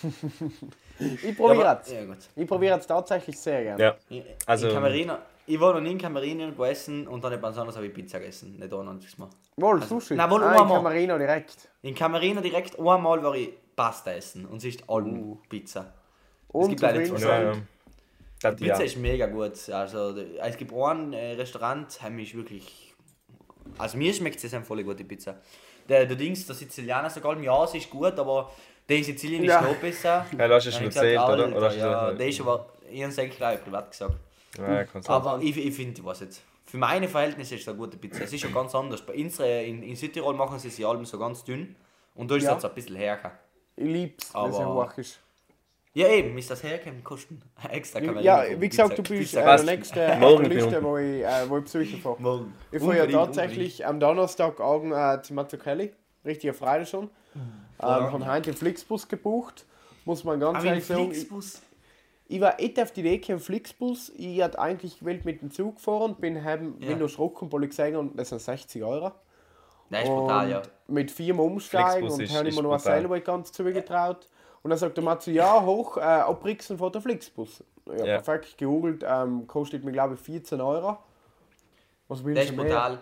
ich 0.98 1.36
probiere 1.36 1.80
es. 1.82 1.92
Ja, 1.92 2.04
gut. 2.04 2.18
Ich 2.36 2.46
probiere 2.46 2.78
es 2.78 2.86
tatsächlich 2.86 3.38
sehr 3.38 3.62
gerne. 3.62 3.82
Ja. 3.82 3.96
In 4.10 4.24
Also- 4.46 4.68
Camerino, 4.68 5.16
ich 5.46 5.58
war 5.58 5.72
noch 5.72 5.80
nie 5.80 5.92
in 5.92 5.98
Camerino 5.98 6.48
gegessen 6.48 7.08
und 7.08 7.24
dann 7.24 7.40
man 7.40 7.54
sonst 7.54 7.76
habe 7.76 7.86
ich 7.86 7.94
Pizza 7.94 8.18
gegessen. 8.18 8.58
Nicht 8.58 8.72
auch 8.72 8.82
noch 8.82 8.92
mehr. 8.92 9.30
Wohl, 9.56 9.80
Also- 9.80 10.00
Sushi. 10.00 10.14
Nein, 10.14 10.30
wohl 10.30 10.42
ah, 10.42 10.52
in 10.52 10.60
einmal. 10.60 10.76
Camarino 10.76 11.18
direkt. 11.18 11.68
In 11.82 11.94
Camerino 11.94 12.40
direkt 12.40 12.78
einmal 12.78 13.22
war 13.22 13.34
ich 13.34 13.50
Pasta 13.74 14.12
essen 14.12 14.44
und 14.44 14.58
es 14.58 14.64
ist 14.64 14.90
allem 14.90 15.38
Pizza. 15.48 15.94
Und 16.48 16.68
gibt 16.70 16.80
leider 16.82 17.04
zwei. 17.04 17.20
Ja, 17.20 17.42
ja. 17.42 18.50
Die 18.52 18.64
Pizza 18.64 18.78
ja. 18.80 18.84
ist 18.84 18.96
mega 18.96 19.26
gut. 19.26 19.68
Also, 19.70 20.16
es 20.16 20.56
gibt 20.56 20.72
ein 20.72 21.12
äh, 21.12 21.32
Restaurant, 21.32 22.02
haben 22.02 22.16
mich 22.16 22.36
wirklich. 22.36 22.87
Also, 23.78 23.96
mir 23.98 24.12
schmeckt 24.14 24.42
es 24.42 24.54
voll 24.66 24.82
gut, 24.84 24.98
die 24.98 25.04
Pizza. 25.04 25.36
Der, 25.88 26.04
der 26.06 26.16
Dings, 26.16 26.46
der 26.46 26.54
Sizilianer 26.54 27.08
sogar, 27.10 27.38
ja, 27.40 27.64
es 27.64 27.74
ist 27.74 27.88
gut, 27.90 28.18
aber 28.18 28.50
der 28.88 28.96
in 28.98 29.04
Sizilien 29.04 29.42
ist 29.44 29.48
Ja. 29.50 29.60
noch 29.62 29.74
besser. 29.76 30.26
Ja, 30.38 30.48
hast 30.48 30.66
es 30.66 30.74
schon 30.74 30.84
erzählt, 30.84 31.18
oder? 31.18 31.44
Alter, 31.44 31.56
oder 31.56 31.74
ja, 31.76 32.12
der 32.12 32.28
ist 32.28 32.40
aber, 32.40 32.66
ich 32.90 33.00
habe 33.02 33.12
es 33.12 33.18
eigentlich 33.18 33.36
gleich 33.36 33.62
privat 33.62 33.90
gesagt. 33.90 34.14
Ja. 34.58 34.84
Aber 35.06 35.40
ich, 35.42 35.56
ich 35.56 35.74
finde, 35.74 36.00
ich 36.00 36.04
weiß 36.04 36.20
jetzt. 36.20 36.42
Für 36.66 36.76
meine 36.76 37.08
Verhältnisse 37.08 37.54
ist 37.54 37.62
es 37.62 37.68
eine 37.68 37.78
gute 37.78 37.96
Pizza. 37.96 38.24
Es 38.24 38.32
ist 38.32 38.40
schon 38.42 38.52
ganz 38.52 38.74
anders. 38.74 39.00
Bei 39.00 39.14
uns 39.14 39.38
in, 39.40 39.82
in 39.82 39.96
Südtirol 39.96 40.34
machen 40.34 40.58
sie 40.58 40.68
sie 40.68 40.84
allem 40.84 41.04
so 41.06 41.18
ganz 41.18 41.42
dünn. 41.44 41.74
Und 42.14 42.30
da 42.30 42.36
ist 42.36 42.44
Ja. 42.44 42.56
es 42.56 42.64
ein 42.64 42.74
bisschen 42.74 42.96
härter. 42.96 43.32
Ich 43.76 43.84
lieb's, 43.86 44.34
wenn 44.34 44.50
es 44.50 44.56
Aber- 44.56 44.84
hoch 44.84 44.98
ist. 44.98 45.18
Ja, 45.94 46.08
eben, 46.08 46.36
ist 46.38 46.50
das 46.50 46.62
herkommen, 46.62 47.02
kosten. 47.02 47.42
Extra 47.70 48.00
Camerino 48.00 48.20
Ja, 48.22 48.42
für 48.42 48.60
wie 48.60 48.68
gesagt, 48.68 48.98
du 48.98 49.02
bist 49.02 49.34
äh, 49.34 49.42
der 49.42 49.62
nächste 49.64 50.12
auf 50.12 50.18
Morgen 50.18 50.42
der 50.42 50.48
bin 50.48 50.58
ich 50.58 50.64
Liste, 50.64 50.84
wo 50.84 50.96
ich, 50.98 51.24
äh, 51.24 51.48
wo 51.48 51.58
ich 51.58 51.64
besuchen 51.64 52.00
fahre. 52.00 52.16
Morgen. 52.20 52.54
Ich 52.70 52.78
fahre 52.78 52.96
ja 52.96 53.02
Unbedingt, 53.02 53.24
tatsächlich 53.24 53.86
am 53.86 53.98
Donnerstag 54.00 54.60
Augen 54.60 54.92
äh, 54.92 55.20
zu 55.22 55.34
Mazzucchelli. 55.34 55.92
Richtiger 56.24 56.54
Freitag 56.54 56.88
schon. 56.88 57.10
Ähm, 57.34 57.88
haben 57.88 58.26
heute 58.26 58.50
den 58.50 58.56
Flixbus 58.56 59.08
gebucht. 59.08 59.64
Muss 60.04 60.24
man 60.24 60.40
ganz 60.40 60.56
Aber 60.58 60.64
in 60.64 60.70
ehrlich 60.70 60.84
sagen. 60.86 61.02
Ich, 61.02 61.18
Flixbus. 61.18 61.62
ich 62.28 62.40
war 62.40 62.60
echt 62.60 62.80
auf 62.80 62.92
die 62.92 63.00
Idee 63.00 63.18
gekommen, 63.18 63.40
Flixbus. 63.40 64.12
Ich 64.16 64.42
hatte 64.42 64.58
eigentlich 64.58 64.98
gewählt 64.98 65.24
mit 65.24 65.42
dem 65.42 65.50
Zug 65.50 65.76
gefahren, 65.76 66.16
bin 66.18 66.44
haben 66.44 66.76
Ja. 66.80 66.88
Windows 66.88 67.18
Rock 67.18 67.42
und 67.42 67.50
Polizei 67.50 67.90
gesehen 67.90 68.00
und 68.00 68.18
das 68.18 68.28
sind 68.30 68.40
60 68.40 68.82
Euro. 68.82 69.12
Nein, 69.90 70.04
ist 70.04 70.08
brutal, 70.08 70.50
ja. 70.50 70.62
Mit 70.86 71.10
viermal 71.10 71.46
umsteigen 71.46 72.08
Flixbus 72.08 72.18
und 72.18 72.36
habe 72.36 72.48
ich 72.48 72.56
mir 72.56 72.62
noch 72.62 72.78
selber 72.78 73.20
ganz 73.20 73.52
zugetraut. 73.52 74.28
Und 74.62 74.70
dann 74.70 74.78
sagt 74.78 74.96
der 74.96 75.04
Matze, 75.04 75.30
ja, 75.30 75.62
hoch, 75.62 75.96
äh, 75.96 76.00
abrixen 76.00 76.76
von 76.78 76.90
der 76.92 77.00
Flixbus. 77.00 77.62
Ja, 77.86 78.04
Ja. 78.04 78.20
perfekt 78.20 78.58
gegoogelt, 78.58 79.04
ähm, 79.06 79.46
kostet 79.46 79.84
mir 79.84 79.92
glaube 79.92 80.14
ich 80.14 80.20
14 80.20 80.60
Euro. 80.60 80.98
Was 82.08 82.24
willst 82.24 82.40
Das 82.42 82.46
du 82.48 82.52
ist 82.54 82.58
brutal. 82.68 82.98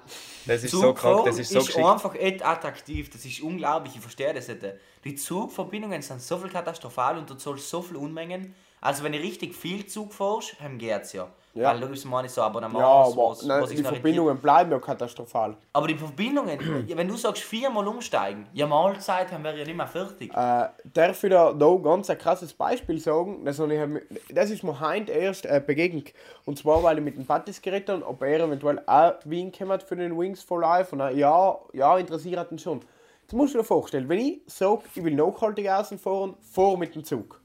Das 0.47 0.65
ist 0.65 0.71
so 0.73 0.93
krank, 0.93 1.25
das 1.27 1.39
ist 1.39 1.51
so 1.51 1.61
geschickt. 1.61 1.79
einfach 1.87 2.15
echt 2.17 2.45
attraktiv. 2.45 3.09
Das 3.11 3.25
ist 3.25 3.41
unglaublich. 3.41 3.95
Ich 3.95 4.01
verstehe 4.01 4.35
das 4.35 4.49
nicht. 4.49 4.63
Die 5.05 5.15
Zugverbindungen 5.15 6.03
sind 6.03 6.21
so 6.21 6.37
viel 6.39 6.51
katastrophal 6.51 7.17
und 7.19 7.31
du 7.31 7.35
zahlst 7.35 7.69
so 7.71 7.83
viel 7.83 7.97
Unmengen. 7.97 8.55
Also 8.81 9.05
wenn 9.05 9.13
du 9.13 9.19
richtig 9.19 9.55
viel 9.55 9.87
Zug 9.87 10.13
fährst, 10.13 10.57
dann 10.61 10.77
geht's 10.79 11.13
ja. 11.13 11.29
Ja. 11.57 11.73
Weil 11.73 11.81
du 11.81 11.89
bist 11.89 12.05
mal 12.05 12.23
nicht 12.23 12.35
so 12.35 12.43
Abonnement. 12.43 12.79
Ja, 12.79 12.87
aber 12.87 13.31
was, 13.31 13.43
nein, 13.43 13.63
was 13.63 13.71
die 13.71 13.83
Verbindungen 13.83 14.37
bleiben 14.39 14.71
ja 14.71 14.79
katastrophal. 14.79 15.57
Aber 15.73 15.89
die 15.89 15.95
Verbindungen, 15.95 16.59
wenn 16.95 17.09
du 17.09 17.17
sagst 17.17 17.43
viermal 17.43 17.89
umsteigen, 17.89 18.47
ja 18.53 18.67
Mahlzeit, 18.67 19.33
dann 19.33 19.43
wäre 19.43 19.59
ja 19.59 19.65
nicht 19.65 19.77
mehr 19.77 19.87
fertig. 19.87 20.31
Äh, 20.35 20.69
darf 20.93 21.25
ich 21.25 21.31
da 21.31 21.55
noch 21.55 21.79
ganz 21.79 22.11
ein 22.11 22.19
krasses 22.19 22.53
Beispiel 22.53 22.99
sagen? 22.99 23.43
Das, 23.45 23.59
ich, 23.59 24.35
das 24.35 24.51
ist 24.51 24.63
mir 24.65 24.79
heute 24.79 25.13
erst 25.13 25.47
äh, 25.47 25.63
begegnet. 25.67 26.13
Und 26.45 26.59
zwar, 26.59 26.83
weil 26.83 26.99
ich 26.99 27.05
mit 27.05 27.17
dem 27.17 27.25
Pattis 27.25 27.63
geredet 27.63 27.89
habe, 27.89 28.07
ob 28.07 28.21
er 28.23 28.41
eventuell 28.41 28.83
auch 28.87 29.15
Wien 29.25 29.51
kommt 29.51 29.83
für 29.83 29.97
den 29.97 30.19
Wings 30.19 30.43
for 30.43 30.61
Life. 30.61 30.95
Und 30.95 31.01
er, 31.01 31.11
ja, 31.13 31.59
ja, 31.73 31.97
interessiert 31.97 32.53
ihn 32.53 32.59
schon. 32.59 32.81
Jetzt 33.23 33.33
musst 33.33 33.55
du 33.55 33.59
dir 33.59 33.65
vorstellen, 33.65 34.09
wenn 34.11 34.19
ich 34.19 34.43
sage, 34.47 34.83
ich 34.95 35.03
will 35.03 35.15
nachhaltig 35.15 35.69
außen 35.69 35.99
fahren, 35.99 36.37
fahr 36.41 36.77
mit 36.77 36.95
dem 36.95 37.03
Zug. 37.03 37.41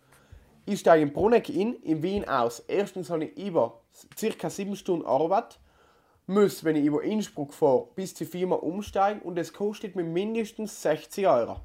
Ich 0.66 0.82
steige 0.82 1.02
in 1.02 1.12
Bruneck 1.12 1.50
in, 1.50 1.74
in 1.82 2.04
Wien 2.04 2.28
aus. 2.28 2.60
Erstens 2.68 3.10
habe 3.10 3.26
ich 3.26 3.38
über 3.38 3.81
ca. 4.40 4.50
7 4.50 4.76
Stunden 4.76 5.06
Arbeit. 5.06 5.60
muss, 6.28 6.64
wenn 6.64 6.76
ich 6.76 6.86
über 6.86 7.04
Innsbruck 7.04 7.54
fahre, 7.54 7.88
bis 7.96 8.14
zur 8.16 8.28
Firma 8.28 8.56
umsteigen 8.56 9.22
und 9.22 9.38
es 9.38 9.52
kostet 9.54 9.96
mir 9.96 10.04
mindestens 10.04 10.82
60 10.82 11.28
Euro. 11.28 11.60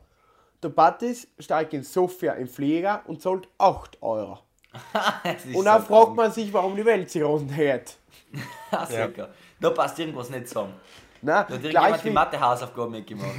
Der 0.62 0.70
Battis 0.70 1.28
steigt 1.38 1.74
in 1.74 1.82
Sofia 1.84 2.32
im 2.32 2.48
Flieger 2.48 3.02
und 3.06 3.20
zahlt 3.22 3.48
8 3.58 4.02
Euro. 4.02 4.38
Und 5.24 5.54
so 5.54 5.62
dann 5.62 5.82
fragt 5.82 5.88
krank. 5.88 6.16
man 6.16 6.32
sich, 6.32 6.52
warum 6.52 6.76
die 6.76 6.84
Welt 6.84 7.10
sich 7.10 7.22
rund 7.22 7.50
hat. 7.56 7.96
Ja, 8.72 8.84
sicher. 8.84 9.28
Da 9.60 9.70
passt 9.70 9.98
irgendwas 9.98 10.28
nicht 10.28 10.48
zusammen. 10.48 10.74
Nein, 11.22 11.46
Da 11.48 11.54
hat 11.54 11.62
irgendjemand 11.64 12.04
die 12.04 12.10
Mathe-Hausaufgaben 12.10 12.90
mitgemacht. 12.92 13.30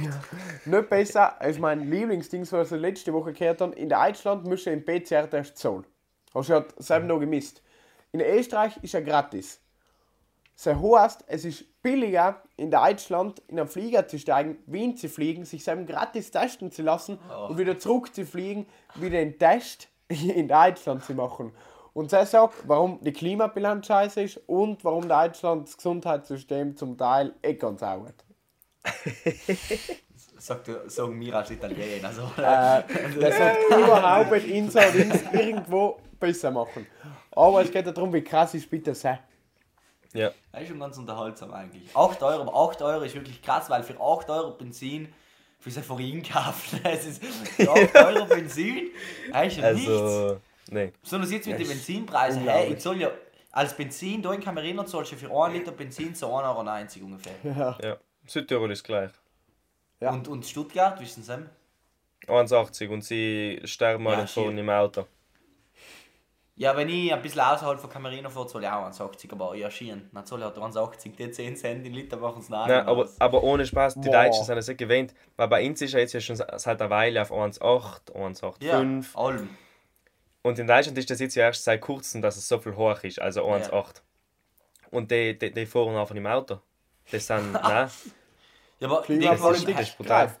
nicht 0.64 0.88
besser 0.90 1.40
als 1.40 1.58
mein 1.58 1.88
Lieblingsding, 1.88 2.50
was 2.50 2.72
ich 2.72 2.80
letzte 2.80 3.12
Woche 3.12 3.32
gehört 3.32 3.60
habe. 3.60 3.74
In 3.76 3.88
Deutschland 3.88 4.44
musst 4.46 4.66
du 4.66 4.70
einen 4.70 4.84
PCR-Test 4.84 5.56
zahlen. 5.58 5.84
Hast 6.34 6.48
du 6.48 6.54
ja 6.54 6.64
selber 6.78 7.06
noch 7.06 7.20
gemisst. 7.20 7.62
In 8.12 8.20
Österreich 8.20 8.76
ist 8.82 8.94
er 8.94 9.02
gratis. 9.02 9.60
Das 10.62 10.76
heißt, 10.76 11.24
es 11.28 11.44
ist 11.44 11.82
billiger 11.82 12.42
in 12.56 12.70
Deutschland 12.70 13.40
in 13.46 13.60
einen 13.60 13.68
Flieger 13.68 14.08
zu 14.08 14.18
steigen, 14.18 14.58
Wien 14.66 14.96
zu 14.96 15.08
fliegen, 15.08 15.44
sich 15.44 15.62
selber 15.62 15.84
gratis 15.84 16.30
testen 16.32 16.72
zu 16.72 16.82
lassen 16.82 17.18
und 17.48 17.58
wieder 17.58 17.78
zurück 17.78 18.12
zu 18.12 18.26
fliegen, 18.26 18.66
wieder 18.96 19.18
den 19.18 19.38
Test 19.38 19.88
in 20.08 20.48
Deutschland 20.48 21.04
zu 21.04 21.14
machen. 21.14 21.52
Und 21.94 22.12
das 22.12 22.32
sagt, 22.32 22.54
warum 22.66 23.00
die 23.02 23.12
Klimabilanz 23.12 23.86
scheiße 23.86 24.22
ist 24.22 24.40
und 24.46 24.84
warum 24.84 25.08
Deutschlands 25.08 25.76
Gesundheitssystem 25.76 26.76
zum 26.76 26.96
Teil 26.96 27.34
eh 27.42 27.54
ganz 27.54 27.80
saugt. 27.80 28.24
Sagt, 30.38 30.70
sagen 30.86 31.20
wir 31.20 31.34
als 31.34 31.50
Italiener. 31.50 32.06
Also, 32.08 32.22
Äh, 32.36 32.82
das 33.20 33.40
hat 33.40 33.56
überhaupt 33.76 34.30
nicht 34.30 34.46
in 34.46 34.70
so 34.70 34.78
irgendwo 35.32 35.98
besser 36.18 36.50
machen. 36.50 36.86
Aber 37.30 37.62
es 37.62 37.70
geht 37.70 37.86
ja 37.86 37.92
darum, 37.92 38.12
wie 38.12 38.22
krass 38.22 38.54
ist 38.54 38.68
bitte 38.68 38.94
sein. 38.94 39.18
Ja. 40.12 40.30
Das 40.52 40.62
ist 40.62 40.68
schon 40.68 40.80
ganz 40.80 40.96
unterhaltsam 40.96 41.52
eigentlich. 41.52 41.94
8 41.94 42.22
Euro, 42.22 42.42
aber 42.42 42.70
8 42.70 42.82
Euro 42.82 43.04
ist 43.04 43.14
wirklich 43.14 43.42
krass, 43.42 43.68
weil 43.68 43.82
für 43.82 44.00
8 44.00 44.30
Euro 44.30 44.52
Benzin 44.52 45.12
für 45.58 45.70
Sephorin 45.70 46.22
kaufen. 46.22 46.80
Das 46.84 47.04
ist 47.04 47.24
für 47.24 47.70
8 47.70 47.94
Euro 47.94 48.24
Benzin. 48.26 48.90
Das 49.32 49.46
ist 49.48 49.56
ja 49.58 49.72
nichts. 49.72 49.88
Also, 49.88 50.40
nee. 50.70 50.92
Sondern 51.02 51.30
jetzt 51.30 51.46
mit 51.46 51.58
den 51.58 51.68
Benzinpreisen, 51.68 52.42
hey, 52.48 52.72
ich 52.72 52.82
soll 52.82 53.00
ja 53.00 53.10
als 53.50 53.76
Benzin 53.76 54.22
da 54.22 54.32
in 54.32 54.40
Camerino 54.40 54.84
zahlst 54.84 55.12
du 55.12 55.16
für 55.16 55.30
1 55.30 55.54
Liter 55.54 55.72
Benzin 55.72 56.14
so 56.14 56.28
1,90 56.28 56.96
Euro 56.96 57.06
ungefähr. 57.06 57.78
Ja. 57.82 57.96
Südtirol 58.26 58.70
ist 58.70 58.84
gleich. 58.84 59.10
Ja. 60.00 60.12
Und, 60.12 60.28
und 60.28 60.46
Stuttgart, 60.46 61.00
wissen 61.00 61.22
Sie? 61.22 61.32
1,80 62.26 62.88
und 62.88 63.02
sie 63.02 63.60
sterben 63.64 64.04
Ja, 64.04 64.10
alle 64.10 64.26
vorne 64.26 64.50
shit. 64.50 64.60
im 64.60 64.70
Auto. 64.70 65.06
Ja, 66.58 66.76
wenn 66.76 66.88
ich 66.88 67.12
ein 67.14 67.22
bisschen 67.22 67.40
außerhalb 67.40 67.78
von 67.78 67.88
Camerino 67.88 68.28
fahre, 68.30 68.48
zahle 68.48 68.66
ich 68.66 68.72
auch 68.72 68.90
1,80, 68.90 69.30
aber 69.30 69.54
ja, 69.54 69.70
schieren. 69.70 70.10
Dann 70.12 70.26
zahle 70.26 70.40
ich 70.40 70.56
halt 70.56 70.74
1,80, 70.74 71.14
die 71.16 71.30
10 71.30 71.56
Cent 71.56 71.86
in 71.86 71.94
Liter 71.94 72.16
machen 72.16 72.40
es 72.40 72.48
nach. 72.48 72.66
Nein, 72.66 72.84
aber, 72.84 73.08
aber 73.20 73.44
ohne 73.44 73.64
Spaß, 73.64 73.94
die 73.94 74.08
Boah. 74.08 74.24
Deutschen 74.24 74.44
sind 74.44 74.58
es 74.58 74.66
nicht 74.66 74.78
gewöhnt. 74.78 75.14
Weil 75.36 75.46
bei 75.46 75.64
uns 75.64 75.80
ist 75.80 75.92
ja 75.92 76.00
jetzt 76.00 76.14
ja 76.14 76.20
schon 76.20 76.34
seit 76.34 76.80
einer 76.80 76.90
Weile 76.90 77.22
auf 77.22 77.30
1,8, 77.30 78.12
1,85. 78.12 78.64
ja, 78.64 78.78
allem. 79.14 79.48
Und 80.42 80.58
in 80.58 80.66
Deutschland 80.66 80.98
ist 80.98 81.08
das 81.08 81.20
jetzt 81.20 81.36
ja 81.36 81.44
erst 81.44 81.62
seit 81.62 81.80
kurzem, 81.80 82.22
dass 82.22 82.36
es 82.36 82.48
so 82.48 82.58
viel 82.58 82.74
hoch 82.74 83.04
ist, 83.04 83.20
also 83.20 83.44
1,8. 83.44 84.02
Und 84.90 85.12
die, 85.12 85.38
die, 85.38 85.52
die 85.52 85.66
fahren 85.66 85.94
einfach 85.94 86.16
im 86.16 86.26
Auto. 86.26 86.58
Das 87.12 87.24
sind, 87.24 87.52
nein. 87.52 87.88
Ja, 88.80 88.88
aber 88.88 89.04
die 89.06 89.18
Klimapolitik 89.18 89.76
das 89.76 89.88
ist 89.90 89.96
brutal. 89.96 90.32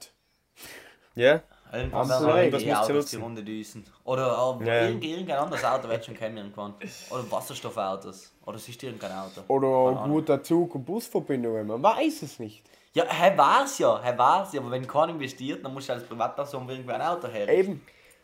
Ja, 1.14 1.42
Irgendwann 1.72 2.00
Haben 2.00 2.08
werden 2.08 2.20
Sie 2.20 2.26
wir 2.26 2.34
recht. 2.34 2.52
Was 2.52 2.62
die 2.62 2.68
musst 2.68 2.88
du 2.88 2.92
Autos 2.92 3.10
die 3.10 3.16
nutzen? 3.16 3.22
Runde 3.22 3.42
düsen. 3.44 3.84
Oder 4.04 4.56
äh, 4.62 4.66
Ja. 4.66 4.82
irgend, 4.86 5.04
irgendein 5.04 5.38
anderes 5.38 5.64
Auto 5.64 5.88
wird 5.88 6.04
schon 6.04 6.16
kommen 6.18 6.36
irgendwann. 6.36 6.74
Oder 7.10 7.30
Wasserstoffautos. 7.30 8.32
Oder 8.46 8.56
es 8.56 8.68
ist 8.68 8.82
irgendein 8.82 9.12
Auto. 9.12 9.42
Oder 9.48 10.02
guter 10.08 10.42
Zug- 10.42 10.74
und 10.74 10.84
Busverbindungen, 10.84 11.66
man 11.66 11.82
weiß 11.82 12.22
es 12.22 12.38
nicht. 12.38 12.62
Ja, 12.94 13.04
er 13.04 13.36
war's 13.36 13.78
ja, 13.78 13.98
er 14.00 14.16
war's 14.16 14.52
ja. 14.52 14.60
Aber 14.60 14.70
wenn 14.70 14.86
keiner 14.86 15.12
investiert, 15.12 15.64
dann 15.64 15.74
musst 15.74 15.88
du 15.88 15.92
als 15.92 16.04
Privatperson 16.04 16.68
irgendwie 16.68 16.92
ein 16.92 17.02
Auto 17.02 17.28
her. 17.28 17.48
Eben. 17.48 17.82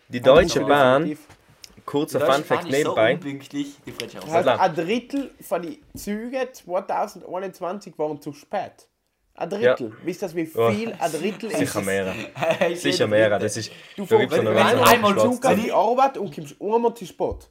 die 0.08 0.20
Deutsche 0.20 0.60
Also, 0.60 0.68
Bahn, 0.68 1.02
definitiv. 1.04 1.26
kurzer 1.84 2.20
Funfact 2.20 2.64
ist 2.64 2.70
so 2.70 2.76
nebenbei. 2.76 3.14
unpünktlich, 3.14 3.76
die 3.86 3.92
Das 3.92 4.42
Klar. 4.42 4.60
ein 4.60 4.74
Drittel 4.74 5.30
von 5.42 5.62
den 5.62 5.78
Zügen 5.94 6.48
2021 6.52 7.98
waren 7.98 8.20
zu 8.20 8.32
spät. 8.32 8.88
Ein 9.36 9.50
Drittel. 9.50 9.92
Wisst 10.04 10.22
ihr, 10.22 10.34
wie 10.34 10.44
Ja. 10.54 10.70
viel 10.70 10.92
ein 10.98 11.10
Drittel 11.12 11.50
ist? 11.50 11.58
Sicher 11.58 11.80
mehr. 11.82 12.14
Sicher 12.76 13.06
mehr. 13.08 13.36
Das 13.38 13.56
ist, 13.56 13.72
Du 13.96 14.02
da 14.06 14.16
fährst 14.18 14.30
wenn- 14.32 14.46
wenn 14.46 14.56
einen 14.56 14.80
einmal 14.80 15.12
Schwarz- 15.12 15.22
Zug 15.24 15.44
auf 15.46 15.54
die 15.60 15.72
Arbeit 15.72 16.18
und 16.18 16.34
kommst 16.34 16.54
einmal 16.60 16.94
zu 16.94 17.06
spät. 17.06 17.50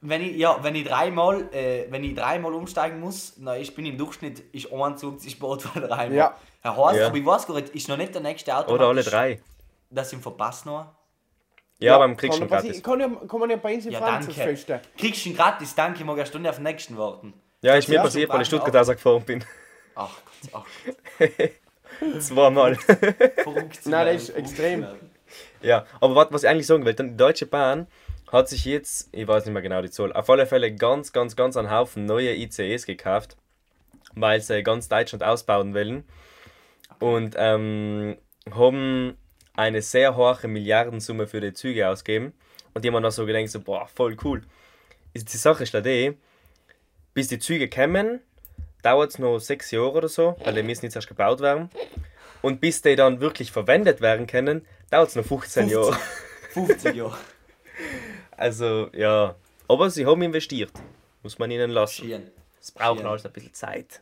Wenn 0.00 0.22
ich, 0.22 0.36
ja, 0.36 0.58
wenn 0.62 0.74
ich 0.74 0.84
dreimal, 0.86 1.48
äh, 1.54 1.86
wenn 1.90 2.02
ich 2.02 2.14
dreimal 2.16 2.52
umsteigen 2.54 2.98
muss, 3.00 3.34
na, 3.38 3.56
ich 3.56 3.72
bin 3.74 3.86
im 3.86 3.96
Durchschnitt 3.96 4.40
ist 4.52 4.70
ein 4.72 4.96
Zug 4.98 5.20
zu 5.20 5.30
spät 5.30 5.62
für 5.62 5.80
dreimal. 5.80 6.12
Ja. 6.12 6.36
Herr 6.60 6.76
Horst, 6.76 6.98
Ja. 6.98 7.06
aber 7.06 7.16
ich 7.16 7.24
weiß 7.24 7.46
gar 7.46 7.54
nicht, 7.54 7.68
ist 7.68 7.88
noch 7.88 7.96
nicht 7.96 8.12
der 8.12 8.20
nächste 8.20 8.54
Auto. 8.56 8.72
Oder 8.74 8.88
alle 8.88 9.02
drei. 9.04 9.40
Dass 9.88 10.08
ich 10.12 10.18
ihn 10.18 10.22
verpasst 10.22 10.66
noch. 10.66 10.86
Ja, 11.78 11.94
aber 11.94 12.06
beim 12.08 12.16
kriegst 12.16 12.36
schon 12.38 12.48
gratis. 12.48 12.82
kann, 12.82 13.00
ja, 13.00 13.08
kann 13.26 13.40
man 13.40 13.48
ja 13.48 13.56
bei 13.56 13.74
uns 13.76 13.86
in 13.86 13.92
Ja, 13.92 14.00
danke. 14.00 14.32
feststellen. 14.32 14.82
Kriegst 14.98 15.24
du 15.24 15.30
ihn 15.30 15.36
gratis, 15.36 15.74
danke, 15.74 16.00
ich 16.00 16.04
mag 16.04 16.16
eine 16.16 16.26
Stunde 16.26 16.50
auf 16.50 16.56
den 16.56 16.64
nächsten 16.64 16.98
warten. 16.98 17.32
Ja, 17.62 17.74
ist 17.74 17.88
mir 17.88 17.94
Ja, 17.94 18.02
passiert, 18.02 18.28
weil 18.28 18.42
ich 18.42 18.48
Stuttgart 18.48 18.74
rausgefahren 18.74 19.22
bin. 19.24 19.44
Ach 19.94 20.16
Gott, 20.24 20.50
ach 20.52 20.66
Gott. 21.18 22.20
Zweimal. 22.20 22.78
Nein, 23.84 24.06
das 24.06 24.22
ist 24.22 24.30
extrem. 24.30 24.86
Ja, 25.62 25.86
aber 26.00 26.30
was 26.30 26.42
ich 26.42 26.48
eigentlich 26.48 26.66
sagen 26.66 26.84
will, 26.84 26.94
die 26.94 27.16
Deutsche 27.16 27.46
Bahn 27.46 27.86
hat 28.32 28.48
sich 28.48 28.64
jetzt, 28.64 29.08
ich 29.12 29.26
weiß 29.26 29.44
nicht 29.44 29.52
mehr 29.52 29.62
genau 29.62 29.82
die 29.82 29.90
Zahl, 29.90 30.12
auf 30.12 30.30
alle 30.30 30.46
Fälle 30.46 30.74
ganz, 30.74 31.12
ganz, 31.12 31.36
ganz 31.36 31.56
einen 31.56 31.70
Haufen 31.70 32.06
neue 32.06 32.34
ICEs 32.34 32.86
gekauft, 32.86 33.36
weil 34.14 34.40
sie 34.40 34.62
ganz 34.62 34.88
Deutschland 34.88 35.22
ausbauen 35.22 35.74
wollen. 35.74 36.04
Und 37.00 37.34
ähm, 37.38 38.16
haben 38.50 39.16
eine 39.54 39.82
sehr 39.82 40.16
hohe 40.16 40.48
Milliardensumme 40.48 41.26
für 41.26 41.40
die 41.40 41.52
Züge 41.52 41.88
ausgegeben. 41.88 42.32
Und 42.72 42.84
die 42.84 42.90
haben 42.90 43.02
dann 43.02 43.12
so 43.12 43.26
gedacht, 43.26 43.48
so, 43.48 43.60
boah, 43.60 43.86
voll 43.86 44.16
cool. 44.24 44.42
Ist 45.12 45.32
die 45.32 45.36
Sache 45.38 45.64
ist 45.64 45.74
da 45.74 45.80
die, 45.80 46.16
bis 47.14 47.28
die 47.28 47.38
Züge 47.38 47.68
kommen, 47.68 48.20
dauert 48.82 49.10
es 49.10 49.18
noch 49.18 49.38
sechs 49.38 49.70
Jahre 49.70 49.92
oder 49.92 50.08
so, 50.08 50.36
weil 50.44 50.54
die 50.54 50.62
müssen 50.62 50.84
jetzt 50.84 50.96
erst 50.96 51.08
gebaut 51.08 51.40
werden. 51.40 51.70
Und 52.42 52.60
bis 52.60 52.82
die 52.82 52.96
dann 52.96 53.20
wirklich 53.20 53.52
verwendet 53.52 54.00
werden 54.00 54.26
können, 54.26 54.66
dauert 54.90 55.08
es 55.10 55.16
noch 55.16 55.24
15 55.24 55.68
Jahre. 55.68 55.96
50 56.52 56.94
Jahre. 56.94 57.18
Also, 58.36 58.88
ja. 58.92 59.34
Aber 59.68 59.90
sie 59.90 60.06
haben 60.06 60.22
investiert. 60.22 60.72
Muss 61.22 61.38
man 61.38 61.50
ihnen 61.50 61.70
lassen. 61.70 62.30
Es 62.60 62.70
braucht 62.70 63.04
alles 63.04 63.24
ein 63.24 63.32
bisschen 63.32 63.54
Zeit. 63.54 64.00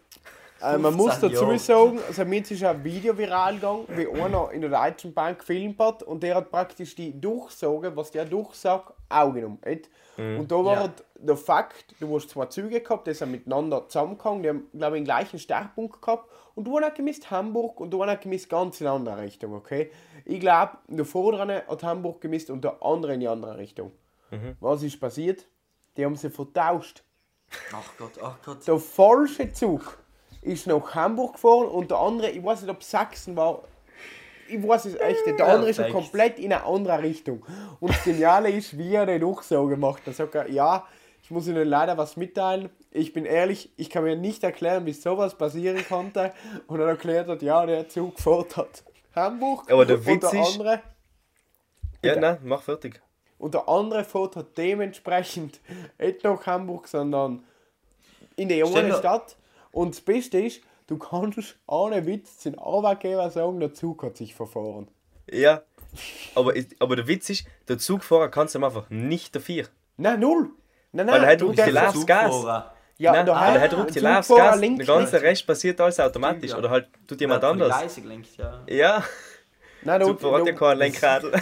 Äh, 0.60 0.78
man 0.78 0.94
muss 0.94 1.14
15 1.14 1.30
dazu 1.30 1.44
Jahre. 1.44 1.58
sagen, 1.58 2.00
also 2.06 2.24
mir 2.24 2.40
ist 2.40 2.64
ein 2.64 2.84
Video 2.84 3.16
viral 3.16 3.54
gegangen, 3.54 3.84
wie 3.88 4.08
einer 4.08 4.50
in 4.50 4.60
der 4.62 4.70
Deutschen 4.70 5.14
Bank 5.14 5.40
gefilmt 5.40 5.78
hat 5.78 6.02
und 6.02 6.22
der 6.22 6.36
hat 6.36 6.50
praktisch 6.50 6.94
die 6.94 7.18
Durchsage, 7.18 7.94
was 7.94 8.10
der 8.10 8.24
durchsagt, 8.24 8.92
auch 9.08 9.32
genommen. 9.32 9.58
Nicht? 9.64 9.88
Und 10.18 10.50
da 10.50 10.56
war 10.64 10.74
Ja. 10.74 10.80
halt 10.80 11.04
der 11.14 11.36
Fakt, 11.36 11.94
du 12.00 12.14
hast 12.16 12.30
zwei 12.30 12.46
Züge 12.46 12.80
gehabt, 12.80 13.06
die 13.06 13.14
sind 13.14 13.30
miteinander 13.30 13.88
zusammengegangen, 13.88 14.42
die 14.42 14.48
haben, 14.48 14.66
glaube 14.72 14.96
ich, 14.96 15.00
den 15.00 15.04
gleichen 15.04 15.38
Startpunkt 15.38 16.02
gehabt 16.02 16.28
und 16.56 16.64
du 16.64 16.78
hast 16.80 16.96
gemisst 16.96 17.30
Hamburg 17.30 17.78
und 17.80 17.90
du 17.90 18.04
hast 18.04 18.22
gemisst 18.22 18.50
ganz 18.50 18.80
in 18.80 18.88
eine 18.88 18.96
andere 18.96 19.18
Richtung, 19.22 19.54
okay? 19.54 19.92
Ich 20.24 20.40
glaube, 20.40 20.72
der 20.88 21.04
vordere 21.04 21.62
hat 21.68 21.82
Hamburg 21.84 22.20
gemisst 22.20 22.50
und 22.50 22.64
der 22.64 22.82
andere 22.82 23.14
in 23.14 23.20
die 23.20 23.28
andere 23.28 23.58
Richtung. 23.58 23.92
Was 24.60 24.82
ist 24.82 24.98
passiert? 25.00 25.46
Die 25.96 26.04
haben 26.04 26.16
sie 26.16 26.30
vertauscht. 26.30 27.02
Ach 27.72 27.90
Gott, 27.96 28.12
ach 28.22 28.36
Gott. 28.44 28.66
Der 28.66 28.78
falsche 28.78 29.52
Zug 29.52 29.98
ist 30.42 30.66
nach 30.66 30.94
Hamburg 30.94 31.34
gefahren 31.34 31.66
und 31.68 31.90
der 31.90 31.98
andere, 31.98 32.30
ich 32.30 32.44
weiß 32.44 32.62
nicht, 32.62 32.70
ob 32.70 32.82
Sachsen 32.82 33.36
war. 33.36 33.62
Ich 34.48 34.66
weiß 34.66 34.86
es 34.86 34.94
echt 34.96 35.26
nicht. 35.26 35.38
Der 35.38 35.48
andere 35.48 35.70
ist 35.70 35.78
ja 35.78 35.88
komplett 35.90 36.38
in 36.38 36.52
eine 36.52 36.64
andere 36.64 37.02
Richtung. 37.02 37.44
Und 37.80 37.90
das 37.90 38.04
Geniale 38.04 38.50
ist, 38.50 38.76
wie 38.78 38.94
er 38.94 39.06
den 39.06 39.20
Durchsage 39.20 39.76
macht. 39.76 40.06
Da 40.06 40.12
sagt 40.12 40.34
er, 40.34 40.48
ja, 40.50 40.86
ich 41.22 41.30
muss 41.30 41.46
Ihnen 41.46 41.68
leider 41.68 41.96
was 41.98 42.16
mitteilen. 42.16 42.70
Ich 42.90 43.12
bin 43.12 43.24
ehrlich, 43.26 43.70
ich 43.76 43.90
kann 43.90 44.04
mir 44.04 44.16
nicht 44.16 44.42
erklären, 44.44 44.86
wie 44.86 44.92
sowas 44.94 45.36
passieren 45.36 45.84
konnte. 45.88 46.32
Und 46.66 46.80
er 46.80 46.86
erklärt 46.88 47.28
hat, 47.28 47.42
ja, 47.42 47.66
der 47.66 47.88
Zug 47.88 48.18
fährt 48.18 48.56
hat 48.56 48.82
Hamburg. 49.14 49.70
Aber 49.70 49.84
der 49.84 49.96
und 49.98 50.06
Witz 50.06 50.32
ist- 50.32 50.54
andere, 50.54 50.72
Ja, 50.74 50.80
Bitte. 52.00 52.20
nein, 52.20 52.38
mach 52.44 52.62
fertig. 52.62 53.00
und 53.38 53.54
der 53.54 53.68
andere 53.68 54.04
fährt 54.04 54.36
hat 54.36 54.56
dementsprechend 54.56 55.60
nicht 55.98 56.24
nach 56.24 56.46
Hamburg, 56.46 56.88
sondern 56.88 57.44
in 58.36 58.48
die 58.48 58.62
dir- 58.62 58.94
Stadt. 58.94 59.36
Und 59.72 59.94
das 59.94 60.00
Beste 60.00 60.40
ist, 60.40 60.62
du 60.88 60.98
kannst 60.98 61.56
ohne 61.68 62.04
Witz 62.06 62.38
den 62.38 62.58
Arbeitgeber 62.58 63.30
sagen, 63.30 63.60
der 63.60 63.72
Zug 63.72 64.02
hat 64.02 64.16
sich 64.16 64.34
verfahren. 64.34 64.88
Ja. 65.30 65.62
Aber, 66.34 66.52
aber 66.80 66.96
der 66.96 67.06
Witz 67.06 67.30
ist, 67.30 67.46
der 67.68 67.78
Zugfahrer 67.78 68.28
kann 68.28 68.46
es 68.46 68.54
ihm 68.54 68.64
einfach 68.64 68.90
nicht 68.90 69.34
dafür. 69.36 69.64
Nein, 69.96 70.20
null. 70.20 70.50
Nein, 70.92 71.06
nein, 71.06 71.14
Weil 71.14 71.24
er 71.24 71.30
hat 71.32 71.40
du 71.40 71.48
wirklich 71.56 71.92
die 71.92 72.06
Gas. 72.06 72.44
Ja, 73.00 73.12
Nein, 73.12 73.26
da 73.26 73.34
aber 73.36 73.54
er 73.56 73.60
hat 73.60 73.70
der 73.72 73.78
ruckt 73.78 73.94
die 73.94 74.00
Gas. 74.00 74.26
Der 74.26 74.84
ganze. 74.84 75.22
Rest 75.22 75.46
passiert 75.46 75.80
alles 75.80 76.00
automatisch. 76.00 76.50
Ja. 76.50 76.58
Oder 76.58 76.70
halt 76.70 76.88
tut 77.06 77.20
jemand 77.20 77.42
hat 77.44 77.50
die 77.50 77.52
anders. 77.62 77.80
Leise 77.80 78.00
gelenkt, 78.00 78.36
ja. 78.36 78.60
Ja, 78.68 79.04
Nein, 79.82 80.00
du, 80.00 80.06
Zugfahrer 80.08 80.38
hat 80.40 80.46
ja 80.46 80.52
du, 80.52 80.58
keinen 80.58 80.78
Lenkradl. 80.78 81.32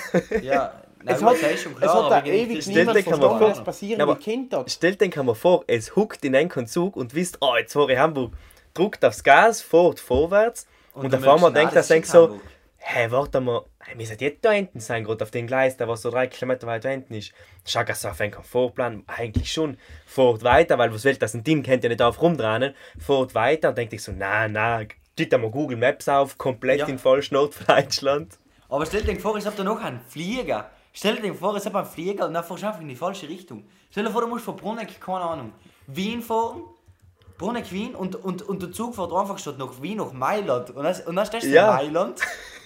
Ja, 0.43 0.83
nein, 1.03 1.15
es 1.17 1.23
hat, 1.23 1.33
das 1.43 1.51
ist 1.53 1.63
schon 1.63 1.73
es 1.73 1.79
klar. 1.79 1.95
hat 1.95 2.13
aber 2.13 2.21
da 2.21 2.27
ewig 2.27 2.67
niemand 2.67 2.97
dir 2.97 3.03
kann 3.05 3.11
man 3.13 3.21
verstanden, 3.21 3.39
vor- 3.39 3.51
was 3.51 3.65
passieren 3.65 3.99
Ja, 3.99 4.05
aber 4.05 4.19
wie 4.19 4.23
Kind 4.23 4.55
hat. 4.55 4.71
Stellt 4.71 5.01
den 5.01 5.11
kann 5.11 5.25
man 5.27 5.35
vor, 5.35 5.65
es 5.67 5.97
huckt 5.97 6.25
in 6.25 6.37
einen 6.37 6.67
Zug 6.67 6.95
und 6.97 7.15
wisst, 7.15 7.39
oh, 7.41 7.57
jetzt 7.57 7.73
fahre 7.73 7.93
ich 7.93 7.99
Hamburg. 7.99 8.33
Drückt 8.77 9.05
aufs 9.05 9.23
Gas, 9.23 9.63
fährt 9.63 10.01
vorwärts 10.01 10.67
und, 10.95 11.05
Und 11.05 11.13
der 11.13 11.21
du, 11.21 11.51
denkt, 11.51 11.75
er 11.75 11.83
denkt 11.83 12.09
so, 12.09 12.41
hey, 12.79 13.11
warte 13.11 13.41
mal, 13.41 13.65
hey, 13.81 13.99
wir 13.99 14.07
sind 14.07 14.21
jetzt 14.21 14.45
da 14.45 14.53
hinten 14.53 14.81
sein, 14.81 15.05
gerade 15.05 15.25
auf 15.25 15.31
dem 15.31 15.47
Gleis, 15.47 15.77
der 15.77 15.89
was 15.89 16.03
so 16.03 16.11
drei 16.11 16.29
Kilometer 16.29 16.67
weit 16.67 16.85
hinten 16.85 17.15
ist. 17.15 17.33
Schau, 17.65 17.83
so 17.93 18.09
auf 18.09 18.21
einen 18.21 18.33
Vorplan, 18.33 19.03
eigentlich 19.09 19.53
schon, 19.53 19.77
fährt 20.07 20.45
weiter, 20.45 20.79
weil 20.79 20.95
was 20.95 21.05
will 21.05 21.17
das, 21.17 21.35
ein 21.35 21.43
Team 21.43 21.63
kennt 21.63 21.83
ja 21.83 21.89
nicht 21.89 22.01
auf 22.01 22.23
rumdrehen, 22.23 22.75
fährt 22.99 23.35
weiter 23.35 23.71
und 23.71 23.79
denkt 23.79 23.91
sich 23.91 24.03
so, 24.03 24.13
na, 24.17 24.47
na, 24.49 24.83
da 25.19 25.39
mal 25.39 25.51
Google 25.51 25.77
Maps 25.79 26.09
auf, 26.09 26.39
komplett 26.39 26.81
Ja. 26.81 26.87
in 26.87 26.99
Vollschnot 26.99 27.55
für 27.55 27.65
Deutschland. 27.65 28.39
Aber 28.69 28.87
stell 28.87 29.03
dir 29.03 29.19
vor, 29.19 29.37
ich 29.37 29.47
hab 29.47 29.57
da 29.57 29.65
noch 29.65 29.83
einen 29.83 30.01
Flieger. 30.09 30.71
Stell 30.93 31.17
dir 31.17 31.35
vor, 31.35 31.57
ich 31.57 31.65
hab 31.65 31.75
einen 31.75 31.87
Flieger 31.87 32.27
und 32.27 32.35
dann 32.35 32.45
fährst 32.45 32.63
du 32.63 32.67
einfach 32.67 32.81
in 32.81 32.89
die 32.89 32.97
falsche 32.97 33.29
Richtung. 33.29 33.65
Stell 33.91 34.05
dir 34.05 34.11
vor, 34.11 34.23
du 34.23 34.29
musst 34.29 34.45
von 34.45 34.57
Bruneck, 34.57 35.01
keine 35.01 35.21
Ahnung, 35.21 35.53
Wien 35.87 36.23
fahren, 36.23 36.63
Bruneck, 37.39 37.71
Wien 37.73 37.95
und, 37.95 38.17
und, 38.17 38.43
und 38.43 38.63
der 38.63 38.73
Zug 38.73 38.95
fährt 38.95 39.13
einfach 39.13 39.39
statt 39.39 39.59
nach 39.59 39.81
Wien 39.83 39.99
nach 39.99 40.13
Mailand. 40.13 40.71
Und 40.71 40.85
dann, 40.85 40.97
und 41.07 41.17
dann 41.17 41.27
stehst 41.27 41.45
du 41.47 41.51
Ja. 41.51 41.79
in 41.79 41.87
Mailand 41.93 42.21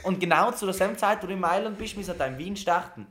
und 0.04 0.20
genau 0.20 0.50
zu 0.52 0.64
derselben 0.66 0.96
Zeit, 0.96 1.22
wo 1.22 1.26
du 1.26 1.32
in 1.32 1.40
Mailand 1.40 1.76
bist, 1.78 1.96
müssen 1.96 2.16
du 2.16 2.24
in 2.24 2.38
Wien 2.38 2.56
starten. 2.56 3.06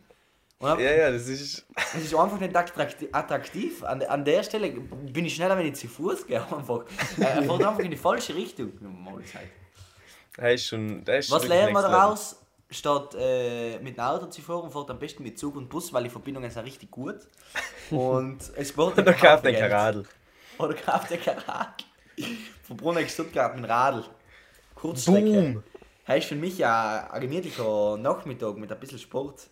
Dann, 0.62 0.80
Ja, 0.80 0.91
ja, 0.91 1.12
das 1.12 1.28
ist... 1.28 1.66
Es 1.95 2.03
ist 2.05 2.16
einfach 2.16 2.39
nicht 2.39 2.55
attrakti- 2.55 3.07
attraktiv. 3.14 3.84
An, 3.84 4.01
an 4.03 4.26
der 4.26 4.43
Stelle 4.43 4.70
bin 4.72 5.26
ich 5.26 5.36
schneller, 5.36 5.57
wenn 5.57 5.66
ich 5.68 5.76
zu 5.76 5.88
Fuß 5.88 6.28
gehe. 6.28 6.41
Einfach. 6.41 6.82
Er 7.18 7.43
fährt 7.43 7.64
einfach 7.64 7.80
in 7.80 7.91
die 7.91 7.97
falsche 7.97 8.36
Richtung. 8.36 8.72
Mahlzeit. 8.82 9.49
Das 10.36 10.53
ist 10.55 10.66
schon... 10.68 11.03
Das 11.05 11.26
ist 11.26 11.32
Was 11.32 11.47
lernen 11.47 11.74
wir 11.74 11.82
daraus? 11.82 12.36
Statt 12.72 13.16
äh, 13.18 13.80
mit 13.80 13.97
einem 13.97 14.10
Auto 14.10 14.26
zu 14.28 14.41
fahren, 14.43 14.70
fährt 14.70 14.91
am 14.91 14.99
besten 14.99 15.24
mit 15.24 15.39
Zug 15.39 15.55
und 15.55 15.70
Bus, 15.70 15.91
weil 15.91 16.03
die 16.03 16.10
Verbindungen 16.10 16.51
sind 16.51 16.64
richtig 16.66 16.91
gut. 16.91 17.16
Und 17.89 18.38
es 18.55 18.70
spart 18.70 18.97
Da 19.05 19.12
kauft 19.14 19.45
ein 19.47 19.55
Radl. 19.55 20.05
Oder 20.60 20.74
kauft 20.76 21.12
ein 21.12 21.20
Radl. 21.20 21.84
Von 22.64 22.78
Bruneck 22.78 23.10
Stuttgart 23.10 23.55
mit 23.55 23.68
Radl. 23.68 24.03
Kurzstrecke. 24.76 25.22
Boom! 25.22 25.64
Ist 26.07 26.28
für 26.28 26.36
mich 26.36 26.57
ja 26.57 27.07
ein 27.12 27.22
gemütlicher 27.22 27.97
Nachmittag 27.97 28.57
mit 28.57 28.72
ein 28.72 28.80
bisschen 28.80 28.99
Sport. 28.99 29.47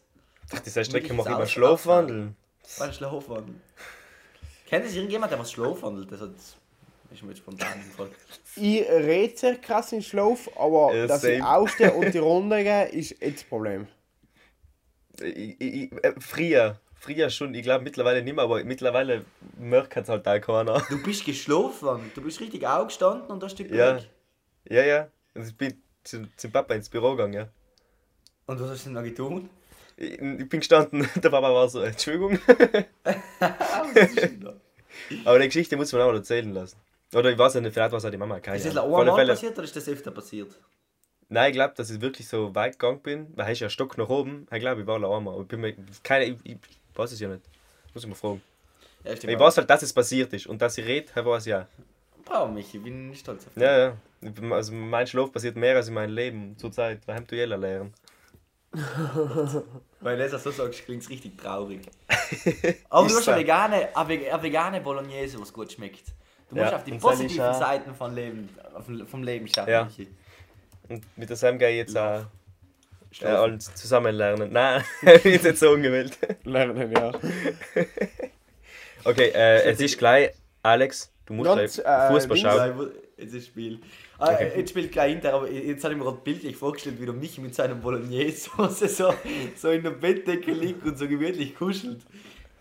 Ach, 0.54 0.60
diese 0.60 0.84
Strecke 0.84 1.14
mache 1.14 1.30
ich 1.30 1.36
immer 1.36 1.46
Schlafwandeln. 1.46 2.36
War 2.78 2.88
ein 2.88 2.94
Schlafwandel. 2.94 3.56
Kennt 4.68 4.86
es 4.86 4.96
irgendjemand, 4.96 5.32
der 5.32 5.40
was 5.40 5.52
Schlafwandelt? 5.52 6.12
Das 6.12 6.22
hat, 6.22 6.32
ist 7.12 7.24
mir 7.24 7.30
jetzt 7.30 7.40
spontan 7.40 7.80
gefallen. 7.80 8.12
Ich 8.56 8.82
rede 8.82 9.38
sehr 9.38 9.58
krass 9.58 9.92
in 9.94 10.02
Schlaf, 10.02 10.50
aber 10.58 10.94
Ja, 10.94 11.08
dass 11.08 11.24
ich 11.24 11.42
aufstehe 11.42 11.94
und 11.94 12.14
die 12.14 12.18
Runde 12.18 12.64
gehe, 12.64 12.90
ist 12.90 13.12
jetzt 13.22 13.42
das 13.42 13.44
Problem. 13.44 13.88
Ich, 15.22 15.62
ich, 15.62 15.62
ich, 15.62 16.04
äh, 16.04 16.14
früher, 16.20 16.80
früher 17.08 17.30
schon, 17.30 17.54
ich 17.54 17.64
glaube 17.64 17.84
mittlerweile 17.84 18.22
nicht 18.22 18.36
mehr, 18.36 18.44
aber 18.44 18.64
mittlerweile 18.64 19.24
merkt 19.58 19.96
es 19.98 20.10
halt 20.10 20.28
auch 20.28 20.40
keiner. 20.42 20.82
Du 20.90 21.02
bist 21.02 21.26
geschlafen, 21.26 22.12
du 22.14 22.22
bist 22.22 22.40
richtig 22.42 22.66
aufgestanden 22.68 23.28
und 23.32 23.44
hast 23.44 23.56
dich 23.56 23.70
Ja. 23.72 24.00
Ja, 24.70 24.84
ja. 24.84 25.08
Also 25.34 25.50
ich 25.52 25.58
bin 25.58 25.82
zum, 26.04 26.28
zum 26.36 26.52
Papa 26.52 26.74
ins 26.74 26.90
Büro 26.90 27.12
gegangen, 27.12 27.34
ja. 27.34 27.48
Und 28.46 28.60
was 28.62 28.70
hast 28.70 28.86
du 28.86 28.90
denn 28.90 28.96
da 28.96 29.02
getan? 29.02 29.50
Ich, 29.98 30.12
ich 30.14 30.50
bin 30.50 30.60
gestanden, 30.60 31.08
der 31.16 31.30
Papa 31.30 31.54
war 31.54 31.70
so, 31.70 31.82
Entschuldigung. 31.82 32.38
Aber 35.26 35.40
die 35.40 35.46
Geschichte 35.46 35.78
muss 35.78 35.92
man 35.94 36.02
auch 36.02 36.14
erzählen 36.14 36.52
lassen. 36.54 36.78
Oder 37.14 37.32
ich 37.32 37.38
weiß 37.38 37.54
ja 37.56 37.62
nicht, 37.62 37.74
vielleicht 37.74 37.92
war 37.92 37.98
es 38.00 38.06
auch 38.06 38.10
die 38.12 38.18
Mama, 38.18 38.40
keine 38.40 38.58
Ist 38.58 38.66
das 38.66 38.78
einmal 38.78 39.06
Fälle- 39.16 39.34
passiert 39.34 39.54
oder 39.54 39.64
ist 39.64 39.76
das 39.76 39.88
öfter 39.88 40.12
passiert? 40.12 40.50
Nein, 41.30 41.50
ich 41.52 41.56
glaube, 41.56 41.74
dass 41.76 41.90
ich 41.90 42.00
wirklich 42.02 42.28
so 42.28 42.54
weit 42.56 42.80
gegangen 42.80 43.02
bin, 43.02 43.28
weil 43.36 43.52
ich 43.54 43.60
ja 43.60 43.70
Stock 43.70 43.98
nach 43.98 44.08
oben. 44.10 44.48
Ich 44.52 44.60
glaube, 44.60 44.82
ich 44.82 44.88
war 44.88 44.96
einmal. 44.96 45.34
Aber 45.34 45.42
ich 45.42 45.48
bin 45.48 45.60
mir, 45.62 45.76
keine, 46.04 46.26
ich, 46.26 46.38
ich 46.44 46.58
weiß 46.98 47.12
es 47.12 47.20
ja 47.20 47.28
nicht. 47.30 47.42
Muss 47.94 48.04
ich 48.04 48.10
mal 48.10 48.16
fragen. 48.16 48.42
Ja, 49.04 49.16
stimmt. 49.16 49.34
Ich 49.34 49.40
weiß 49.40 49.58
halt, 49.58 49.70
dass 49.70 49.82
es 49.82 49.94
passiert 49.94 50.34
ist 50.34 50.48
und 50.48 50.62
dass 50.62 50.78
ich 50.78 50.86
rede, 50.86 51.08
ich 51.16 51.26
weiß 51.26 51.46
ja. 51.46 51.68
Bravo, 52.26 52.52
mich, 52.52 52.74
ich 52.76 52.84
bin 52.84 53.14
stolz 53.16 53.48
auf 53.48 53.54
dich. 53.54 53.64
Ja, 53.64 53.78
ja. 53.78 53.98
Ich 54.22 54.52
Also 54.52 54.74
mein 54.74 55.08
Schlaf 55.08 55.32
passiert 55.32 55.56
mehr 55.56 55.76
als 55.76 55.88
in 55.88 55.94
meinem 55.94 56.14
Leben 56.14 56.58
zurzeit. 56.58 57.06
Wir 57.08 57.16
haben 57.16 57.26
Duelle 57.28 57.56
lernen. 57.56 57.94
Weil 60.02 60.18
du 60.18 60.30
das 60.30 60.44
so 60.44 60.52
sagst, 60.52 60.84
klingt 60.86 61.04
es 61.04 61.10
richtig 61.10 61.38
traurig. 61.38 61.82
Aber 62.90 63.08
du 63.08 63.16
hast 63.16 63.28
eine 63.30 63.40
vegane, 63.42 63.96
eine 63.96 64.10
veg- 64.10 64.30
eine 64.32 64.44
vegane 64.44 64.82
Bolognese, 64.82 65.40
was 65.40 65.52
gut 65.54 65.72
schmeckt. 65.72 66.04
Du 66.50 66.56
musst 66.56 66.72
Ja, 66.72 66.76
auf 66.78 66.84
die 66.84 66.92
und 66.92 67.00
positiven 67.02 67.42
auch- 67.46 67.60
Seiten 67.60 67.96
vom 67.96 68.14
Leben, 68.14 68.50
vom 69.10 69.24
Leben 69.24 69.48
schauen. 69.48 69.68
Ja. 69.70 69.90
Und 70.90 71.04
mit 71.18 71.30
der 71.30 71.38
Sam 71.38 71.58
gehe 71.58 71.70
ich 71.70 71.78
jetzt 71.78 71.98
auch 71.98 72.26
äh, 73.18 73.20
Schlafen. 73.20 73.36
alle 73.38 73.58
zusammen 73.60 74.16
lernen. 74.16 74.52
Nein, 74.52 74.84
ich 75.02 75.24
bin 75.24 75.34
jetzt 75.34 75.60
so 75.60 75.72
ungewählt. 75.72 76.18
Lernen, 76.44 76.92
ja. 76.92 77.12
Okay, 79.04 79.30
äh, 79.34 79.62
es 79.70 79.80
ist 79.80 79.98
gleich, 79.98 80.32
Alex, 80.64 81.14
du 81.26 81.34
musst 81.34 81.50
Ganz, 81.56 81.76
gleich 81.76 82.10
äh, 82.10 82.14
Fußball 82.14 82.38
schauen. 82.38 82.92
Jetzt 83.16 83.34
ist 83.34 83.48
Spiel. 83.48 83.80
Ah, 84.20 84.36
Jetzt 84.42 84.72
spielt 84.72 84.92
gleich 84.92 85.14
Inter, 85.14 85.34
aber 85.34 85.50
jetzt 85.50 85.84
habe 85.84 85.94
ich 85.94 85.98
mir 85.98 86.04
gerade 86.04 86.20
bildlich 86.24 86.56
vorgestellt, 86.58 87.00
wie 87.00 87.06
der 87.06 87.14
Michi 87.14 87.40
mit 87.40 87.56
seinem 87.56 87.80
Bolognese-Soße 87.80 88.88
so, 88.90 89.14
so 89.56 89.70
in 89.70 89.84
der 89.84 89.92
Bettdecke 89.92 90.52
liegt 90.52 90.84
und 90.86 90.98
so 90.98 91.08
gemütlich 91.08 91.56
kuschelt. 91.56 92.02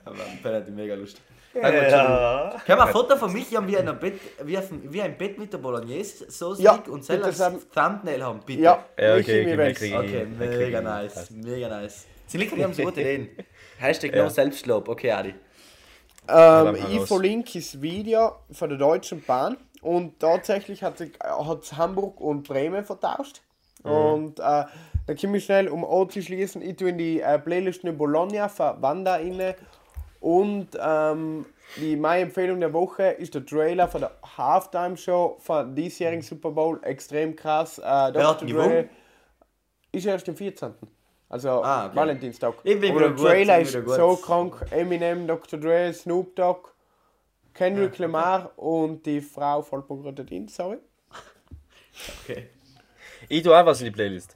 Aber 0.05 0.19
Ben 0.43 0.55
hat 0.55 0.69
mega 0.71 0.95
Lust. 0.95 1.21
Ja. 1.63 1.71
Ja. 1.71 2.63
Können 2.65 2.79
wir 2.79 2.85
ein 2.87 2.93
Foto 2.93 3.17
von 3.17 3.33
Michi 3.33 3.55
haben, 3.55 3.67
wie, 3.69 3.77
ein 3.79 3.99
Bett, 3.99 4.15
wie, 4.43 4.59
auf, 4.59 4.65
wie 4.71 5.03
ein 5.03 5.17
Bett 5.17 5.39
mit 5.39 5.53
der 5.53 5.59
Bolognese-Soße 5.59 6.63
Ja, 6.63 6.75
liegt 6.75 6.89
und 6.89 7.05
selber. 7.05 7.31
Thumbnail 7.75 8.23
haben, 8.23 8.41
bitte. 8.45 8.63
Ja, 8.63 8.85
Ja, 8.99 9.15
okay, 9.17 9.43
okay, 9.43 9.59
wenn's. 9.59 9.79
krieg 9.79 9.91
ich. 9.93 9.97
Okay, 9.99 10.19
Ja, 10.21 10.47
mega 10.47 10.79
ich. 10.79 10.85
nice, 10.85 11.31
mega 11.31 11.69
nice. 11.69 12.07
Sie 12.27 12.39
liegt, 12.39 12.57
die 12.57 12.65
haben 12.65 12.73
so 12.75 12.83
gute 12.83 13.01
Ideen. 13.01 13.29
Hashtag 13.79 14.15
Ja. 14.15 14.25
no 14.25 14.29
Selbstlob, 14.29 14.89
okay 14.89 15.13
Adi. 15.13 15.29
Ähm, 15.31 15.37
dann 16.29 16.77
ich 16.91 17.01
verlinke 17.03 17.59
das 17.59 17.81
Video 17.81 18.33
von 18.51 18.69
der 18.69 18.79
Deutschen 18.79 19.23
Bahn 19.23 19.57
und 19.81 20.19
tatsächlich 20.19 20.83
hat 20.83 21.01
es 21.01 21.73
Hamburg 21.77 22.21
und 22.21 22.47
Bremen 22.49 22.85
vertauscht. 22.85 23.43
Mhm. 23.85 23.91
Und 23.91 24.41
äh, 24.41 24.43
da 24.43 25.15
komme 25.21 25.37
ich 25.37 25.45
schnell, 25.45 25.69
um 25.69 25.85
anzuschließen, 25.85 26.63
ich 26.63 26.77
tue 26.77 26.89
in 26.91 26.99
die 26.99 27.21
äh, 27.21 27.39
Playlist 27.39 27.85
in 27.85 27.97
Bologna 27.97 28.49
von 28.49 28.83
Wanda 28.83 29.15
rein. 29.15 29.55
Und 30.27 30.71
ähm, 30.81 31.47
die, 31.77 31.95
meine 31.95 32.23
Empfehlung 32.23 32.59
der 32.59 32.73
Woche 32.73 33.05
ist 33.11 33.33
der 33.37 33.47
Trailer 33.47 33.87
von 33.87 34.01
der 34.01 34.11
Halftime 34.37 34.97
Show 34.97 35.37
von 35.39 35.73
diesjährigen 35.77 36.23
Super 36.23 36.51
Bowl. 36.51 36.81
Extrem 36.83 37.37
krass. 37.37 37.79
Äh, 37.79 37.83
hat 37.85 38.41
Dre 38.41 38.47
gewonnen? 38.47 38.89
ist 39.93 40.05
erst 40.05 40.29
am 40.29 40.35
14. 40.35 40.75
Also 41.29 41.63
Ah, 41.63 41.87
okay. 41.87 41.95
Valentinstag. 41.97 42.55
Ich 42.65 42.81
bin 42.81 42.91
Aber 42.91 43.01
der 43.03 43.11
gut, 43.11 43.25
Trailer 43.25 43.61
ich 43.61 43.69
ist 43.69 43.81
wieder 43.85 43.95
so 43.95 44.17
gut. 44.17 44.23
krank. 44.23 44.67
Eminem, 44.73 45.29
Dr. 45.29 45.61
Dre, 45.61 45.93
Snoop 45.95 46.35
Dogg, 46.35 46.71
Kendrick 47.55 47.97
Lamar 47.99 48.51
und 48.59 49.07
die 49.07 49.21
Frau 49.21 49.63
voll 49.63 49.83
begründet 49.83 50.33
in, 50.33 50.49
sorry. 50.49 50.79
Okay. 52.25 52.49
Ich 53.29 53.45
tue 53.45 53.57
auch 53.57 53.65
was 53.65 53.79
in 53.81 53.85
die 53.85 53.93
Playlist. 53.93 54.35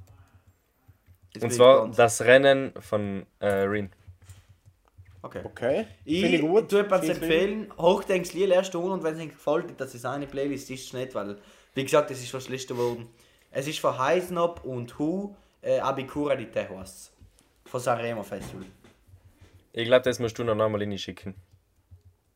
Jetzt 1.35 1.43
Und 1.43 1.51
zwar 1.53 1.89
das 1.89 2.21
Rennen 2.21 2.75
von 2.79 3.27
äh, 3.41 3.49
Rin. 3.49 3.91
Okay. 5.23 5.41
Okay. 5.45 5.87
Ich, 6.05 6.21
Finde 6.23 6.37
ich 6.37 6.43
gut. 6.43 6.71
Schieß 6.71 6.83
mich. 6.91 7.11
empfehlen, 7.11 7.73
hochdenkst 7.77 8.33
Lied 8.35 8.51
erst 8.51 8.75
an 8.75 8.83
und 8.83 9.03
wenn 9.03 9.15
es 9.15 9.21
ihnen 9.21 9.31
gefällt, 9.31 9.79
dass 9.81 9.95
es 9.95 10.05
eine 10.05 10.27
Playlist 10.27 10.71
ist, 10.71 10.81
ist 10.81 10.87
es 10.87 10.93
nicht, 10.95 11.15
weil, 11.15 11.37
wie 11.75 11.85
gesagt, 11.85 12.11
es 12.11 12.23
ist 12.23 12.33
was 12.33 12.49
Liste 12.49 12.75
geworden. 12.75 13.09
Es 13.51 13.67
ist 13.69 13.81
von 13.81 13.99
Heisenop 13.99 14.65
und 14.65 14.99
Who, 14.99 15.35
äh, 15.63 15.79
Abikura 15.81 16.37
di 16.37 16.47
Te 16.47 16.69
heißt 16.69 17.13
Von 17.67 17.81
Sanremo 17.81 18.23
Festival. 18.23 18.65
Ich 19.73 19.85
glaube, 19.85 20.03
das 20.03 20.19
musst 20.19 20.39
du 20.39 20.45
noch 20.45 20.53
einmal 20.59 20.81
reinschicken. 20.81 21.35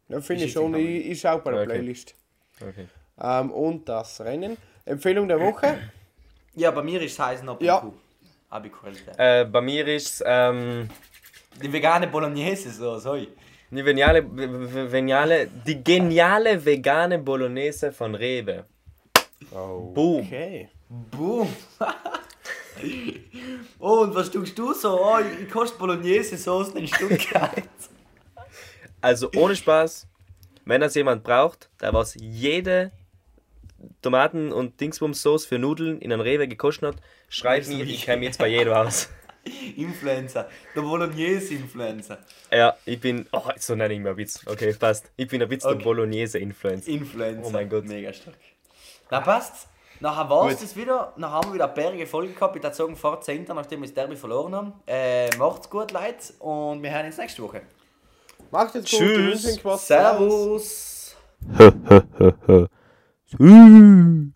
Ja, 0.08 0.20
finde 0.20 0.44
ich 0.44 0.52
schon. 0.52 0.74
Ich, 0.74 1.06
ich 1.06 1.20
schaue 1.20 1.40
bei 1.40 1.52
der 1.52 1.60
Okay. 1.62 1.72
Playlist. 1.72 2.14
Okay. 2.60 2.86
Ähm, 3.20 3.50
und 3.50 3.88
das 3.88 4.20
Rennen. 4.20 4.56
Empfehlung 4.84 5.26
der 5.26 5.40
Woche. 5.40 5.78
Ja, 6.54 6.70
bei 6.70 6.82
mir 6.82 7.00
ist 7.00 7.12
es 7.12 7.18
Heisenop 7.18 7.62
Ja. 7.62 7.78
und 7.78 7.92
Who. 7.92 7.94
Abikura 8.50 8.90
di 8.90 8.98
Te. 8.98 9.12
Äh, 9.16 9.44
bei 9.46 9.60
mir 9.62 9.86
ist 9.88 10.22
ähm, 10.26 10.88
Die 11.62 11.72
vegane 11.72 12.06
Bolognese, 12.08 12.70
so, 12.70 12.98
sorry. 12.98 13.28
die 13.70 13.82
geniale, 13.82 14.22
geniale, 14.22 15.48
die 15.66 15.82
geniale 15.82 16.64
vegane 16.64 17.18
Bolognese 17.18 17.92
von 17.92 18.14
Rewe. 18.14 18.64
Boom. 19.50 20.20
Okay. 20.26 20.68
Boom! 20.88 21.48
oh, 23.78 24.00
und 24.02 24.14
was 24.14 24.30
tust 24.30 24.58
du 24.58 24.72
so? 24.74 25.00
Oh, 25.00 25.18
ich 25.40 25.50
koste 25.50 25.78
Bolognese 25.78 26.36
Soßen 26.36 26.76
in 26.76 26.86
Stuttgart. 26.88 27.62
Also 29.00 29.30
ohne 29.36 29.54
Spaß, 29.54 30.06
wenn 30.64 30.80
das 30.80 30.94
jemand 30.94 31.24
braucht, 31.24 31.68
der 31.80 31.92
was 31.92 32.14
jede 32.18 32.90
Tomaten- 34.02 34.52
und 34.52 34.80
Dingsbums-Sauce 34.80 35.46
für 35.46 35.58
Nudeln 35.58 36.00
in 36.00 36.12
einem 36.12 36.22
Rewe 36.22 36.48
gekostet 36.48 36.94
hat, 36.94 37.02
schreibt 37.28 37.68
mir, 37.68 37.84
ich 37.84 38.04
käme 38.04 38.24
jetzt 38.24 38.38
bei 38.38 38.48
jedem 38.48 38.72
aus. 38.72 39.08
Influencer. 39.76 40.48
Der 40.74 40.80
Bolognese-Influencer. 40.80 42.18
Ja, 42.50 42.76
ich 42.84 43.00
bin, 43.00 43.26
oh, 43.32 43.42
so 43.58 43.74
nenne 43.74 43.94
ich 43.94 44.00
mir 44.00 44.10
ein 44.10 44.16
Witz. 44.16 44.40
Okay, 44.46 44.72
passt. 44.74 45.10
Ich 45.16 45.28
bin 45.28 45.42
ein 45.42 45.50
Witz 45.50 45.64
Okay. 45.64 45.76
der 45.76 45.84
Bolognese-Influencer. 45.84 46.90
Influencer. 46.90 47.42
Oh 47.46 47.50
mein 47.50 47.68
Gott. 47.68 47.84
Mega 47.84 48.12
stark. 48.12 48.36
Na 49.10 49.20
passt. 49.20 49.68
Nachher 50.00 50.28
war 50.28 50.50
es 50.50 50.60
das 50.60 50.76
wieder. 50.76 51.12
Dann 51.16 51.30
haben 51.30 51.48
wir 51.48 51.54
wieder 51.54 51.64
eine 51.66 51.74
bärige 51.74 52.06
Folge 52.06 52.32
gehabt. 52.32 52.56
Ich 52.56 52.62
würde 52.62 52.74
sagen, 52.74 52.96
vor 52.96 53.20
10. 53.20 53.44
nachdem 53.48 53.80
wir 53.80 53.86
das 53.86 53.94
Derby 53.94 54.16
verloren 54.16 54.54
haben. 54.54 54.72
Äh, 54.86 55.34
macht's 55.36 55.70
gut, 55.70 55.92
Leute. 55.92 56.32
Und 56.40 56.82
wir 56.82 56.90
hören 56.90 57.06
uns 57.06 57.16
nächste 57.16 57.42
Woche. 57.42 57.62
Macht 58.50 58.74
es 58.74 58.90
gut. 58.90 59.00
Tschüss. 59.00 59.60
Servus. 59.78 61.16
Sü. 63.26 64.33